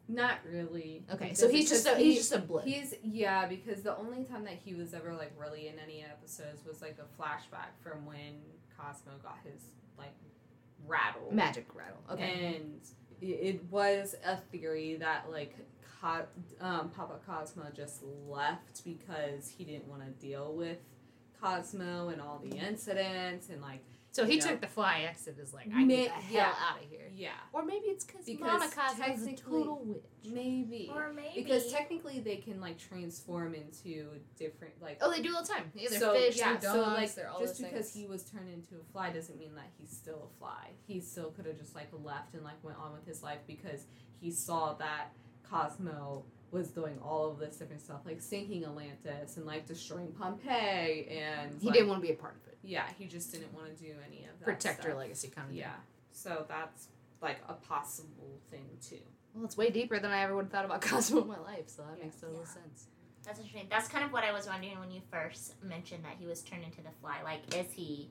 Not 0.07 0.39
really. 0.49 1.03
Okay, 1.13 1.33
so 1.33 1.47
he's 1.47 1.69
just 1.69 1.87
a 1.87 1.95
he's 1.95 2.17
just 2.17 2.33
a 2.33 2.39
blip. 2.39 2.65
He's 2.65 2.93
yeah, 3.03 3.47
because 3.47 3.81
the 3.81 3.95
only 3.97 4.23
time 4.23 4.43
that 4.45 4.59
he 4.63 4.73
was 4.73 4.93
ever 4.93 5.13
like 5.13 5.33
really 5.39 5.67
in 5.67 5.75
any 5.79 6.03
episodes 6.03 6.65
was 6.65 6.81
like 6.81 6.97
a 6.99 7.21
flashback 7.21 7.71
from 7.81 8.05
when 8.05 8.41
Cosmo 8.77 9.13
got 9.23 9.37
his 9.43 9.61
like 9.97 10.13
rattle. 10.85 11.29
Magic 11.31 11.67
rattle. 11.73 12.01
Okay. 12.11 12.55
And 12.55 12.81
it, 13.21 13.25
it 13.25 13.63
was 13.71 14.15
a 14.25 14.37
theory 14.37 14.95
that 14.95 15.31
like 15.31 15.55
Co- 16.01 16.25
um, 16.59 16.89
Papa 16.89 17.19
Cosmo 17.27 17.67
just 17.73 18.01
left 18.27 18.83
because 18.83 19.47
he 19.55 19.63
didn't 19.63 19.87
want 19.87 20.01
to 20.01 20.25
deal 20.25 20.53
with 20.53 20.79
Cosmo 21.39 22.09
and 22.09 22.21
all 22.21 22.41
the 22.43 22.57
incidents 22.57 23.49
and 23.49 23.61
like 23.61 23.83
so 24.11 24.25
he 24.25 24.35
yeah. 24.37 24.41
took 24.47 24.61
the 24.61 24.67
fly 24.67 25.05
exit 25.09 25.37
as 25.41 25.53
like 25.53 25.67
I 25.73 25.79
Ma- 25.79 25.85
need 25.85 26.05
the 26.07 26.09
hell 26.11 26.23
yeah. 26.33 26.53
out 26.69 26.83
of 26.83 26.89
here. 26.89 27.07
yeah 27.15 27.29
Or 27.53 27.63
maybe 27.63 27.85
it's 27.85 28.03
because 28.03 28.25
Because 28.25 28.41
Mama 28.41 28.69
Cosmo's 28.75 29.25
a 29.25 29.33
total 29.35 29.81
witch. 29.85 30.03
maybe 30.33 30.91
Or 30.93 31.13
maybe 31.13 31.31
because 31.43 31.71
technically 31.71 32.19
they 32.19 32.35
can 32.37 32.59
like 32.59 32.77
transform 32.77 33.55
into 33.55 34.07
different 34.37 34.73
like 34.81 34.97
Oh, 35.01 35.09
they 35.11 35.21
do 35.21 35.33
all 35.35 35.41
the 35.43 35.47
time. 35.47 35.71
Yeah, 35.73 35.89
they're 35.89 35.99
so 35.99 36.13
fish, 36.13 36.37
yeah, 36.37 36.57
they're 36.57 36.71
so 36.71 36.81
like 36.81 37.15
they're 37.15 37.29
all 37.29 37.39
just 37.39 37.57
because 37.61 37.89
things. 37.91 37.93
he 37.93 38.05
was 38.07 38.23
turned 38.23 38.49
into 38.49 38.75
a 38.75 38.91
fly 38.91 39.11
doesn't 39.11 39.39
mean 39.39 39.55
that 39.55 39.69
he's 39.79 39.91
still 39.91 40.29
a 40.35 40.39
fly. 40.39 40.71
He 40.87 40.99
still 40.99 41.31
could 41.31 41.45
have 41.45 41.57
just 41.57 41.73
like 41.75 41.89
left 42.03 42.33
and 42.33 42.43
like 42.43 42.61
went 42.63 42.77
on 42.79 42.91
with 42.93 43.05
his 43.07 43.23
life 43.23 43.39
because 43.47 43.85
he 44.19 44.31
saw 44.31 44.73
that 44.73 45.09
Cosmo 45.49 46.23
was 46.51 46.69
doing 46.69 46.97
all 47.03 47.29
of 47.31 47.39
this 47.39 47.55
different 47.57 47.81
stuff, 47.81 48.01
like 48.05 48.21
sinking 48.21 48.63
Atlantis 48.65 49.37
and 49.37 49.45
like 49.45 49.65
destroying 49.67 50.11
Pompeii, 50.11 51.07
and 51.09 51.53
he 51.61 51.67
like, 51.67 51.73
didn't 51.75 51.87
want 51.89 52.01
to 52.01 52.07
be 52.07 52.13
a 52.13 52.15
part 52.17 52.35
of 52.35 52.47
it. 52.50 52.50
Yeah, 52.63 52.85
he 52.97 53.05
just 53.05 53.31
didn't 53.31 53.53
want 53.53 53.75
to 53.75 53.83
do 53.83 53.93
any 54.07 54.25
of 54.25 54.39
that. 54.39 54.45
Protect 54.45 54.83
her 54.83 54.89
stuff. 54.91 54.99
legacy 54.99 55.27
kind 55.29 55.45
of 55.45 55.51
thing. 55.51 55.59
Yeah, 55.61 55.75
so 56.11 56.45
that's 56.47 56.87
like 57.21 57.39
a 57.49 57.53
possible 57.53 58.39
thing 58.49 58.65
too. 58.81 58.99
Well, 59.33 59.45
it's 59.45 59.57
way 59.57 59.69
deeper 59.69 59.99
than 59.99 60.11
I 60.11 60.21
ever 60.23 60.35
would 60.35 60.45
have 60.45 60.51
thought 60.51 60.65
about 60.65 60.81
Cosmo 60.89 61.21
in 61.21 61.27
my 61.27 61.39
life, 61.39 61.65
so 61.69 61.83
that 61.83 61.97
Yeah. 61.97 62.03
makes 62.05 62.17
total 62.17 62.39
Yeah. 62.39 62.45
sense. 62.45 62.87
That's 63.23 63.39
interesting. 63.39 63.67
That's 63.69 63.87
kind 63.87 64.03
of 64.03 64.11
what 64.11 64.23
I 64.23 64.31
was 64.31 64.47
wondering 64.47 64.79
when 64.79 64.89
you 64.91 65.01
first 65.11 65.61
mentioned 65.63 66.03
that 66.05 66.15
he 66.19 66.25
was 66.25 66.41
turned 66.41 66.63
into 66.63 66.81
the 66.81 66.89
fly. 67.01 67.21
Like, 67.23 67.55
is 67.55 67.71
he? 67.71 68.09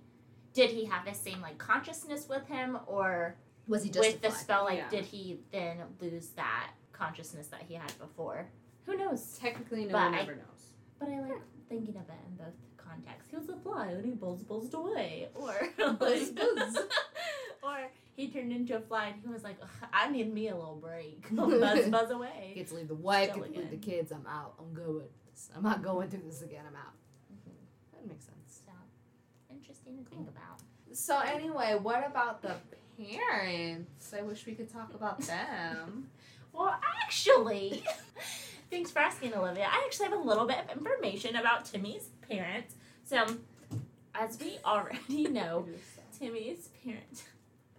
Did 0.53 0.71
he 0.71 0.85
have 0.85 1.05
the 1.05 1.15
same 1.15 1.41
like 1.41 1.59
consciousness 1.59 2.29
with 2.29 2.47
him, 2.47 2.79
or 2.87 3.37
Was 3.69 3.83
he 3.85 3.91
just 3.91 4.07
with 4.07 4.25
a 4.25 4.29
the 4.29 4.31
spell? 4.35 4.65
Like, 4.65 4.79
Yeah. 4.79 4.89
did 4.89 5.05
he 5.05 5.41
then 5.53 5.79
lose 6.01 6.31
that 6.31 6.73
consciousness 6.93 7.49
that 7.49 7.63
he 7.63 7.75
had 7.75 7.97
before? 7.99 8.47
Who 8.87 8.97
knows? 8.97 9.37
Technically, 9.39 9.85
no 9.87 9.93
But 9.93 10.11
one 10.11 10.15
I- 10.15 10.21
ever 10.23 10.35
knows. 10.37 10.73
But 10.99 11.09
I 11.09 11.21
like 11.21 11.43
thinking 11.69 11.97
of 11.97 12.09
it 12.09 12.19
in 12.29 12.37
both 12.37 12.55
contexts. 12.91 13.31
He 13.31 13.37
was 13.37 13.49
a 13.49 13.57
fly 13.57 13.89
and 13.89 14.05
he 14.05 14.13
buzz 14.13 14.43
buzzed 14.43 14.75
away, 14.75 15.29
or 15.35 15.55
Buzz, 15.95 16.31
buzz. 16.31 16.79
or 17.63 17.89
he 18.17 18.29
turned 18.29 18.53
into 18.53 18.77
a 18.77 18.81
fly 18.81 19.09
and 19.09 19.21
he 19.23 19.29
was 19.29 19.45
like, 19.45 19.57
I 19.93 20.11
need 20.11 20.33
me 20.33 20.49
a 20.49 20.55
little 20.55 20.81
break. 20.81 21.25
buzz 21.31 21.89
buzz 21.89 22.11
away. 22.11 22.53
Get 22.55 22.69
to 22.69 22.75
leave 22.75 22.89
the 22.89 22.95
wife, 22.95 23.35
get 23.35 23.53
to 23.53 23.61
leave 23.61 23.71
the 23.71 23.77
kids. 23.77 24.13
I'm 24.13 24.27
out. 24.27 24.55
I'm 24.59 24.73
good. 24.75 25.09
I'm 25.57 25.63
not 25.63 25.83
going 25.83 26.11
through 26.11 26.23
this 26.27 26.43
again. 26.43 26.65
I'm 26.69 26.77
out. 26.77 26.93
Mm-hmm. 27.33 27.57
That 27.93 28.07
makes 28.07 28.27
sense. 28.27 28.63
So 28.67 28.73
interesting 29.51 29.97
to 29.99 30.05
think 30.11 30.29
about. 30.29 30.61
So 30.93 31.19
anyway, 31.19 31.79
what 31.81 32.07
about 32.07 32.43
the 32.43 32.57
parents? 32.99 34.13
I 34.17 34.23
wish 34.23 34.45
we 34.47 34.55
could 34.55 34.71
talk 34.71 34.93
about 34.95 35.21
them. 35.21 36.09
Well, 36.53 36.79
actually, 37.05 37.85
thanks 38.71 38.91
for 38.91 38.99
asking, 38.99 39.35
Olivia. 39.35 39.69
I 39.71 39.85
actually 39.87 40.09
have 40.09 40.19
a 40.19 40.23
little 40.23 40.47
bit 40.47 40.59
of 40.59 40.77
information 40.77 41.37
about 41.37 41.65
Timmy's 41.65 42.09
parents. 42.29 42.75
So, 43.11 43.27
as 44.15 44.39
we 44.39 44.59
already 44.65 45.25
know, 45.39 45.67
Timmy's 46.17 46.69
parents. 46.85 47.25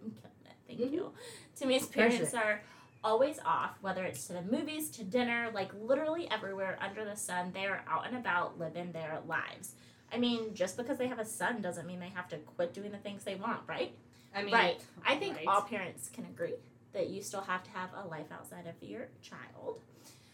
I'm 0.04 0.10
killing 0.10 0.44
it. 0.44 0.52
Thank 0.66 0.80
Mhm. 0.80 0.92
you. 0.92 1.12
Timmy's 1.56 1.86
parents 1.86 2.34
are 2.34 2.60
always 3.02 3.38
off, 3.42 3.78
whether 3.80 4.04
it's 4.04 4.26
to 4.26 4.34
the 4.34 4.42
movies, 4.42 4.90
to 4.90 5.04
dinner, 5.04 5.50
like 5.54 5.70
literally 5.80 6.30
everywhere 6.30 6.76
under 6.82 7.06
the 7.06 7.16
sun. 7.16 7.50
They 7.54 7.64
are 7.64 7.82
out 7.88 8.06
and 8.06 8.14
about 8.14 8.58
living 8.58 8.92
their 8.92 9.20
lives. 9.26 9.74
I 10.12 10.18
mean, 10.18 10.52
just 10.54 10.76
because 10.76 10.98
they 10.98 11.06
have 11.06 11.18
a 11.18 11.24
son 11.24 11.62
doesn't 11.62 11.86
mean 11.86 11.98
they 11.98 12.10
have 12.10 12.28
to 12.28 12.36
quit 12.36 12.74
doing 12.74 12.92
the 12.92 12.98
things 12.98 13.24
they 13.24 13.36
want, 13.36 13.62
right? 13.66 13.96
I 14.34 14.42
mean, 14.42 14.52
Right. 14.52 14.84
I 15.06 15.16
think 15.16 15.36
right. 15.38 15.46
all 15.48 15.62
parents 15.62 16.10
can 16.10 16.26
agree 16.26 16.56
that 16.92 17.08
you 17.08 17.22
still 17.22 17.40
have 17.40 17.62
to 17.64 17.70
have 17.70 17.88
a 17.94 18.06
life 18.06 18.30
outside 18.30 18.66
of 18.66 18.74
your 18.86 19.08
child. 19.22 19.80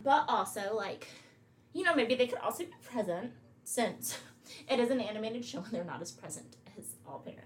But 0.02 0.24
also, 0.26 0.74
like, 0.74 1.06
you 1.72 1.84
know, 1.84 1.94
maybe 1.94 2.16
they 2.16 2.26
could 2.26 2.40
also 2.40 2.64
be 2.64 2.72
present 2.82 3.30
since 3.62 4.18
it 4.68 4.78
is 4.78 4.90
an 4.90 5.00
animated 5.00 5.44
show 5.44 5.58
and 5.58 5.72
they're 5.72 5.84
not 5.84 6.02
as 6.02 6.10
present 6.10 6.56
as 6.78 6.94
all 7.06 7.20
parents. 7.20 7.44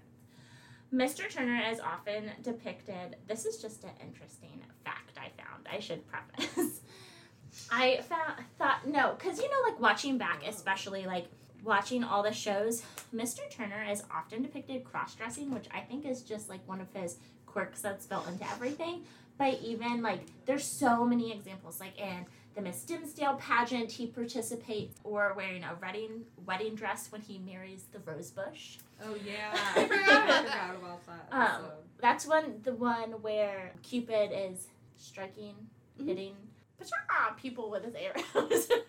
Mr. 0.93 1.27
Turner 1.29 1.63
is 1.71 1.79
often 1.79 2.29
depicted, 2.43 3.15
this 3.27 3.45
is 3.45 3.57
just 3.57 3.83
an 3.83 3.89
interesting 3.99 4.61
fact 4.85 5.17
I 5.17 5.29
found, 5.41 5.67
I 5.71 5.79
should 5.79 6.03
preface. 6.07 6.81
I 7.71 8.01
found, 8.01 8.43
thought, 8.57 8.87
no, 8.87 9.15
because 9.17 9.39
you 9.39 9.49
know, 9.49 9.69
like 9.69 9.79
watching 9.79 10.17
back, 10.17 10.41
oh. 10.45 10.49
especially 10.49 11.05
like 11.05 11.27
watching 11.63 12.03
all 12.03 12.23
the 12.23 12.31
shows, 12.31 12.83
Mr. 13.13 13.39
Turner 13.49 13.85
is 13.89 14.03
often 14.11 14.43
depicted 14.43 14.83
cross 14.83 15.15
dressing, 15.15 15.51
which 15.51 15.67
I 15.73 15.79
think 15.79 16.05
is 16.05 16.21
just 16.21 16.49
like 16.49 16.67
one 16.67 16.81
of 16.81 16.91
his 16.93 17.17
quirks 17.45 17.81
that's 17.81 18.05
built 18.05 18.27
into 18.27 18.49
everything. 18.51 19.03
But 19.37 19.59
even 19.63 20.01
like, 20.01 20.19
there's 20.45 20.65
so 20.65 21.05
many 21.05 21.31
examples. 21.31 21.79
Like 21.79 21.97
in 21.99 22.25
the 22.55 22.61
Miss 22.61 22.83
Dimsdale 22.83 23.35
pageant, 23.35 23.91
he 23.91 24.07
participates 24.07 24.99
or 25.03 25.33
wearing 25.35 25.63
a 25.63 25.75
wedding 25.81 26.25
wedding 26.45 26.75
dress 26.75 27.11
when 27.11 27.21
he 27.21 27.39
marries 27.39 27.85
the 27.91 27.99
rosebush. 27.99 28.77
Oh 29.03 29.15
yeah, 29.25 29.51
I 29.75 29.85
forgot 29.85 30.45
about 30.45 30.45
I 30.47 30.75
about 30.75 31.05
that. 31.07 31.27
Um, 31.31 31.41
episode. 31.41 31.71
That's 31.99 32.27
one 32.27 32.59
the 32.63 32.73
one 32.73 33.11
where 33.21 33.71
Cupid 33.81 34.31
is 34.33 34.67
striking, 34.95 35.55
Mhm. 35.99 36.07
hitting 36.07 36.35
pa-cha, 36.77 37.33
people 37.41 37.69
with 37.71 37.83
his 37.85 37.95
arrows. 37.95 38.69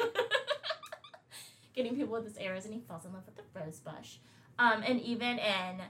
Getting 1.74 1.96
people 1.96 2.12
with 2.12 2.24
his 2.24 2.36
arrows 2.36 2.64
and 2.66 2.72
he 2.74 2.80
falls 2.80 3.04
in 3.04 3.12
love 3.12 3.24
with 3.26 3.34
the 3.36 3.42
Rosebush. 3.58 4.16
Um, 4.60 4.82
and 4.86 5.00
even 5.00 5.38
in 5.40 5.80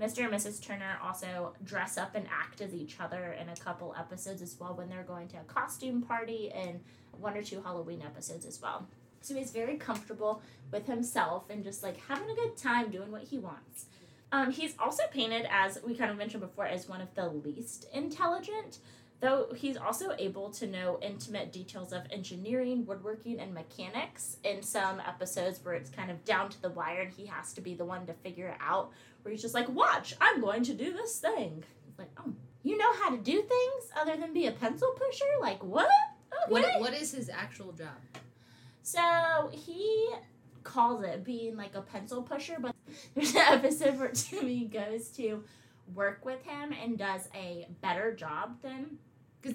Mr. 0.00 0.24
and 0.24 0.32
Mrs. 0.32 0.62
Turner 0.62 0.98
also 1.02 1.52
dress 1.62 1.98
up 1.98 2.14
and 2.14 2.26
act 2.32 2.62
as 2.62 2.74
each 2.74 2.98
other 2.98 3.32
in 3.38 3.50
a 3.50 3.56
couple 3.56 3.94
episodes 3.98 4.40
as 4.40 4.58
well 4.58 4.74
when 4.74 4.88
they're 4.88 5.02
going 5.02 5.28
to 5.28 5.36
a 5.36 5.44
costume 5.44 6.00
party 6.00 6.50
and 6.50 6.80
one 7.20 7.36
or 7.36 7.42
two 7.42 7.62
Halloween 7.62 8.02
episodes 8.02 8.46
as 8.46 8.60
well. 8.60 8.86
So 9.20 9.34
he's 9.34 9.50
very 9.50 9.76
comfortable 9.76 10.42
with 10.70 10.86
himself 10.86 11.48
and 11.48 11.64
just 11.64 11.82
like 11.82 11.96
having 12.08 12.28
a 12.30 12.34
good 12.34 12.56
time 12.56 12.90
doing 12.90 13.10
what 13.10 13.22
he 13.22 13.38
wants. 13.38 13.86
Um, 14.32 14.50
he's 14.50 14.74
also 14.78 15.04
painted 15.10 15.46
as 15.50 15.78
we 15.86 15.94
kind 15.94 16.10
of 16.10 16.16
mentioned 16.16 16.42
before 16.42 16.66
as 16.66 16.88
one 16.88 17.00
of 17.00 17.14
the 17.14 17.28
least 17.28 17.86
intelligent, 17.94 18.78
though 19.20 19.46
he's 19.56 19.76
also 19.76 20.10
able 20.18 20.50
to 20.50 20.66
know 20.66 20.98
intimate 21.00 21.52
details 21.52 21.92
of 21.92 22.02
engineering, 22.10 22.84
woodworking, 22.84 23.38
and 23.40 23.54
mechanics 23.54 24.36
in 24.44 24.62
some 24.62 25.00
episodes 25.00 25.60
where 25.62 25.74
it's 25.74 25.88
kind 25.88 26.10
of 26.10 26.24
down 26.24 26.50
to 26.50 26.60
the 26.60 26.70
wire 26.70 27.02
and 27.02 27.12
he 27.12 27.26
has 27.26 27.52
to 27.52 27.60
be 27.60 27.74
the 27.74 27.84
one 27.84 28.06
to 28.06 28.12
figure 28.12 28.48
it 28.48 28.58
out. 28.60 28.90
Where 29.22 29.32
he's 29.32 29.40
just 29.40 29.54
like, 29.54 29.68
"Watch, 29.68 30.14
I'm 30.20 30.40
going 30.40 30.64
to 30.64 30.74
do 30.74 30.92
this 30.92 31.18
thing." 31.18 31.64
Like, 31.96 32.10
"Oh, 32.18 32.34
you 32.62 32.76
know 32.76 32.92
how 32.94 33.10
to 33.10 33.16
do 33.16 33.40
things 33.40 33.90
other 33.96 34.16
than 34.16 34.34
be 34.34 34.46
a 34.46 34.52
pencil 34.52 34.90
pusher? 34.96 35.30
Like 35.40 35.62
what?" 35.62 35.88
Okay. 36.44 36.52
What 36.52 36.80
what 36.80 36.94
is 36.94 37.12
his 37.12 37.28
actual 37.28 37.72
job? 37.72 37.88
So 38.82 39.50
he 39.52 40.10
calls 40.62 41.04
it 41.04 41.24
being 41.24 41.56
like 41.56 41.74
a 41.74 41.82
pencil 41.82 42.22
pusher, 42.22 42.56
but 42.60 42.74
there's 43.14 43.34
an 43.34 43.42
episode 43.48 43.98
where 43.98 44.08
Timmy 44.14 44.64
goes 44.64 45.08
to 45.10 45.44
work 45.94 46.24
with 46.24 46.42
him 46.44 46.72
and 46.72 46.98
does 46.98 47.28
a 47.34 47.68
better 47.82 48.14
job 48.14 48.56
than 48.62 48.98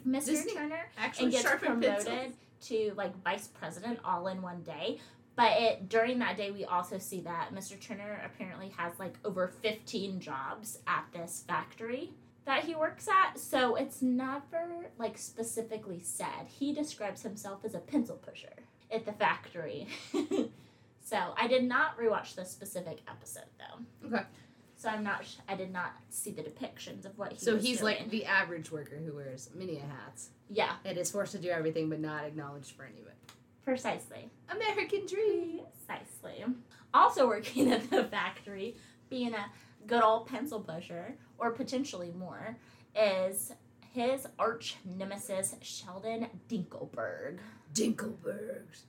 Mr. 0.07 0.53
Turner 0.53 0.89
Actually, 0.97 1.25
and 1.25 1.31
gets 1.33 1.49
promoted 1.55 2.05
pencils. 2.05 2.33
to 2.61 2.93
like 2.95 3.21
vice 3.23 3.47
president 3.47 3.99
all 4.03 4.27
in 4.27 4.41
one 4.41 4.61
day. 4.61 4.99
But 5.35 5.53
it 5.57 5.89
during 5.89 6.19
that 6.19 6.37
day 6.37 6.51
we 6.51 6.65
also 6.65 6.97
see 6.97 7.21
that 7.21 7.53
Mr. 7.53 7.79
Turner 7.79 8.21
apparently 8.25 8.69
has 8.77 8.99
like 8.99 9.17
over 9.23 9.47
15 9.47 10.19
jobs 10.19 10.79
at 10.85 11.05
this 11.13 11.43
factory 11.47 12.11
that 12.49 12.63
he 12.63 12.73
works 12.73 13.07
at. 13.07 13.37
So 13.39 13.75
it's 13.75 14.01
never 14.01 14.87
like 14.97 15.17
specifically 15.19 16.01
said. 16.01 16.47
He 16.47 16.73
describes 16.73 17.21
himself 17.21 17.63
as 17.63 17.75
a 17.75 17.79
pencil 17.79 18.15
pusher 18.15 18.53
at 18.91 19.05
the 19.05 19.13
factory. 19.13 19.87
so 21.03 21.17
I 21.37 21.47
did 21.47 21.63
not 21.63 21.97
rewatch 21.99 22.33
this 22.33 22.49
specific 22.49 23.01
episode 23.07 23.43
though. 23.59 24.07
Okay. 24.07 24.25
So 24.75 24.89
I'm 24.89 25.03
not. 25.03 25.25
sh- 25.25 25.35
I 25.47 25.53
did 25.55 25.71
not 25.71 25.91
see 26.09 26.31
the 26.31 26.41
depictions 26.41 27.05
of 27.05 27.15
what 27.19 27.33
he. 27.33 27.39
So 27.39 27.55
he's 27.57 27.81
doing. 27.81 27.97
like 27.97 28.09
the 28.09 28.25
average 28.25 28.71
worker 28.71 28.95
who 28.97 29.13
wears 29.13 29.49
many 29.53 29.75
hats 29.75 30.29
yeah, 30.49 30.71
and 30.85 30.97
is 30.97 31.11
forced 31.11 31.33
to 31.33 31.37
do 31.37 31.49
everything 31.49 31.87
but 31.89 31.99
not 31.99 32.23
acknowledged 32.23 32.71
for 32.71 32.83
any 32.83 33.01
of 33.01 33.07
it. 33.07 33.17
precisely. 33.63 34.29
American 34.49 35.05
dream. 35.05 35.61
Precisely. 35.85 36.45
Also 36.95 37.27
working 37.27 37.71
at 37.73 37.89
the 37.91 38.05
factory, 38.05 38.75
being 39.09 39.35
a 39.35 39.45
good 39.85 40.01
old 40.01 40.27
pencil 40.27 40.61
pusher, 40.61 41.15
or 41.39 41.51
potentially 41.51 42.11
more, 42.17 42.57
is 42.95 43.53
his 43.93 44.27
arch 44.37 44.75
nemesis 44.85 45.55
Sheldon 45.61 46.27
Dinkleberg, 46.47 47.39
Dinklebergs. 47.73 48.83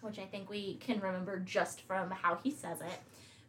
which 0.00 0.18
I 0.18 0.24
think 0.26 0.50
we 0.50 0.74
can 0.76 1.00
remember 1.00 1.38
just 1.38 1.80
from 1.82 2.10
how 2.10 2.38
he 2.42 2.50
says 2.50 2.80
it. 2.80 3.00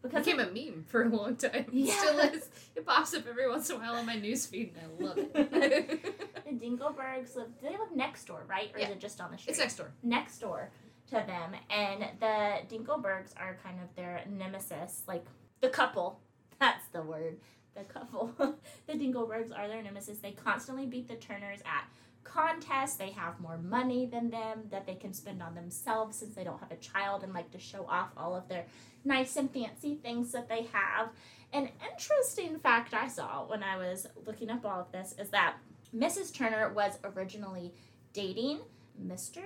Because 0.02 0.28
it 0.28 0.38
Became 0.38 0.50
a 0.50 0.72
meme 0.72 0.86
for 0.88 1.04
a 1.04 1.10
long 1.10 1.36
time. 1.36 1.66
Yeah. 1.72 1.96
Still 1.98 2.20
is. 2.20 2.48
It 2.76 2.86
pops 2.86 3.16
up 3.16 3.26
every 3.28 3.50
once 3.50 3.70
in 3.72 3.78
a 3.78 3.80
while 3.80 3.96
on 3.96 4.06
my 4.06 4.16
newsfeed 4.16 4.72
and 4.76 5.02
I 5.02 5.04
love 5.04 5.18
it. 5.18 5.34
the 6.46 6.52
Dinklebergs 6.52 7.36
live. 7.36 7.48
Do 7.60 7.68
they 7.70 7.70
live 7.78 7.96
next 7.96 8.26
door, 8.26 8.44
right? 8.48 8.72
Or 8.76 8.80
Yeah. 8.80 8.86
is 8.86 8.92
it 8.92 9.00
just 9.00 9.20
on 9.20 9.32
the 9.32 9.38
street? 9.38 9.52
it's 9.52 9.60
next 9.60 9.78
door. 9.78 9.92
next 10.04 10.38
door 10.40 10.70
to 11.08 11.16
them, 11.16 11.54
and 11.70 12.04
the 12.20 12.76
Dinklebergs 12.76 13.34
are 13.40 13.58
kind 13.64 13.80
of 13.82 13.96
their 13.96 14.24
nemesis, 14.30 15.04
like 15.08 15.26
the 15.62 15.70
couple. 15.70 16.20
That's 16.60 16.88
the 16.94 17.02
word. 17.04 17.38
The 17.76 17.84
couple. 17.84 18.34
the 18.88 18.94
Dinklebergs 18.94 19.58
are 19.58 19.68
their 19.68 19.84
nemesis. 19.84 20.20
They 20.20 20.32
constantly 20.32 20.86
beat 20.86 21.08
the 21.08 21.16
Turners 21.16 21.60
at 21.66 21.86
contests. 22.24 22.96
They 22.96 23.12
have 23.12 23.40
more 23.40 23.58
money 23.58 24.06
than 24.06 24.30
them 24.30 24.64
that 24.72 24.86
they 24.86 24.96
can 24.96 25.14
spend 25.14 25.42
on 25.42 25.56
themselves 25.56 26.18
since 26.18 26.36
they 26.36 26.44
don't 26.44 26.60
have 26.60 26.72
a 26.72 26.78
child 26.78 27.24
and 27.24 27.34
like 27.34 27.52
to 27.52 27.60
show 27.60 27.86
off 27.88 28.10
all 28.18 28.36
of 28.36 28.48
their 28.48 28.66
nice 29.04 29.36
and 29.36 29.52
fancy 29.52 29.96
things 29.96 30.32
that 30.32 30.50
they 30.50 30.68
have. 30.72 31.10
An 31.54 31.70
interesting 31.90 32.60
fact 32.60 32.94
I 32.94 33.08
saw 33.08 33.46
when 33.46 33.64
I 33.64 33.78
was 33.78 34.08
looking 34.26 34.50
up 34.50 34.66
all 34.66 34.82
of 34.82 34.92
this 34.92 35.16
is 35.18 35.30
that 35.30 35.56
Mrs. 35.96 36.34
Turner 36.34 36.74
was 36.74 36.98
originally 37.04 37.74
dating 38.12 38.60
Mr. 39.02 39.42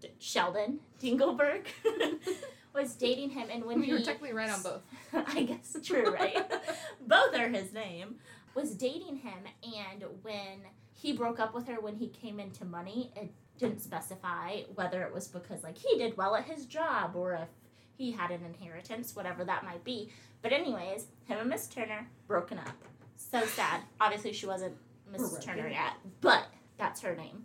D- 0.00 0.08
Sheldon 0.18 0.80
Dinkleberg 1.00 1.66
was 2.74 2.94
dating 2.94 3.30
him, 3.30 3.48
and 3.50 3.64
when 3.64 3.82
you 3.84 3.94
were 3.94 3.98
he 3.98 4.04
technically 4.04 4.32
right 4.32 4.50
on 4.50 4.62
both. 4.62 4.82
I 5.34 5.42
guess 5.42 5.76
true, 5.82 6.12
right? 6.12 6.50
Both 7.06 7.34
are 7.34 7.48
his 7.48 7.72
name. 7.72 8.16
Was 8.54 8.74
dating 8.74 9.16
him, 9.16 9.38
and 9.62 10.04
when 10.22 10.60
he 10.92 11.12
broke 11.12 11.40
up 11.40 11.54
with 11.54 11.66
her 11.68 11.80
when 11.80 11.96
he 11.96 12.08
came 12.08 12.38
into 12.38 12.64
money, 12.64 13.12
it 13.16 13.30
didn't 13.58 13.80
specify 13.80 14.60
whether 14.74 15.02
it 15.02 15.12
was 15.12 15.28
because 15.28 15.62
like 15.62 15.78
he 15.78 15.98
did 15.98 16.16
well 16.16 16.34
at 16.34 16.44
his 16.44 16.66
job 16.66 17.16
or 17.16 17.34
if 17.34 17.48
he 17.96 18.10
had 18.12 18.30
an 18.30 18.44
inheritance, 18.44 19.14
whatever 19.14 19.44
that 19.44 19.64
might 19.64 19.84
be. 19.84 20.10
But 20.42 20.52
anyways, 20.52 21.06
him 21.24 21.38
and 21.38 21.48
Miss 21.48 21.66
Turner 21.66 22.06
broken 22.26 22.58
up. 22.58 22.74
So 23.16 23.44
sad. 23.46 23.82
Obviously, 24.00 24.32
she 24.32 24.46
wasn't 24.46 24.74
Mrs. 25.12 25.42
Turner 25.42 25.68
yet, 25.68 25.92
but 26.20 26.46
that's 26.76 27.00
her 27.02 27.14
name. 27.14 27.44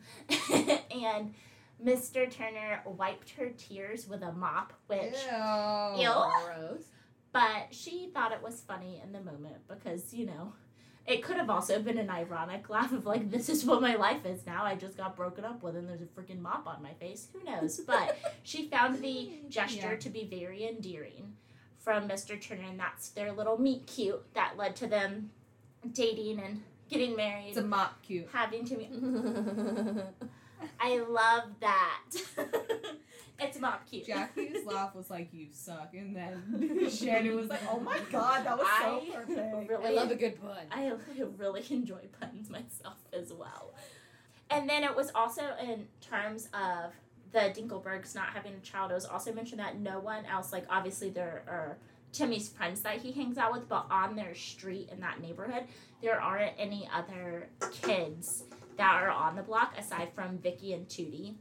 and 0.91 1.33
Mr. 1.83 2.29
Turner 2.29 2.81
wiped 2.85 3.29
her 3.31 3.49
tears 3.49 4.07
with 4.07 4.21
a 4.23 4.31
mop, 4.31 4.73
which 4.87 5.13
Ew. 5.31 6.11
Gross. 6.45 6.83
but 7.31 7.67
she 7.71 8.09
thought 8.13 8.31
it 8.31 8.41
was 8.41 8.61
funny 8.61 9.01
in 9.03 9.11
the 9.11 9.21
moment 9.21 9.57
because, 9.67 10.13
you 10.13 10.25
know, 10.25 10.53
it 11.05 11.23
could 11.23 11.37
have 11.37 11.49
also 11.49 11.79
been 11.81 11.97
an 11.97 12.09
ironic 12.09 12.69
laugh 12.69 12.91
of 12.91 13.05
like, 13.05 13.29
this 13.31 13.47
is 13.47 13.63
what 13.63 13.81
my 13.81 13.95
life 13.95 14.25
is 14.25 14.45
now. 14.45 14.65
I 14.65 14.75
just 14.75 14.97
got 14.97 15.15
broken 15.15 15.45
up 15.45 15.61
with 15.63 15.75
and 15.75 15.87
there's 15.87 16.01
a 16.01 16.05
freaking 16.05 16.41
mop 16.41 16.67
on 16.67 16.81
my 16.83 16.93
face. 16.95 17.27
Who 17.31 17.43
knows? 17.43 17.79
But 17.87 18.17
she 18.43 18.67
found 18.67 18.99
the 19.01 19.31
gesture 19.47 19.91
Yeah. 19.93 19.97
to 19.97 20.09
be 20.09 20.25
very 20.25 20.67
endearing 20.67 21.33
from 21.79 22.09
Mr. 22.09 22.41
Turner, 22.41 22.63
and 22.69 22.77
that's 22.79 23.09
their 23.09 23.31
little 23.31 23.57
meet 23.57 23.87
cute 23.87 24.21
that 24.33 24.57
led 24.57 24.75
to 24.77 24.87
them 24.87 25.29
dating 25.93 26.39
and 26.41 26.61
getting 26.89 27.15
married. 27.15 27.49
It's 27.49 27.57
a 27.57 27.63
mop 27.63 28.01
cute. 28.01 28.27
having 28.33 28.65
to 28.65 28.75
be. 28.75 28.89
I 30.79 30.99
love 30.99 31.43
that. 31.59 32.03
it's 33.39 33.59
mop 33.59 33.89
cute. 33.89 34.05
Jackie's 34.07 34.65
laugh 34.65 34.95
was 34.95 35.09
like, 35.09 35.29
"You 35.33 35.47
suck," 35.51 35.93
and 35.93 36.15
then 36.15 36.89
Shannon 36.89 37.35
was 37.35 37.47
like, 37.47 37.61
"Oh 37.69 37.79
my 37.79 37.99
god, 38.11 38.45
that 38.45 38.57
was 38.57 38.67
so 38.67 39.01
I 39.01 39.15
perfect." 39.15 39.69
really 39.69 39.87
I 39.87 39.91
love 39.91 40.11
a 40.11 40.15
good 40.15 40.39
pun. 40.41 40.57
I 40.71 40.91
really 41.37 41.63
enjoy 41.69 42.01
puns 42.19 42.49
myself 42.49 42.97
as 43.13 43.33
well. 43.33 43.73
And 44.49 44.69
then 44.69 44.83
it 44.83 44.95
was 44.95 45.11
also 45.13 45.41
in 45.61 45.87
terms 46.01 46.47
of 46.53 46.93
the 47.31 47.39
Dinklebergs 47.39 48.15
not 48.15 48.29
having 48.29 48.53
a 48.53 48.59
child, 48.59 48.91
it 48.91 48.95
was 48.95 49.05
also 49.05 49.33
mentioned 49.33 49.59
that 49.59 49.77
no 49.79 49.99
one 49.99 50.25
else, 50.25 50.53
like 50.53 50.65
obviously 50.69 51.09
there 51.09 51.43
are 51.47 51.77
Timmy's 52.13 52.47
friends 52.47 52.81
that 52.81 53.01
he 53.01 53.11
hangs 53.11 53.37
out 53.37 53.51
with, 53.51 53.67
but 53.67 53.85
on 53.91 54.15
their 54.15 54.33
street 54.33 54.89
in 54.91 55.01
that 55.01 55.21
neighborhood, 55.21 55.63
there 56.01 56.19
aren't 56.19 56.53
any 56.57 56.89
other 56.93 57.49
kids 57.81 58.43
that 58.77 59.03
are 59.03 59.09
on 59.09 59.35
the 59.35 59.43
block 59.43 59.77
aside 59.77 60.09
from 60.13 60.37
Vicky 60.37 60.73
and 60.73 60.87
Tootie. 60.87 61.35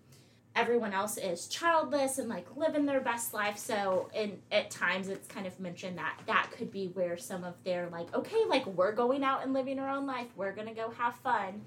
Everyone 0.54 0.94
else 0.94 1.18
is 1.18 1.48
childless 1.48 2.18
and 2.18 2.28
like 2.30 2.46
living 2.56 2.86
their 2.86 3.00
best 3.00 3.34
life. 3.34 3.58
So, 3.58 4.08
in 4.14 4.38
at 4.50 4.70
times, 4.70 5.08
it's 5.08 5.28
kind 5.28 5.46
of 5.46 5.60
mentioned 5.60 5.98
that 5.98 6.18
that 6.26 6.50
could 6.56 6.70
be 6.72 6.88
where 6.94 7.18
some 7.18 7.44
of 7.44 7.62
their 7.64 7.88
like, 7.90 8.14
okay, 8.14 8.44
like 8.48 8.66
we're 8.66 8.92
going 8.92 9.22
out 9.22 9.42
and 9.44 9.52
living 9.52 9.78
our 9.78 9.90
own 9.90 10.06
life, 10.06 10.28
we're 10.34 10.52
gonna 10.52 10.74
go 10.74 10.90
have 10.98 11.14
fun, 11.16 11.60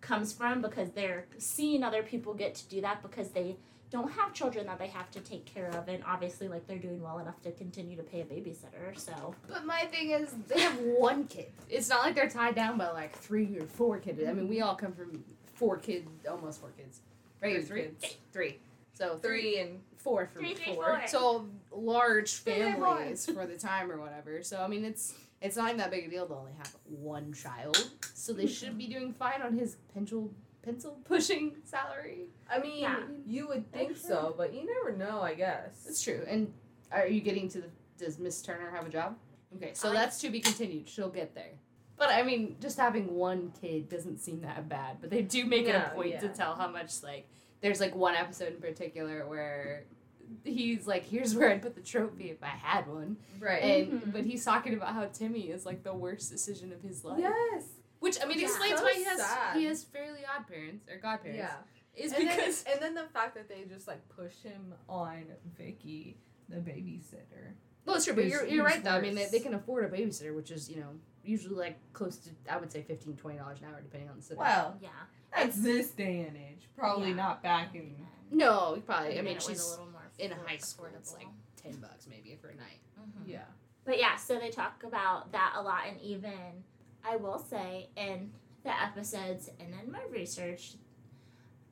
comes 0.00 0.32
from 0.32 0.62
because 0.62 0.90
they're 0.92 1.26
seeing 1.38 1.82
other 1.82 2.02
people 2.02 2.32
get 2.32 2.54
to 2.54 2.68
do 2.68 2.80
that 2.80 3.02
because 3.02 3.30
they 3.30 3.56
don't 3.90 4.10
have 4.12 4.32
children 4.32 4.66
that 4.66 4.78
they 4.78 4.86
have 4.88 5.10
to 5.12 5.20
take 5.20 5.44
care 5.46 5.68
of, 5.70 5.88
and 5.88 6.02
obviously, 6.06 6.46
like 6.48 6.66
they're 6.66 6.78
doing 6.78 7.02
well 7.02 7.18
enough 7.18 7.40
to 7.42 7.50
continue 7.52 7.96
to 7.96 8.02
pay 8.02 8.20
a 8.20 8.24
babysitter. 8.24 8.96
So, 8.96 9.34
But 9.48 9.66
my 9.66 9.80
thing 9.86 10.10
is, 10.10 10.32
they 10.48 10.60
have 10.60 10.78
one 10.78 11.24
kid. 11.26 11.46
It's 11.68 11.88
not 11.88 12.02
like 12.04 12.14
they're 12.14 12.28
tied 12.28 12.54
down 12.54 12.78
by 12.78 12.90
like 12.90 13.16
three 13.16 13.58
or 13.58 13.66
four 13.66 13.98
kids. 13.98 14.20
I 14.28 14.32
mean, 14.32 14.48
we 14.48 14.60
all 14.60 14.74
come 14.76 14.92
from 14.92 15.24
four 15.54 15.76
kids 15.76 16.08
almost 16.28 16.60
four 16.60 16.70
kids, 16.76 17.00
right? 17.42 17.56
Three 17.56 17.64
three, 17.64 17.82
kids. 18.00 18.16
three. 18.32 18.58
So 18.94 19.16
three, 19.16 19.40
Three 19.40 19.58
and 19.60 19.80
four 19.96 20.26
from 20.26 20.42
Three, 20.42 20.54
three, 20.54 20.74
four. 20.74 20.84
four. 20.84 21.02
So 21.06 21.46
large 21.72 22.32
Three, 22.42 22.54
three, 22.54 22.72
four. 22.74 22.96
families 22.96 23.26
for 23.26 23.46
the 23.46 23.56
time 23.56 23.90
or 23.90 23.98
whatever. 24.00 24.42
So 24.42 24.62
I 24.62 24.68
mean, 24.68 24.84
it's 24.84 25.14
it's 25.40 25.56
not 25.56 25.68
even 25.68 25.78
that 25.78 25.90
big 25.90 26.06
a 26.06 26.10
deal 26.10 26.26
to 26.26 26.34
only 26.34 26.52
have 26.58 26.74
one 26.84 27.32
child. 27.32 27.90
So 28.14 28.32
they 28.34 28.46
should 28.46 28.76
be 28.78 28.86
doing 28.86 29.12
fine 29.14 29.40
on 29.42 29.58
his 29.58 29.76
pencil 29.94 30.30
pencil 30.62 30.98
pushing 31.04 31.56
salary. 31.64 32.26
I 32.50 32.58
mean, 32.58 32.80
Yeah. 32.80 32.98
you 33.26 33.46
would 33.48 33.70
think 33.72 33.96
so, 33.96 34.34
but 34.36 34.52
you 34.54 34.66
never 34.66 34.96
know. 34.96 35.20
I 35.20 35.34
guess. 35.34 35.86
It's 35.88 36.02
true. 36.02 36.24
And 36.26 36.52
are 36.90 37.06
you 37.06 37.20
getting 37.20 37.48
to 37.50 37.60
the? 37.62 37.68
Does 37.98 38.18
Miss 38.18 38.40
Turner 38.42 38.70
have 38.70 38.86
a 38.86 38.90
job? 38.90 39.16
Okay, 39.56 39.72
so 39.74 39.90
I- 39.90 39.92
that's 39.92 40.20
to 40.20 40.30
be 40.30 40.40
continued. 40.40 40.88
She'll 40.88 41.10
get 41.10 41.34
there. 41.34 41.52
But 41.96 42.08
I 42.10 42.22
mean, 42.22 42.56
just 42.60 42.78
having 42.78 43.14
one 43.14 43.52
kid 43.60 43.88
doesn't 43.90 44.18
seem 44.18 44.40
that 44.40 44.68
bad. 44.68 44.98
But 45.00 45.10
they 45.10 45.20
do 45.22 45.44
make 45.44 45.66
it 45.66 45.74
a 45.74 45.80
No, 45.80 45.94
point 45.94 46.18
to 46.20 46.28
tell 46.30 46.54
how 46.54 46.68
much 46.68 47.02
like. 47.02 47.28
There's 47.60 47.78
like 47.78 47.94
one 47.94 48.14
episode 48.14 48.54
in 48.54 48.60
particular 48.60 49.26
where 49.26 49.84
he's 50.44 50.86
like, 50.86 51.04
"Here's 51.04 51.34
where 51.34 51.50
I'd 51.50 51.60
put 51.60 51.74
the 51.74 51.82
trophy 51.82 52.30
if 52.30 52.42
I 52.42 52.46
had 52.46 52.86
one," 52.88 53.18
Right. 53.38 53.62
and 53.62 54.02
Mhm. 54.02 54.12
but 54.12 54.24
he's 54.24 54.44
talking 54.44 54.72
about 54.74 54.94
how 54.94 55.04
Timmy 55.06 55.50
is 55.50 55.66
like 55.66 55.82
the 55.82 55.92
worst 55.94 56.30
decision 56.30 56.72
of 56.72 56.80
his 56.82 57.04
life. 57.04 57.18
yes. 57.20 57.64
Which 57.98 58.18
I 58.22 58.24
mean 58.26 58.38
Yeah. 58.38 58.46
explains 58.46 58.78
So 58.78 58.84
why 58.84 58.94
he 58.94 59.04
has 59.04 59.18
sad. 59.20 59.56
he 59.58 59.64
has 59.66 59.84
fairly 59.84 60.20
odd 60.24 60.46
parents 60.46 60.88
or 60.88 60.96
godparents. 60.96 61.36
Yeah. 61.38 61.56
Is 62.00 62.12
and 62.12 62.28
because 62.28 62.62
then, 62.64 62.74
and 62.74 62.82
then 62.82 62.94
the 62.94 63.08
fact 63.12 63.34
that 63.34 63.48
they 63.48 63.64
just 63.68 63.86
like 63.88 64.00
push 64.08 64.34
him 64.42 64.74
on 64.88 65.24
Vicky, 65.56 66.16
the 66.48 66.56
babysitter. 66.56 67.52
well, 67.84 67.96
it's 67.96 68.04
true, 68.04 68.14
but 68.14 68.26
you're, 68.26 68.44
you're 68.46 68.64
who's 68.64 68.74
right 68.74 68.84
though. 68.84 68.90
I 68.90 69.00
mean, 69.00 69.14
they, 69.14 69.26
they 69.26 69.40
can 69.40 69.54
afford 69.54 69.84
a 69.84 69.88
babysitter, 69.96 70.34
which 70.34 70.50
is 70.50 70.68
you 70.70 70.76
know 70.76 70.88
usually 71.24 71.54
like 71.56 71.76
close 71.92 72.16
to 72.18 72.30
I 72.50 72.56
would 72.56 72.72
say 72.72 72.82
15 72.82 73.16
20 73.16 73.38
dollars 73.38 73.58
an 73.60 73.66
hour 73.66 73.80
depending 73.82 74.08
on 74.08 74.16
the 74.16 74.22
city. 74.22 74.38
Well, 74.38 74.76
Yeah. 74.80 74.88
that's 75.36 75.56
this 75.62 75.90
day 75.90 76.20
and 76.26 76.36
age. 76.36 76.68
Probably 76.76 77.10
Yeah. 77.10 77.14
not 77.16 77.42
back 77.42 77.74
in. 77.74 77.94
no, 78.30 78.82
probably. 78.86 79.18
I 79.18 79.22
mean, 79.22 79.32
it 79.32 79.34
was 79.36 79.46
she's 79.46 79.66
a 79.66 79.70
little 79.70 79.86
more 79.92 80.02
in 80.18 80.32
afford- 80.32 80.48
high 80.48 80.56
school. 80.58 80.86
It's 80.96 81.14
like 81.14 81.26
ten 81.56 81.72
bucks 81.80 82.06
maybe 82.08 82.36
for 82.40 82.48
a 82.48 82.56
night. 82.56 82.80
Mhm. 82.98 83.28
Yeah. 83.28 83.44
But 83.84 83.98
yeah, 83.98 84.16
so 84.16 84.38
they 84.38 84.50
talk 84.50 84.82
about 84.84 85.32
that 85.32 85.54
a 85.56 85.62
lot, 85.62 85.82
and 85.88 86.00
even 86.00 86.64
I 87.04 87.16
will 87.16 87.38
say 87.38 87.88
in 87.96 88.30
the 88.62 88.78
episodes 88.82 89.48
and 89.58 89.74
in 89.82 89.90
my 89.90 90.02
research, 90.10 90.74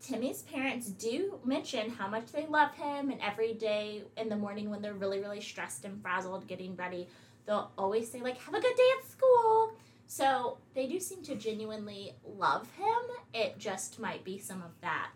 Timmy's 0.01 0.42
parents 0.42 0.88
do 0.88 1.38
mention 1.44 1.90
how 1.90 2.09
much 2.09 2.32
they 2.32 2.46
love 2.46 2.72
him, 2.74 3.11
and 3.11 3.20
every 3.20 3.55
day 3.55 4.05
in 4.16 4.28
the 4.28 4.36
morning 4.36 4.70
when 4.70 4.80
they're 4.80 4.94
really, 4.94 5.20
really 5.20 5.40
stressed 5.40 5.84
and 5.84 6.01
frazzled 6.01 6.46
getting 6.46 6.76
ready, 6.76 7.09
they'll 7.46 7.72
always 7.76 8.11
say, 8.11 8.20
like, 8.20 8.38
have 8.38 8.55
a 8.55 8.61
good 8.61 8.76
day 8.76 8.90
at 8.99 9.11
school. 9.11 9.72
So 10.07 10.59
they 10.74 10.86
do 10.86 10.99
seem 11.01 11.22
to 11.24 11.34
genuinely 11.34 12.14
love 12.24 12.70
him. 12.76 13.03
It 13.34 13.59
just 13.59 13.99
might 13.99 14.24
be 14.24 14.38
some 14.38 14.62
of 14.62 14.70
that 14.80 15.11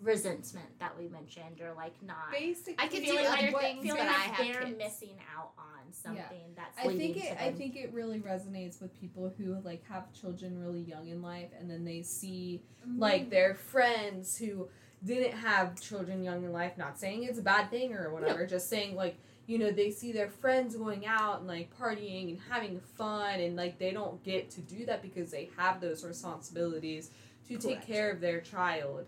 resentment 0.00 0.78
that 0.78 0.96
we 0.98 1.08
mentioned, 1.08 1.60
or 1.62 1.72
like 1.74 1.94
not 2.02 2.30
Basically, 2.30 2.74
I 2.78 2.88
could 2.88 3.00
do 3.04 3.12
feeling 3.12 3.26
other 3.26 3.50
like, 3.52 3.60
things, 3.60 3.82
feeling 3.82 3.98
but 4.02 4.06
like 4.06 4.16
I 4.16 4.20
have 4.20 4.46
they're 4.46 4.62
kids. 4.64 4.78
missing 4.78 5.16
out 5.36 5.52
on 5.58 5.92
something 5.92 6.52
that's 6.54 6.78
I 6.78 6.88
think 6.96 7.16
it. 7.16 7.22
to 7.36 7.42
I 7.44 7.52
think 7.52 7.76
it 7.76 7.92
really 7.92 8.18
resonates 8.20 8.80
with 8.80 8.98
people 9.00 9.32
who 9.38 9.56
like 9.64 9.82
have 9.88 10.12
children 10.12 10.58
really 10.60 10.82
young 10.82 11.08
in 11.08 11.22
life, 11.22 11.48
and 11.58 11.70
then 11.70 11.84
they 11.84 12.02
see 12.02 12.62
Mm-hmm. 12.86 13.00
like 13.00 13.30
their 13.30 13.52
friends 13.54 14.38
who 14.38 14.68
didn't 15.04 15.36
have 15.38 15.80
children 15.80 16.22
young 16.22 16.44
in 16.44 16.52
life. 16.52 16.78
Not 16.78 17.00
saying 17.00 17.24
it's 17.24 17.38
a 17.40 17.42
bad 17.42 17.68
thing 17.68 17.94
or 17.94 18.12
whatever. 18.12 18.46
Just 18.46 18.68
saying 18.70 18.94
like 18.94 19.16
you 19.48 19.58
know 19.58 19.70
they 19.72 19.90
see 19.90 20.12
their 20.12 20.28
friends 20.28 20.76
going 20.76 21.04
out 21.06 21.38
and 21.40 21.48
like 21.48 21.70
partying 21.80 22.28
and 22.30 22.38
having 22.48 22.78
fun, 22.96 23.40
and 23.40 23.56
like 23.56 23.78
they 23.78 23.90
don't 23.92 24.22
get 24.22 24.50
to 24.50 24.60
do 24.60 24.86
that 24.86 25.02
because 25.02 25.30
they 25.32 25.48
have 25.56 25.80
those 25.80 26.04
responsibilities 26.04 27.10
to 27.48 27.56
take 27.58 27.84
care 27.86 28.10
of 28.10 28.20
their 28.20 28.40
child, 28.40 29.06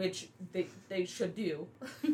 which 0.00 0.28
they 0.52 0.66
they 0.88 1.04
should 1.04 1.34
do 1.36 1.66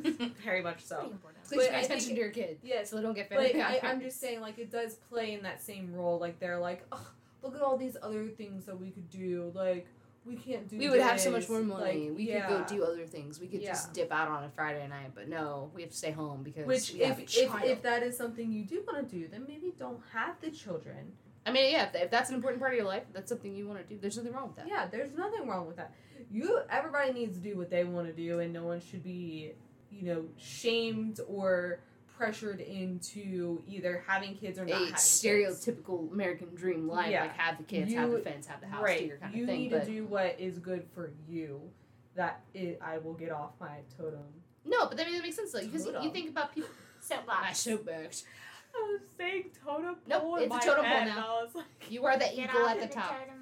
very 0.45 0.63
much 0.63 0.85
so. 0.85 1.13
Please 1.49 1.59
But 1.59 1.71
pay 1.71 1.77
I 1.77 1.81
attention 1.81 2.07
think- 2.07 2.17
to 2.17 2.21
your 2.21 2.31
kid 2.31 2.59
Yeah, 2.63 2.85
so 2.85 2.97
they 2.97 3.03
don't 3.03 3.15
get 3.15 3.31
but 3.31 3.39
I, 3.57 3.81
I'm 3.83 4.01
just 4.01 4.21
saying, 4.21 4.41
like, 4.41 4.59
it 4.59 4.71
does 4.71 4.95
play 5.11 5.33
in 5.35 5.43
that 5.45 5.63
same 5.63 5.95
role. 5.95 6.19
Like, 6.19 6.41
they're 6.41 6.59
like, 6.59 6.85
oh, 6.91 7.07
look 7.43 7.55
at 7.55 7.63
all 7.63 7.77
these 7.77 7.97
other 8.03 8.27
things 8.27 8.65
that 8.67 8.79
we 8.81 8.91
could 8.91 9.09
do. 9.09 9.53
Like, 9.55 9.87
we 10.25 10.35
can't 10.35 10.69
do. 10.69 10.77
we 10.77 10.91
would 10.91 11.01
have 11.01 11.21
so 11.21 11.31
much 11.31 11.49
more 11.49 11.61
money. 11.63 12.09
Like, 12.09 12.19
we 12.19 12.29
yeah. 12.29 12.47
could 12.49 12.67
go 12.67 12.77
do 12.77 12.83
other 12.85 13.07
things. 13.07 13.39
We 13.39 13.47
could 13.47 13.63
Yeah. 13.63 13.69
just 13.71 13.93
dip 13.93 14.11
out 14.11 14.27
on 14.27 14.43
a 14.43 14.49
Friday 14.49 14.85
night, 14.89 15.13
but 15.15 15.29
no, 15.29 15.71
we 15.73 15.83
have 15.83 15.93
to 15.93 15.97
stay 15.97 16.11
home 16.11 16.43
because 16.43 16.67
Which, 16.67 16.93
we 16.93 17.01
have 17.01 17.21
if, 17.21 17.37
a 17.37 17.45
if 17.45 17.65
if 17.65 17.83
that 17.83 18.03
is 18.03 18.17
something 18.17 18.51
you 18.51 18.65
do 18.65 18.83
want 18.85 19.09
to 19.09 19.17
do, 19.17 19.29
then 19.29 19.45
maybe 19.47 19.73
don't 19.79 20.01
have 20.13 20.41
the 20.41 20.51
children. 20.51 21.13
I 21.47 21.53
mean, 21.53 21.71
yeah, 21.71 21.85
if, 21.87 21.95
if 21.95 22.11
that's 22.11 22.29
an 22.31 22.35
important 22.35 22.61
part 22.61 22.73
of 22.73 22.77
your 22.77 22.87
life, 22.89 23.05
that's 23.13 23.29
something 23.29 23.55
you 23.55 23.69
want 23.69 23.79
to 23.81 23.95
do. 23.95 24.01
There's 24.01 24.17
nothing 24.17 24.33
wrong 24.33 24.49
with 24.49 24.57
that. 24.57 24.67
Yeah, 24.69 24.89
there's 24.91 25.13
nothing 25.13 25.47
wrong 25.47 25.69
with 25.69 25.77
that. 25.77 25.93
You, 26.31 26.61
everybody 26.71 27.13
needs 27.13 27.37
to 27.39 27.43
do 27.43 27.57
what 27.57 27.71
they 27.71 27.85
want 27.85 28.07
to 28.07 28.13
do, 28.13 28.41
and 28.41 28.53
no 28.53 28.65
one 28.65 28.81
should 28.81 29.03
be, 29.05 29.53
you 29.91 30.03
know, 30.07 30.25
shamed 30.37 31.21
or 31.29 31.81
pressured 32.17 32.61
into 32.61 33.63
either 33.69 34.03
having 34.07 34.35
kids 34.35 34.59
or 34.59 34.63
A 34.63 34.67
not 34.67 34.75
having 34.79 34.89
kids. 34.95 35.03
stereotypical 35.03 36.11
American 36.13 36.55
dream 36.55 36.89
life, 36.89 37.11
Yeah. 37.11 37.23
like 37.23 37.37
have 37.37 37.59
the 37.59 37.65
kids, 37.65 37.93
have 37.93 38.11
the 38.11 38.21
fence, 38.21 38.47
have 38.47 38.61
the 38.61 38.67
house, 38.67 38.83
right. 38.83 39.01
do 39.01 39.07
your 39.07 39.17
kind 39.19 39.35
you 39.35 39.43
of 39.43 39.49
thing. 39.49 39.61
need 39.61 39.71
but 39.71 39.85
to 39.85 39.91
do 39.91 40.07
what 40.07 40.37
is 40.39 40.59
good 40.59 40.85
for 40.95 41.11
you. 41.29 41.61
That 42.15 42.41
it, 42.55 42.81
I 42.83 42.97
will 42.99 43.13
get 43.13 43.31
off 43.31 43.51
my 43.61 43.81
totem. 43.99 44.21
no, 44.65 44.87
but 44.89 44.99
I 44.99 45.05
mean 45.05 45.13
that 45.17 45.23
makes 45.23 45.37
sense 45.37 45.53
though 45.53 45.61
because 45.61 45.85
you, 45.85 45.95
you 46.01 46.11
think 46.11 46.31
about 46.31 46.55
people. 46.55 46.71
My 47.09 47.15
Soapbox. 47.17 47.59
soapbox. 47.61 48.25
I 48.75 48.79
was 48.93 49.01
saying 49.17 49.45
totem 49.65 49.97
Nope, 50.09 50.23
pole 50.23 50.37
in 50.37 50.45
it's 50.51 50.55
a 50.65 50.69
totem 50.69 50.85
pole 50.87 50.95
head, 50.95 51.07
now. 51.09 51.37
I 51.39 51.43
was 51.45 51.55
like, 51.55 51.67
You 51.91 52.05
are 52.07 52.19
the 52.19 52.33
eagle 52.33 52.67
at 52.67 52.79
the 52.79 52.85
of 52.85 52.91
top. 52.91 53.11
totem 53.11 53.29
pole. 53.29 53.36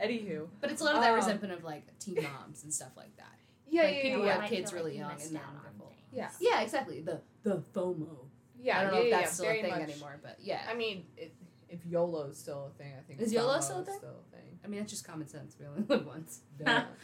Anywho. 0.00 0.48
But 0.60 0.70
it's 0.70 0.80
a 0.80 0.84
lot 0.84 0.94
of 0.96 1.00
that 1.02 1.10
Um, 1.10 1.16
resentment 1.16 1.52
of 1.52 1.64
like 1.64 1.98
teen 1.98 2.22
moms 2.22 2.62
and 2.64 2.72
stuff 2.72 2.92
like 2.96 3.16
that. 3.16 3.26
Yeah, 3.68 3.82
Like, 3.82 3.94
yeah, 3.96 4.02
people 4.02 4.24
yeah, 4.26 4.40
have 4.40 4.50
kids 4.50 4.72
really 4.72 4.92
like 4.92 4.98
young 5.00 5.10
and 5.10 5.20
out 5.20 5.30
they're 5.32 5.42
on 5.42 5.54
wonderful. 5.56 5.92
Yeah. 6.12 6.30
Yeah, 6.40 6.60
exactly. 6.62 7.00
The 7.00 7.20
the 7.42 7.62
FOMO. 7.74 8.26
yeah. 8.60 8.78
I 8.80 8.82
don't 8.84 8.92
know 8.92 8.98
yeah, 8.98 9.04
if 9.04 9.10
yeah, 9.10 9.20
that's 9.20 9.32
still 9.34 9.46
a 9.50 9.52
thing 9.62 9.70
much. 9.70 9.80
anymore, 9.80 10.18
but 10.22 10.36
yeah. 10.40 10.60
I 10.70 10.74
mean, 10.74 11.04
it, 11.16 11.34
if 11.68 11.84
YOLO 11.86 12.26
is 12.28 12.38
still 12.38 12.70
a 12.74 12.78
thing, 12.82 12.92
I 12.98 13.02
think 13.02 13.20
Is 13.20 13.32
YOLO 13.32 13.60
still 13.60 13.78
a 13.80 13.84
thing? 13.84 13.96
Still 13.98 14.10
a 14.32 14.36
thing. 14.36 14.58
I 14.64 14.68
mean 14.68 14.80
that's 14.80 14.92
just 14.92 15.04
common 15.06 15.26
sense. 15.28 15.56
We 15.58 15.66
only 15.66 15.82
live 15.88 16.06
once. 16.06 16.40
Duh. 16.62 16.84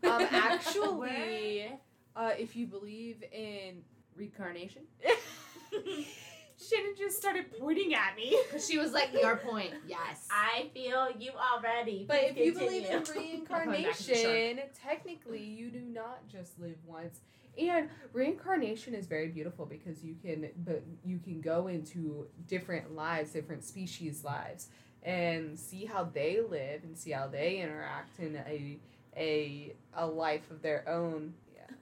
What? 0.00 0.10
um, 0.10 0.26
actually, 0.32 1.70
uh, 2.16 2.30
if 2.38 2.56
you 2.56 2.66
believe 2.66 3.22
in 3.30 3.82
Recarnation. 4.16 4.82
Shannon 6.62 6.94
just 6.96 7.16
started 7.16 7.46
pointing 7.58 7.94
at 7.94 8.16
me. 8.16 8.38
she 8.66 8.78
was 8.78 8.92
like, 8.92 9.10
"Your 9.12 9.36
point." 9.36 9.72
Yes. 9.86 10.28
I 10.30 10.70
feel 10.74 11.08
you 11.18 11.32
already. 11.32 12.04
But 12.08 12.20
Please 12.20 12.30
if 12.30 12.36
you 12.36 12.52
continue. 12.52 12.82
believe 12.82 12.84
in 12.84 13.44
Going 13.44 13.82
back 13.82 13.96
to 13.96 14.04
the 14.06 14.14
reincarnation, 14.14 14.60
technically 14.82 15.42
you 15.42 15.70
do 15.70 15.80
not 15.80 16.28
just 16.28 16.58
live 16.58 16.76
once. 16.86 17.20
And 17.58 17.90
reincarnation 18.14 18.94
is 18.94 19.06
very 19.06 19.28
beautiful 19.28 19.66
because 19.66 20.02
you 20.02 20.14
can 20.22 20.48
but 20.64 20.82
you 21.04 21.18
can 21.18 21.40
go 21.40 21.66
into 21.66 22.26
different 22.48 22.94
lives, 22.94 23.32
different 23.32 23.64
species 23.64 24.24
lives 24.24 24.68
and 25.02 25.58
see 25.58 25.84
how 25.84 26.04
they 26.04 26.40
live 26.40 26.84
and 26.84 26.96
see 26.96 27.10
how 27.10 27.26
they 27.26 27.58
interact 27.58 28.18
in 28.20 28.36
a 28.36 28.78
a 29.16 29.74
a 29.94 30.06
life 30.06 30.50
of 30.50 30.62
their 30.62 30.88
own. 30.88 31.34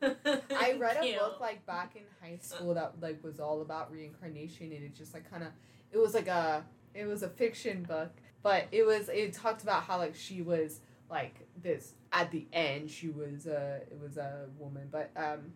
Yeah. 0.03 0.15
I 0.57 0.73
read 0.79 0.97
a 1.03 1.19
book 1.19 1.41
like 1.41 1.65
back 1.67 1.97
in 1.97 2.03
high 2.21 2.39
school 2.41 2.75
that 2.75 2.95
like 3.01 3.23
was 3.23 3.41
all 3.41 3.63
about 3.63 3.91
reincarnation 3.93 4.73
and 4.73 4.83
it 4.85 4.95
just 4.95 5.15
like 5.15 5.29
kind 5.31 5.43
of 5.43 5.51
it 5.93 5.99
was 5.99 6.15
like 6.15 6.29
a 6.29 6.65
it 6.95 7.07
was 7.07 7.23
a 7.23 7.29
fiction 7.29 7.83
book 7.83 8.11
but 8.43 8.67
it 8.73 8.85
was 8.87 9.09
it 9.09 9.33
talked 9.33 9.63
about 9.63 9.83
how 9.85 9.99
like 9.99 10.15
she 10.15 10.43
was 10.43 10.81
like 11.11 11.35
this 11.63 11.95
at 12.13 12.31
the 12.31 12.47
end 12.53 12.91
she 12.91 13.09
was 13.09 13.47
a 13.47 13.81
it 13.91 13.99
was 14.01 14.17
a 14.17 14.47
woman 14.59 14.89
but 14.91 15.11
um 15.17 15.53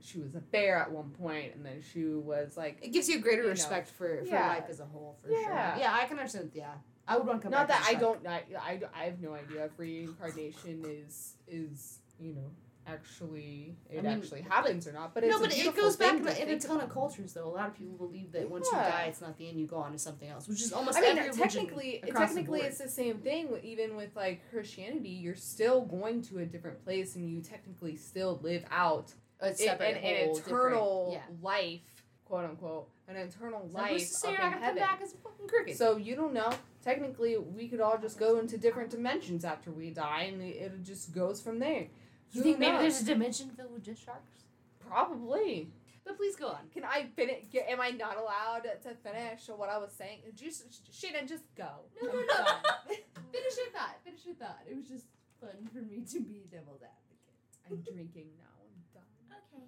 she 0.00 0.18
was 0.18 0.34
a 0.34 0.40
bear 0.40 0.76
at 0.76 0.90
one 0.90 1.08
point 1.10 1.54
and 1.54 1.64
then 1.64 1.80
she 1.92 2.04
was 2.04 2.56
like 2.58 2.78
It 2.82 2.92
gives 2.92 3.08
you 3.08 3.16
a 3.16 3.20
greater 3.20 3.42
You 3.42 3.48
know. 3.48 3.52
respect 3.52 3.88
for, 3.88 4.18
for 4.18 4.24
Yeah. 4.26 4.48
life 4.48 4.64
as 4.68 4.80
a 4.80 4.84
whole, 4.84 5.16
for 5.22 5.28
sure. 5.28 5.40
Yeah. 5.40 5.78
Yeah, 5.78 5.94
I 5.98 6.04
can 6.04 6.18
understand. 6.18 6.50
Yeah, 6.52 6.72
I 7.08 7.16
would 7.16 7.26
want 7.26 7.40
to 7.40 7.42
come 7.44 7.52
not 7.52 7.68
back. 7.68 7.80
that 7.84 7.88
I 7.88 7.94
don't 7.94 8.26
I, 8.26 8.42
I, 8.60 8.80
I 8.94 9.04
have 9.04 9.18
no 9.22 9.32
idea 9.32 9.64
if 9.64 9.78
reincarnation 9.78 10.84
is 10.86 11.36
is 11.48 12.00
you 12.20 12.34
know 12.34 12.50
actually 12.86 13.74
it 13.90 13.98
I 13.98 14.02
mean, 14.02 14.12
actually 14.12 14.42
happens 14.42 14.86
or 14.86 14.92
not 14.92 15.14
but 15.14 15.24
it's 15.24 15.30
no, 15.30 15.38
a 15.38 15.48
but 15.48 15.56
it 15.56 15.76
goes 15.76 15.96
back 15.96 16.16
in 16.16 16.24
to 16.24 16.30
a, 16.30 16.42
in 16.42 16.48
a 16.50 16.58
ton 16.58 16.80
of 16.80 16.88
cultures, 16.88 17.32
though. 17.32 17.46
A 17.46 17.54
lot 17.54 17.68
of 17.68 17.76
people 17.76 18.06
believe 18.06 18.32
that 18.32 18.48
once 18.48 18.68
you 18.70 18.76
die, 18.76 19.06
it's 19.08 19.20
not 19.20 19.36
the 19.38 19.48
end. 19.48 19.58
You 19.58 19.66
go 19.66 19.76
on 19.76 19.92
to 19.92 19.98
something 19.98 20.28
else, 20.28 20.48
which 20.48 20.62
is 20.62 20.72
almost 20.72 20.98
I 20.98 21.00
mean, 21.00 21.18
every 21.18 21.30
religion 21.30 21.48
technically, 21.48 22.00
the 22.04 22.12
technically, 22.12 22.60
it's 22.60 22.78
the 22.78 22.88
same 22.88 23.18
thing. 23.18 23.48
Even 23.62 23.96
with 23.96 24.14
like 24.16 24.42
Christianity, 24.50 25.10
you're 25.10 25.34
still 25.34 25.82
going 25.82 26.22
to 26.22 26.38
a 26.38 26.44
different 26.46 26.82
place, 26.84 27.16
and 27.16 27.28
you 27.28 27.40
technically 27.40 27.96
still 27.96 28.38
live 28.42 28.64
out 28.70 29.12
a 29.40 29.54
separate 29.54 29.96
an, 29.96 30.04
an 30.04 30.36
eternal 30.36 31.10
yeah. 31.12 31.20
life, 31.42 32.04
quote 32.24 32.44
unquote, 32.44 32.88
an 33.08 33.16
eternal 33.16 33.68
So 33.70 33.78
life 33.78 34.00
say 34.00 34.28
up 34.28 34.34
you're 34.34 34.44
in 34.46 34.50
not 34.50 34.52
gonna 34.52 34.54
come 34.54 34.62
heaven. 34.62 34.82
back 34.82 35.00
as 35.02 35.14
a 35.14 35.16
fucking 35.18 35.48
cricket? 35.48 35.76
So 35.76 35.96
you 35.96 36.16
don't 36.16 36.32
know. 36.32 36.50
Technically, 36.82 37.38
we 37.38 37.68
could 37.68 37.80
all 37.80 37.98
just 37.98 38.18
go 38.18 38.38
into 38.38 38.58
different 38.58 38.90
dimensions 38.90 39.44
after 39.44 39.70
we 39.70 39.90
die, 39.90 40.30
and 40.32 40.42
it, 40.42 40.56
it 40.56 40.82
just 40.84 41.14
goes 41.14 41.40
from 41.40 41.58
there. 41.58 41.86
You 42.34 42.42
Who 42.42 42.48
think 42.48 42.58
maybe 42.58 42.72
knows? 42.72 42.82
there's 42.82 43.00
a 43.02 43.04
dimension 43.06 43.50
filled 43.56 43.72
with 43.72 43.82
just 43.84 44.04
sharks? 44.04 44.44
Probably. 44.88 45.70
But 46.04 46.16
please 46.18 46.36
go 46.36 46.48
on. 46.48 46.68
Can 46.72 46.84
I 46.84 47.06
finish? 47.16 47.44
Am 47.68 47.80
I 47.80 47.90
not 47.90 48.16
allowed 48.18 48.64
to 48.82 48.94
finish 49.02 49.48
what 49.48 49.70
I 49.70 49.78
was 49.78 49.92
saying? 49.92 50.20
Just 50.36 50.64
Shannon, 50.92 51.26
just 51.26 51.44
go. 51.56 51.68
No, 52.02 52.08
no, 52.10 52.20
no. 52.20 52.24
Finish 53.32 53.56
your 53.56 53.70
thought. 53.72 53.96
Finish 54.04 54.26
your 54.26 54.34
thought. 54.34 54.58
It 54.70 54.76
was 54.76 54.86
just 54.86 55.06
fun 55.40 55.66
for 55.72 55.78
me 55.80 56.02
to 56.12 56.20
be 56.20 56.44
devil's 56.50 56.82
advocate. 56.82 57.70
I'm 57.70 57.78
drinking 57.94 58.28
now. 58.36 58.52
I'm 58.60 58.84
done. 58.92 59.08
Okay, 59.32 59.64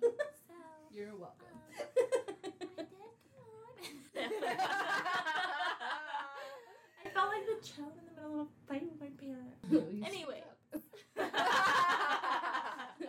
so. 0.47 0.55
You're 0.95 1.17
welcome. 1.17 1.57
Um, 4.19 4.23
I 7.05 7.09
felt 7.15 7.29
like 7.29 7.47
the 7.47 7.67
child 7.67 7.93
in 7.99 8.05
the 8.07 8.13
middle 8.21 8.41
of 8.43 8.47
a 8.47 8.51
fight 8.69 8.83
with 8.85 9.01
my 9.01 9.11
parent. 9.19 9.55
No, 9.71 10.07
Anyway. 10.07 10.43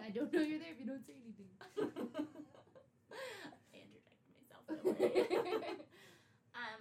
I 0.08 0.10
don't 0.10 0.32
know 0.32 0.40
you're 0.40 0.60
there 0.60 0.70
if 0.72 0.80
you 0.80 0.86
don't 0.86 1.06
say 1.06 1.14
anything. 1.22 1.48
I 3.12 3.84
interjected 3.84 4.32
myself. 4.40 4.64
um, 6.56 6.80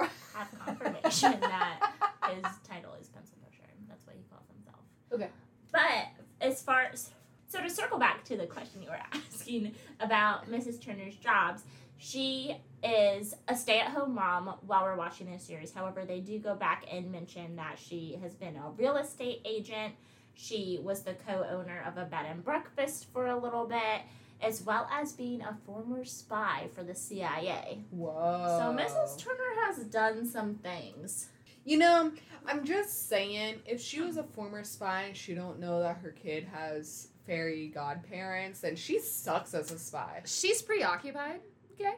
I 0.00 0.08
have 0.34 0.50
confirmation 0.58 1.40
that 1.40 1.92
his 2.30 2.44
title 2.68 2.94
is 3.00 3.06
pencil 3.08 3.36
pusher. 3.44 3.62
That's 3.88 4.04
what 4.04 4.16
he 4.16 4.24
calls 4.28 4.48
himself. 4.52 4.80
Okay. 5.12 5.30
But 5.70 6.08
as 6.40 6.62
far 6.62 6.88
as 6.92 7.10
so 7.46 7.60
to 7.60 7.70
circle 7.70 8.00
back 8.00 8.24
to 8.24 8.36
the 8.36 8.46
question 8.46 8.82
you 8.82 8.88
were 8.88 8.98
asking 9.12 9.76
about 10.00 10.50
Mrs. 10.50 10.84
Turner's 10.84 11.14
jobs, 11.14 11.62
she 11.96 12.56
is 12.82 13.34
a 13.46 13.54
stay-at-home 13.54 14.16
mom 14.16 14.54
while 14.66 14.82
we're 14.82 14.96
watching 14.96 15.30
this 15.30 15.44
series. 15.44 15.72
However, 15.72 16.04
they 16.04 16.18
do 16.18 16.40
go 16.40 16.56
back 16.56 16.86
and 16.90 17.12
mention 17.12 17.54
that 17.54 17.78
she 17.78 18.18
has 18.20 18.34
been 18.34 18.56
a 18.56 18.70
real 18.76 18.96
estate 18.96 19.42
agent 19.44 19.94
She 20.38 20.78
was 20.82 21.02
the 21.02 21.14
co-owner 21.14 21.82
of 21.86 21.96
a 21.96 22.04
bed 22.04 22.26
and 22.28 22.44
breakfast 22.44 23.06
for 23.12 23.26
a 23.26 23.36
little 23.36 23.66
bit, 23.66 24.02
as 24.42 24.62
well 24.62 24.86
as 24.92 25.12
being 25.12 25.40
a 25.40 25.56
former 25.64 26.04
spy 26.04 26.68
for 26.74 26.82
the 26.84 26.94
CIA. 26.94 27.82
Whoa. 27.90 28.58
So 28.60 28.76
Mrs. 28.76 29.18
Turner 29.18 29.64
has 29.64 29.78
done 29.84 30.26
some 30.26 30.56
things. 30.56 31.28
You 31.64 31.78
know, 31.78 32.12
I'm 32.46 32.64
just 32.64 33.08
saying, 33.08 33.56
if 33.66 33.80
she 33.80 34.00
was 34.02 34.18
a 34.18 34.22
former 34.22 34.62
spy 34.62 35.04
and 35.04 35.16
she 35.16 35.34
don't 35.34 35.58
know 35.58 35.80
that 35.80 35.96
her 35.96 36.10
kid 36.10 36.44
has 36.52 37.08
fairy 37.26 37.68
godparents, 37.68 38.60
then 38.60 38.76
she 38.76 38.98
sucks 39.00 39.54
as 39.54 39.72
a 39.72 39.78
spy. 39.78 40.20
She's 40.26 40.60
preoccupied. 40.62 41.40
Okay. 41.80 41.94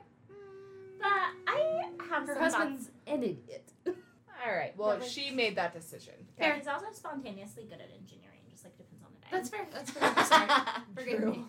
But 1.01 1.09
I 1.47 1.91
have 2.09 2.26
Her 2.26 2.34
some 2.34 2.43
husband's 2.43 2.84
thoughts. 2.84 2.97
an 3.09 3.22
idiot. 3.22 3.72
All 3.86 4.55
right. 4.57 4.72
Well, 4.76 5.01
she 5.03 5.32
made 5.32 5.57
that 5.57 5.74
decision. 5.74 6.14
Fair. 6.39 6.55
He's 6.55 6.68
also 6.68 6.86
spontaneously 6.93 7.64
good 7.64 7.80
at 7.80 7.91
engineering, 8.01 8.39
just 8.51 8.64
like 8.64 8.76
depends 8.78 9.03
on 9.05 9.11
the 9.14 9.18
day. 9.18 9.18
That's 9.31 9.49
fair. 9.49 9.66
That's 9.72 9.91
fair. 9.91 10.09
Forgive 10.95 11.20
True. 11.20 11.33
me. 11.33 11.45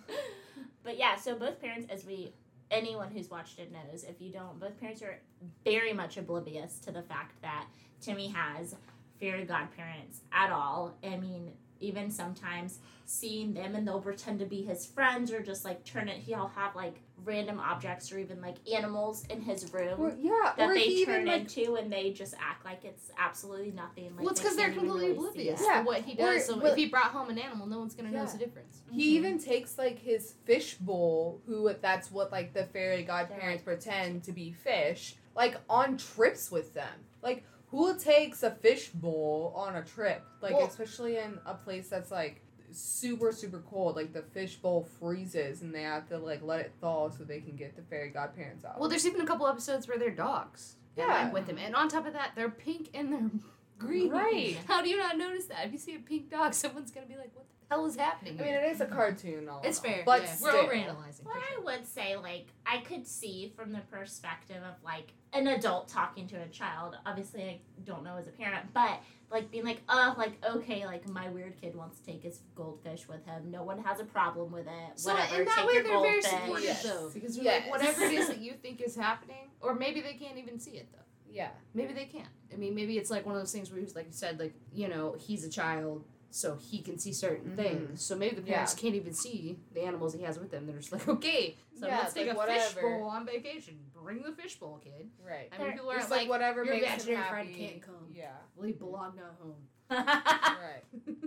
But 0.84 0.98
yeah, 0.98 1.16
so 1.16 1.36
both 1.36 1.62
parents, 1.62 1.88
as 1.90 2.06
we 2.06 2.34
anyone 2.72 3.12
who's 3.12 3.30
watched 3.30 3.60
it 3.60 3.72
knows, 3.72 4.04
if 4.04 4.22
you 4.22 4.32
don't, 4.32 4.60
both 4.60 4.80
parents 4.80 5.02
are 5.02 5.20
very 5.64 5.94
much 5.94 6.18
oblivious 6.18 6.80
to 6.80 6.92
the 6.92 7.02
fact 7.02 7.42
that 7.42 7.66
Timmy 8.02 8.28
has 8.30 8.76
fairy 9.20 9.46
godparents 9.46 10.22
at 10.32 10.52
all. 10.52 10.96
I 11.04 11.18
mean, 11.18 11.52
even 11.80 12.10
sometimes 12.12 12.80
seeing 13.06 13.54
them 13.54 13.76
and 13.76 13.88
they'll 13.88 14.02
pretend 14.02 14.40
to 14.40 14.46
be 14.46 14.62
his 14.62 14.86
friends 14.86 15.32
or 15.32 15.42
just 15.42 15.66
like 15.66 15.84
turn 15.84 16.08
it. 16.08 16.18
He'll 16.18 16.52
have 16.56 16.76
like 16.76 16.96
random 17.26 17.60
objects 17.60 18.12
or 18.12 18.20
even 18.20 18.40
like 18.42 18.56
animals 18.72 19.26
in 19.30 19.42
his 19.42 19.74
room. 19.74 20.00
Or, 20.00 20.14
yeah, 20.20 20.54
that 20.58 20.70
or 20.70 20.74
they 20.76 20.82
he 20.84 21.06
turn 21.06 21.22
even 21.22 21.28
like 21.28 21.42
into 21.58 21.76
and 21.76 21.92
they 21.92 22.12
just 22.12 22.36
act 22.40 22.64
like 22.66 22.86
it's 22.86 23.12
absolutely 23.18 23.72
nothing. 23.72 24.12
Like 24.16 24.20
well, 24.20 24.30
it's 24.30 24.40
because 24.40 24.56
they're 24.56 24.72
completely 24.72 25.00
really 25.08 25.12
oblivious 25.14 25.62
it. 25.62 25.66
Yeah. 25.68 25.80
to 25.80 25.86
what 25.86 26.02
he 26.02 26.14
Or- 26.14 26.34
does. 26.34 26.46
so 26.46 26.58
well- 26.58 26.68
if 26.68 26.76
he 26.78 26.88
brought 26.88 27.12
home 27.12 27.30
an 27.30 27.40
animal, 27.40 27.66
no 27.66 27.80
one's 27.80 27.96
gonna 27.96 28.12
notice 28.12 28.34
the 28.34 28.40
difference. 28.40 28.82
He 28.92 29.02
Mhm. 29.02 29.16
even 29.18 29.40
takes 29.40 29.78
like 29.78 30.00
his 30.00 30.34
fish 30.46 30.76
bowl, 30.76 31.42
who 31.48 31.74
that's 31.82 32.12
what 32.12 32.32
like 32.32 32.54
the 32.54 32.66
fairy 32.66 33.04
godparents 33.04 33.64
pretend 33.64 34.24
to 34.26 34.32
be 34.32 34.52
fish, 34.52 35.16
like 35.36 35.58
on 35.70 35.98
trips 35.98 36.52
with 36.52 36.74
them. 36.76 37.06
Like 37.24 37.44
who 37.72 37.98
takes 37.98 38.44
a 38.44 38.52
fish 38.52 38.90
bowl 38.90 39.54
on 39.56 39.76
a 39.76 39.84
trip? 39.84 40.24
Like 40.42 40.54
Well- 40.54 40.68
especially 40.68 41.18
in 41.18 41.40
a 41.46 41.54
place 41.54 41.88
that's 41.90 42.12
like 42.12 42.42
super 42.72 43.32
super 43.32 43.60
cold. 43.70 43.96
Like 43.96 44.14
the 44.14 44.22
fish 44.22 44.56
bowl 44.58 44.88
freezes 45.00 45.62
and 45.62 45.74
they 45.74 45.84
have 45.84 46.08
to 46.10 46.18
like 46.18 46.42
let 46.44 46.60
it 46.62 46.74
thaw 46.82 47.10
so 47.10 47.24
they 47.24 47.40
can 47.42 47.56
get 47.56 47.76
the 47.76 47.82
fairy 47.84 48.10
godparents 48.10 48.64
out. 48.66 48.80
Well, 48.80 48.90
there's 48.90 49.06
even 49.08 49.22
a 49.22 49.26
couple 49.26 49.48
episodes 49.48 49.88
where 49.88 49.98
they're 49.98 50.12
dogs. 50.12 50.76
and, 50.98 51.08
Yeah. 51.08 51.24
like, 51.26 51.34
with 51.34 51.48
them, 51.48 51.58
and 51.58 51.76
on 51.76 51.88
top 51.88 52.06
of 52.06 52.14
that, 52.14 52.32
they're 52.36 52.50
pink 52.50 52.90
and 52.94 53.14
they're 53.14 53.30
green. 53.78 54.10
Right. 54.12 54.58
How 54.68 54.82
do 54.82 54.90
you 54.90 54.98
not 54.98 55.18
notice 55.18 55.46
that? 55.46 55.66
If 55.66 55.72
you 55.72 55.78
see 55.78 55.96
a 55.96 56.00
pink 56.00 56.30
dog, 56.30 56.54
someone's 56.64 56.92
gonna 56.92 57.06
be 57.08 57.16
like, 57.16 57.32
"What 57.36 57.46
the 57.50 57.59
hell 57.70 57.86
is 57.86 57.96
happening?" 57.96 58.40
I 58.40 58.44
mean, 58.44 58.54
it 58.54 58.72
is 58.72 58.82
a 58.82 58.86
cartoon. 58.86 59.48
All 59.50 59.62
it's 59.64 59.80
in 59.80 59.86
all, 59.86 59.96
fair, 59.96 60.04
but 60.06 60.22
yeah. 60.24 60.34
still. 60.34 60.54
we're 60.54 60.74
overanalyzing. 60.74 61.24
What 61.26 61.36
for 61.36 61.40
I 61.40 61.64
would 61.64 61.86
say, 61.88 62.16
like, 62.16 62.48
I 62.66 62.80
could 62.80 63.08
see 63.08 63.52
from 63.56 63.72
the 63.72 63.82
perspective 63.92 64.58
of 64.64 64.84
like 64.84 65.14
an 65.34 65.48
adult 65.48 65.88
talking 65.88 66.28
to 66.28 66.36
a 66.42 66.48
child. 66.48 66.96
Obviously, 67.06 67.44
I 67.44 67.60
don't 67.86 68.04
know 68.04 68.18
as 68.18 68.28
a 68.28 68.32
parent, 68.32 68.74
but 68.74 69.00
like 69.32 69.52
being 69.52 69.66
like, 69.66 69.82
oh, 69.90 70.16
like 70.18 70.44
okay, 70.44 70.86
like 70.86 71.08
my 71.08 71.30
weird 71.30 71.60
kid 71.62 71.76
wants 71.76 72.00
to 72.00 72.06
take 72.06 72.24
his 72.24 72.40
goldfish 72.56 73.08
with 73.08 73.26
him. 73.26 73.52
No 73.52 73.64
one 73.64 73.78
has 73.84 74.00
a 74.00 74.06
problem 74.06 74.52
with 74.52 74.68
it. 74.68 75.00
So 75.00 75.14
Whatever, 75.14 75.40
in 75.42 75.46
that 75.46 75.58
take 75.58 75.68
way, 75.68 75.82
they're 75.82 76.02
very 76.02 76.22
supportive, 76.22 76.64
Yes. 76.64 76.84
though, 76.84 77.10
because 77.14 77.38
Yes. 77.38 77.64
like, 77.64 77.72
whatever 77.72 78.04
it 78.04 78.14
is 78.14 78.28
that 78.28 78.40
you 78.42 78.54
think 78.54 78.82
is 78.82 78.96
happening, 78.96 79.50
or 79.62 79.76
maybe 79.76 80.02
they 80.02 80.14
can't 80.14 80.38
even 80.38 80.60
see 80.60 80.72
it 80.72 80.88
though. 80.92 81.04
Yeah. 81.32 81.50
Maybe 81.76 81.94
they 81.94 82.06
can't. 82.06 82.28
I 82.52 82.56
mean, 82.56 82.74
maybe 82.74 82.98
it's 82.98 83.12
like 83.12 83.26
one 83.26 83.36
of 83.36 83.42
those 83.42 83.52
things 83.52 83.72
where 83.72 83.80
he's 83.80 83.96
like 83.96 84.08
you 84.08 84.14
said, 84.14 84.40
like 84.40 84.54
you 84.74 84.88
know, 84.88 85.16
he's 85.20 85.44
a 85.46 85.50
child, 85.50 86.04
so 86.32 86.56
he 86.56 86.82
can 86.82 86.98
see 87.00 87.12
certain 87.14 87.52
Mhm. 87.52 87.56
things. 87.56 88.02
So 88.04 88.16
maybe 88.16 88.36
the 88.36 88.42
parents 88.42 88.74
can't 88.74 88.96
even 88.96 89.14
see 89.14 89.60
the 89.74 89.82
animals 89.82 90.14
he 90.14 90.22
has 90.24 90.38
with 90.40 90.52
them. 90.52 90.68
They're 90.68 90.78
just 90.78 90.92
like, 90.92 91.08
okay, 91.08 91.58
so 91.80 91.88
Yeah, 91.88 92.00
let's 92.00 92.14
take 92.14 92.28
like, 92.28 92.38
a 92.38 92.54
fish 92.54 92.76
whatever. 92.76 93.02
on 93.04 93.26
vacation. 93.26 93.80
Bring 93.94 94.22
the 94.22 94.32
fishbowl, 94.32 94.80
kid. 94.84 95.10
Right. 95.26 95.50
I 95.52 95.58
mean, 95.64 95.72
people 95.74 95.92
are 95.92 95.98
like, 95.98 96.10
like, 96.10 96.30
whatever 96.30 96.64
your 96.64 96.76
makes 96.76 96.86
imaginary 96.88 97.18
happy. 97.18 97.30
friend 97.30 97.56
can't 97.56 97.82
come. 97.82 98.08
Yeah. 98.14 98.32
well, 98.56 98.68
he 98.68 98.74
belong 98.74 99.18
at 99.20 99.36
home. 99.42 99.68
Right. 99.90 100.84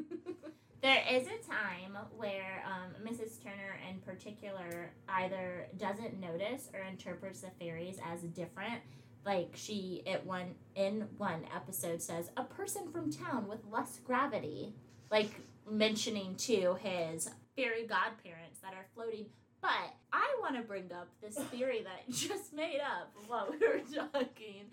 There 0.82 1.00
is 1.12 1.28
a 1.28 1.38
time 1.48 1.96
where 2.16 2.64
um, 2.66 3.06
Mrs. 3.06 3.40
Turner, 3.40 3.78
in 3.88 4.00
particular, 4.00 4.90
either 5.08 5.68
doesn't 5.76 6.18
notice 6.18 6.70
or 6.74 6.80
interprets 6.80 7.42
the 7.42 7.50
fairies 7.60 7.98
as 8.04 8.22
different. 8.22 8.80
Like 9.24 9.52
she, 9.54 10.02
at 10.08 10.26
one 10.26 10.56
in 10.74 11.06
one 11.18 11.44
episode, 11.54 12.02
says 12.02 12.30
a 12.36 12.42
person 12.42 12.90
from 12.90 13.12
town 13.12 13.46
with 13.46 13.60
less 13.70 14.00
gravity, 14.04 14.74
like 15.12 15.30
mentioning 15.70 16.34
to 16.36 16.76
his 16.82 17.30
fairy 17.54 17.86
godparents 17.86 18.58
that 18.62 18.72
are 18.72 18.86
floating. 18.94 19.26
But 19.60 19.94
I 20.12 20.26
want 20.40 20.56
to 20.56 20.62
bring 20.62 20.90
up 20.90 21.08
this 21.22 21.36
theory 21.52 21.82
that 21.84 22.00
I 22.08 22.10
just 22.10 22.52
made 22.52 22.80
up 22.80 23.12
while 23.28 23.48
we 23.48 23.58
were 23.58 23.80
talking, 23.94 24.64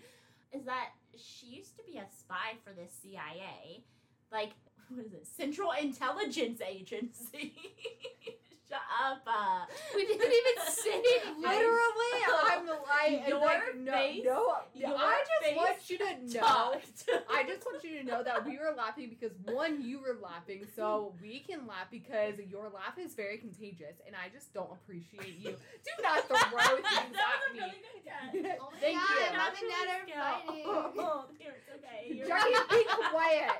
is 0.52 0.64
that 0.64 0.88
she 1.16 1.46
used 1.46 1.76
to 1.76 1.84
be 1.84 1.98
a 1.98 2.06
spy 2.18 2.56
for 2.64 2.72
the 2.72 2.88
CIA, 2.88 3.84
like 4.32 4.50
what 4.88 5.06
is 5.06 5.12
it? 5.12 5.26
Central 5.26 5.70
Intelligence 5.72 6.60
Agency. 6.66 7.54
Shut 8.70 8.78
up. 9.04 9.22
Uh, 9.26 9.66
We 9.96 10.06
didn't 10.06 10.22
even 10.30 10.56
say 10.70 10.90
it. 11.02 11.24
Literally, 11.36 12.14
I'm 12.46 12.68
I 12.88 13.24
Your 13.28 13.40
like 13.40 13.74
no 13.76 13.92
face- 13.92 14.22
no. 14.24 14.56
your 14.74 14.94
I 14.96 15.22
just 15.26 15.42
face 15.42 15.56
want 15.56 15.90
you 15.90 15.98
to 15.98 16.38
know. 16.40 16.80
I 17.28 17.42
just 17.44 17.66
want 17.66 17.82
you 17.82 17.98
to 17.98 18.04
know 18.06 18.22
that 18.22 18.46
we 18.46 18.58
were 18.58 18.72
laughing 18.76 19.08
because 19.10 19.32
one, 19.52 19.82
you 19.82 19.98
were 19.98 20.16
laughing, 20.22 20.66
so 20.76 21.12
we 21.20 21.40
can 21.40 21.66
laugh 21.66 21.88
because 21.90 22.34
your 22.48 22.68
laugh 22.70 22.96
is 22.98 23.14
very 23.14 23.38
contagious, 23.38 23.96
and 24.06 24.14
I 24.14 24.28
just 24.32 24.54
don't 24.54 24.70
appreciate 24.72 25.36
you. 25.38 25.50
Do 25.50 26.02
not 26.02 26.28
throw 26.28 26.36
things 26.38 26.54
that 26.54 27.10
was 27.10 27.10
at 27.10 27.50
a 27.50 27.54
me. 27.54 27.60
really 27.60 27.82
good 27.82 28.04
guess. 28.04 28.58
Oh 28.62 28.70
Thank 28.80 28.98
God, 28.98 29.18
you. 29.18 29.36
Mom 29.36 29.50
and 29.50 29.66
Dad 29.66 29.86
are 29.90 30.06
fighting. 30.46 30.64
Oh, 30.66 31.24
here, 31.38 31.54
it's 31.58 31.70
okay. 31.74 32.14
You're 32.14 32.28
Jackie, 32.28 32.54
be 32.70 32.84
quiet. 33.10 33.50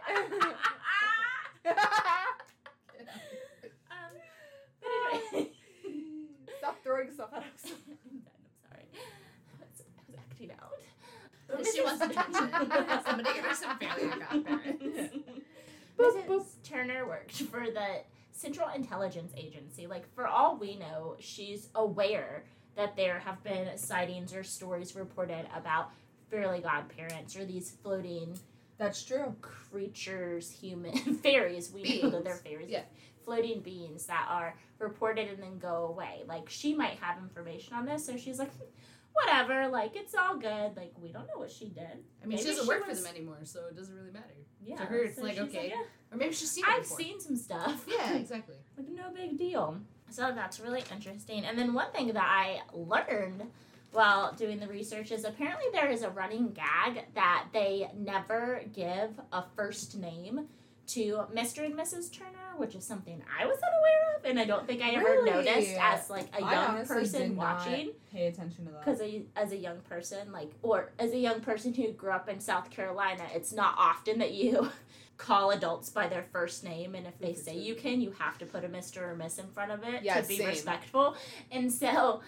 Stop 6.59 6.83
throwing 6.85 7.11
stuff 7.13 7.31
at 7.33 7.39
us. 7.43 7.45
I'm 7.65 8.23
sorry. 8.69 8.85
I 8.93 9.61
was, 9.61 9.83
I 9.99 10.03
was 10.09 10.17
acting 10.19 10.51
out. 10.53 11.65
She 11.75 11.83
wants 11.83 12.03
attention. 12.05 12.51
Somebody 13.07 13.35
give 13.35 13.45
her 13.45 13.55
some 13.55 13.79
failure 13.79 14.09
godparents. 14.09 15.17
Boop, 15.99 16.27
Mrs. 16.27 16.45
Turner 16.63 17.07
worked 17.07 17.33
for 17.33 17.67
the 17.71 18.03
Central 18.33 18.69
Intelligence 18.71 19.33
Agency. 19.37 19.87
Like, 19.87 20.13
for 20.15 20.27
all 20.27 20.57
we 20.57 20.77
know, 20.77 21.17
she's 21.19 21.69
aware 21.75 22.45
that 22.77 22.97
there 22.97 23.19
have 23.19 23.43
been 23.43 23.77
sightings 23.77 24.33
or 24.35 24.43
stories 24.45 24.95
reported 24.95 25.47
about 25.55 25.91
fairy 26.31 26.61
godparents 26.61 27.37
or 27.37 27.45
these 27.45 27.73
floating 27.83 28.39
That's 28.79 29.03
true. 29.03 29.35
creatures, 29.43 30.51
human 30.51 30.93
fairies. 31.23 31.71
We 31.73 32.01
know 32.03 32.11
that 32.11 32.25
they're 32.25 32.37
fairies. 32.37 32.71
Yeah. 32.71 32.83
Floating 33.25 33.61
beings 33.61 34.07
that 34.07 34.27
are 34.29 34.57
reported 34.79 35.29
and 35.29 35.43
then 35.43 35.59
go 35.59 35.87
away. 35.87 36.23
Like 36.27 36.49
she 36.49 36.75
might 36.75 36.99
have 37.01 37.19
information 37.19 37.75
on 37.75 37.85
this, 37.87 38.05
so 38.07 38.17
she's 38.17 38.39
like, 38.39 38.51
"Hmm, 38.57 38.65
whatever. 39.13 39.69
Like 39.69 39.95
it's 39.95 40.15
all 40.15 40.37
good. 40.37 40.77
Like 40.77 40.93
we 41.01 41.13
don't 41.13 41.27
know 41.27 41.37
what 41.39 41.51
she 41.51 41.69
did. 41.69 42.05
I 42.23 42.27
mean, 42.27 42.39
she 42.39 42.45
doesn't 42.45 42.65
she 42.65 42.69
work 42.69 42.87
was- 42.87 42.99
for 42.99 43.05
them 43.05 43.15
anymore, 43.15 43.39
so 43.45 43.67
it 43.69 43.77
doesn't 43.77 43.95
really 43.95 44.11
matter. 44.13 44.27
Yeah. 44.63 44.77
To 44.77 44.85
her, 44.85 45.05
it's 45.05 45.17
so 45.17 45.23
like, 45.23 45.39
okay. 45.39 45.69
"Yeah, 45.71 45.83
Or 46.13 46.17
maybe 46.19 46.35
she's 46.35 46.51
seen 46.51 46.65
I've 46.67 46.83
before. 46.83 46.99
seen 46.99 47.21
some 47.21 47.37
stuff. 47.37 47.85
Yeah, 47.89 48.13
exactly. 48.17 48.57
like 48.77 48.89
no 48.89 49.11
big 49.15 49.37
deal. 49.39 49.79
So 50.11 50.33
that's 50.35 50.59
really 50.61 50.83
interesting. 50.93 51.45
And 51.45 51.57
then 51.59 51.73
one 51.73 51.93
thing 51.93 52.09
that 52.09 52.17
I 52.25 52.61
learned 52.73 53.45
while 53.93 54.33
doing 54.35 54.59
the 54.61 54.67
research 54.67 55.13
is 55.13 55.25
apparently 55.25 55.67
there 55.73 55.89
is 55.89 56.03
a 56.03 56.11
running 56.11 56.53
gag 56.53 57.05
that 57.15 57.47
they 57.53 57.91
never 57.97 58.63
give 58.73 59.11
a 59.33 59.45
first 59.57 59.97
name 59.99 60.47
to 60.95 61.25
Mr. 61.35 61.65
and 61.65 61.75
Mrs. 61.75 62.13
Turner, 62.13 62.31
which 62.57 62.75
is 62.75 62.85
something 62.85 63.23
I 63.39 63.47
was 63.47 63.59
unaware 63.59 64.17
of, 64.19 64.25
and 64.25 64.39
I 64.39 64.45
don't 64.45 64.67
think 64.67 64.83
I 64.83 64.91
ever 64.91 65.05
Really? 65.05 65.31
noticed 65.31 65.77
as 65.81 66.11
like 66.11 66.27
a 66.37 66.41
young 66.41 66.85
person 66.87 67.37
watching. 67.37 67.91
Pay 68.13 68.27
attention 68.27 68.67
to 68.67 68.73
that. 68.73 68.85
Because 68.85 69.01
as 69.37 69.53
a 69.53 69.57
young 69.57 69.81
person, 69.89 70.33
like, 70.33 70.51
or 70.63 70.93
as 70.99 71.13
a 71.13 71.19
young 71.19 71.41
person 71.41 71.73
who 71.75 71.93
grew 71.93 72.11
up 72.11 72.29
in 72.29 72.41
South 72.41 72.71
Carolina, 72.71 73.23
it's 73.35 73.53
not 73.53 73.75
often 73.79 74.19
that 74.19 74.33
you 74.33 74.69
call 75.17 75.51
adults 75.51 75.91
by 75.91 76.09
their 76.09 76.25
first 76.33 76.65
name, 76.65 76.95
and 76.95 77.07
if 77.07 77.19
they 77.19 77.35
say 77.35 77.57
you 77.57 77.75
can, 77.75 78.01
you 78.01 78.11
have 78.19 78.39
to 78.39 78.47
put 78.47 78.65
a 78.65 78.69
Mr. 78.69 79.03
or 79.03 79.15
Miss 79.15 79.39
in 79.39 79.47
front 79.49 79.71
of 79.71 79.85
it 79.85 80.03
Yeah, 80.03 80.21
to 80.21 80.27
be 80.27 80.39
same. 80.39 80.47
respectful. 80.49 81.15
And 81.53 81.71
so 81.71 82.21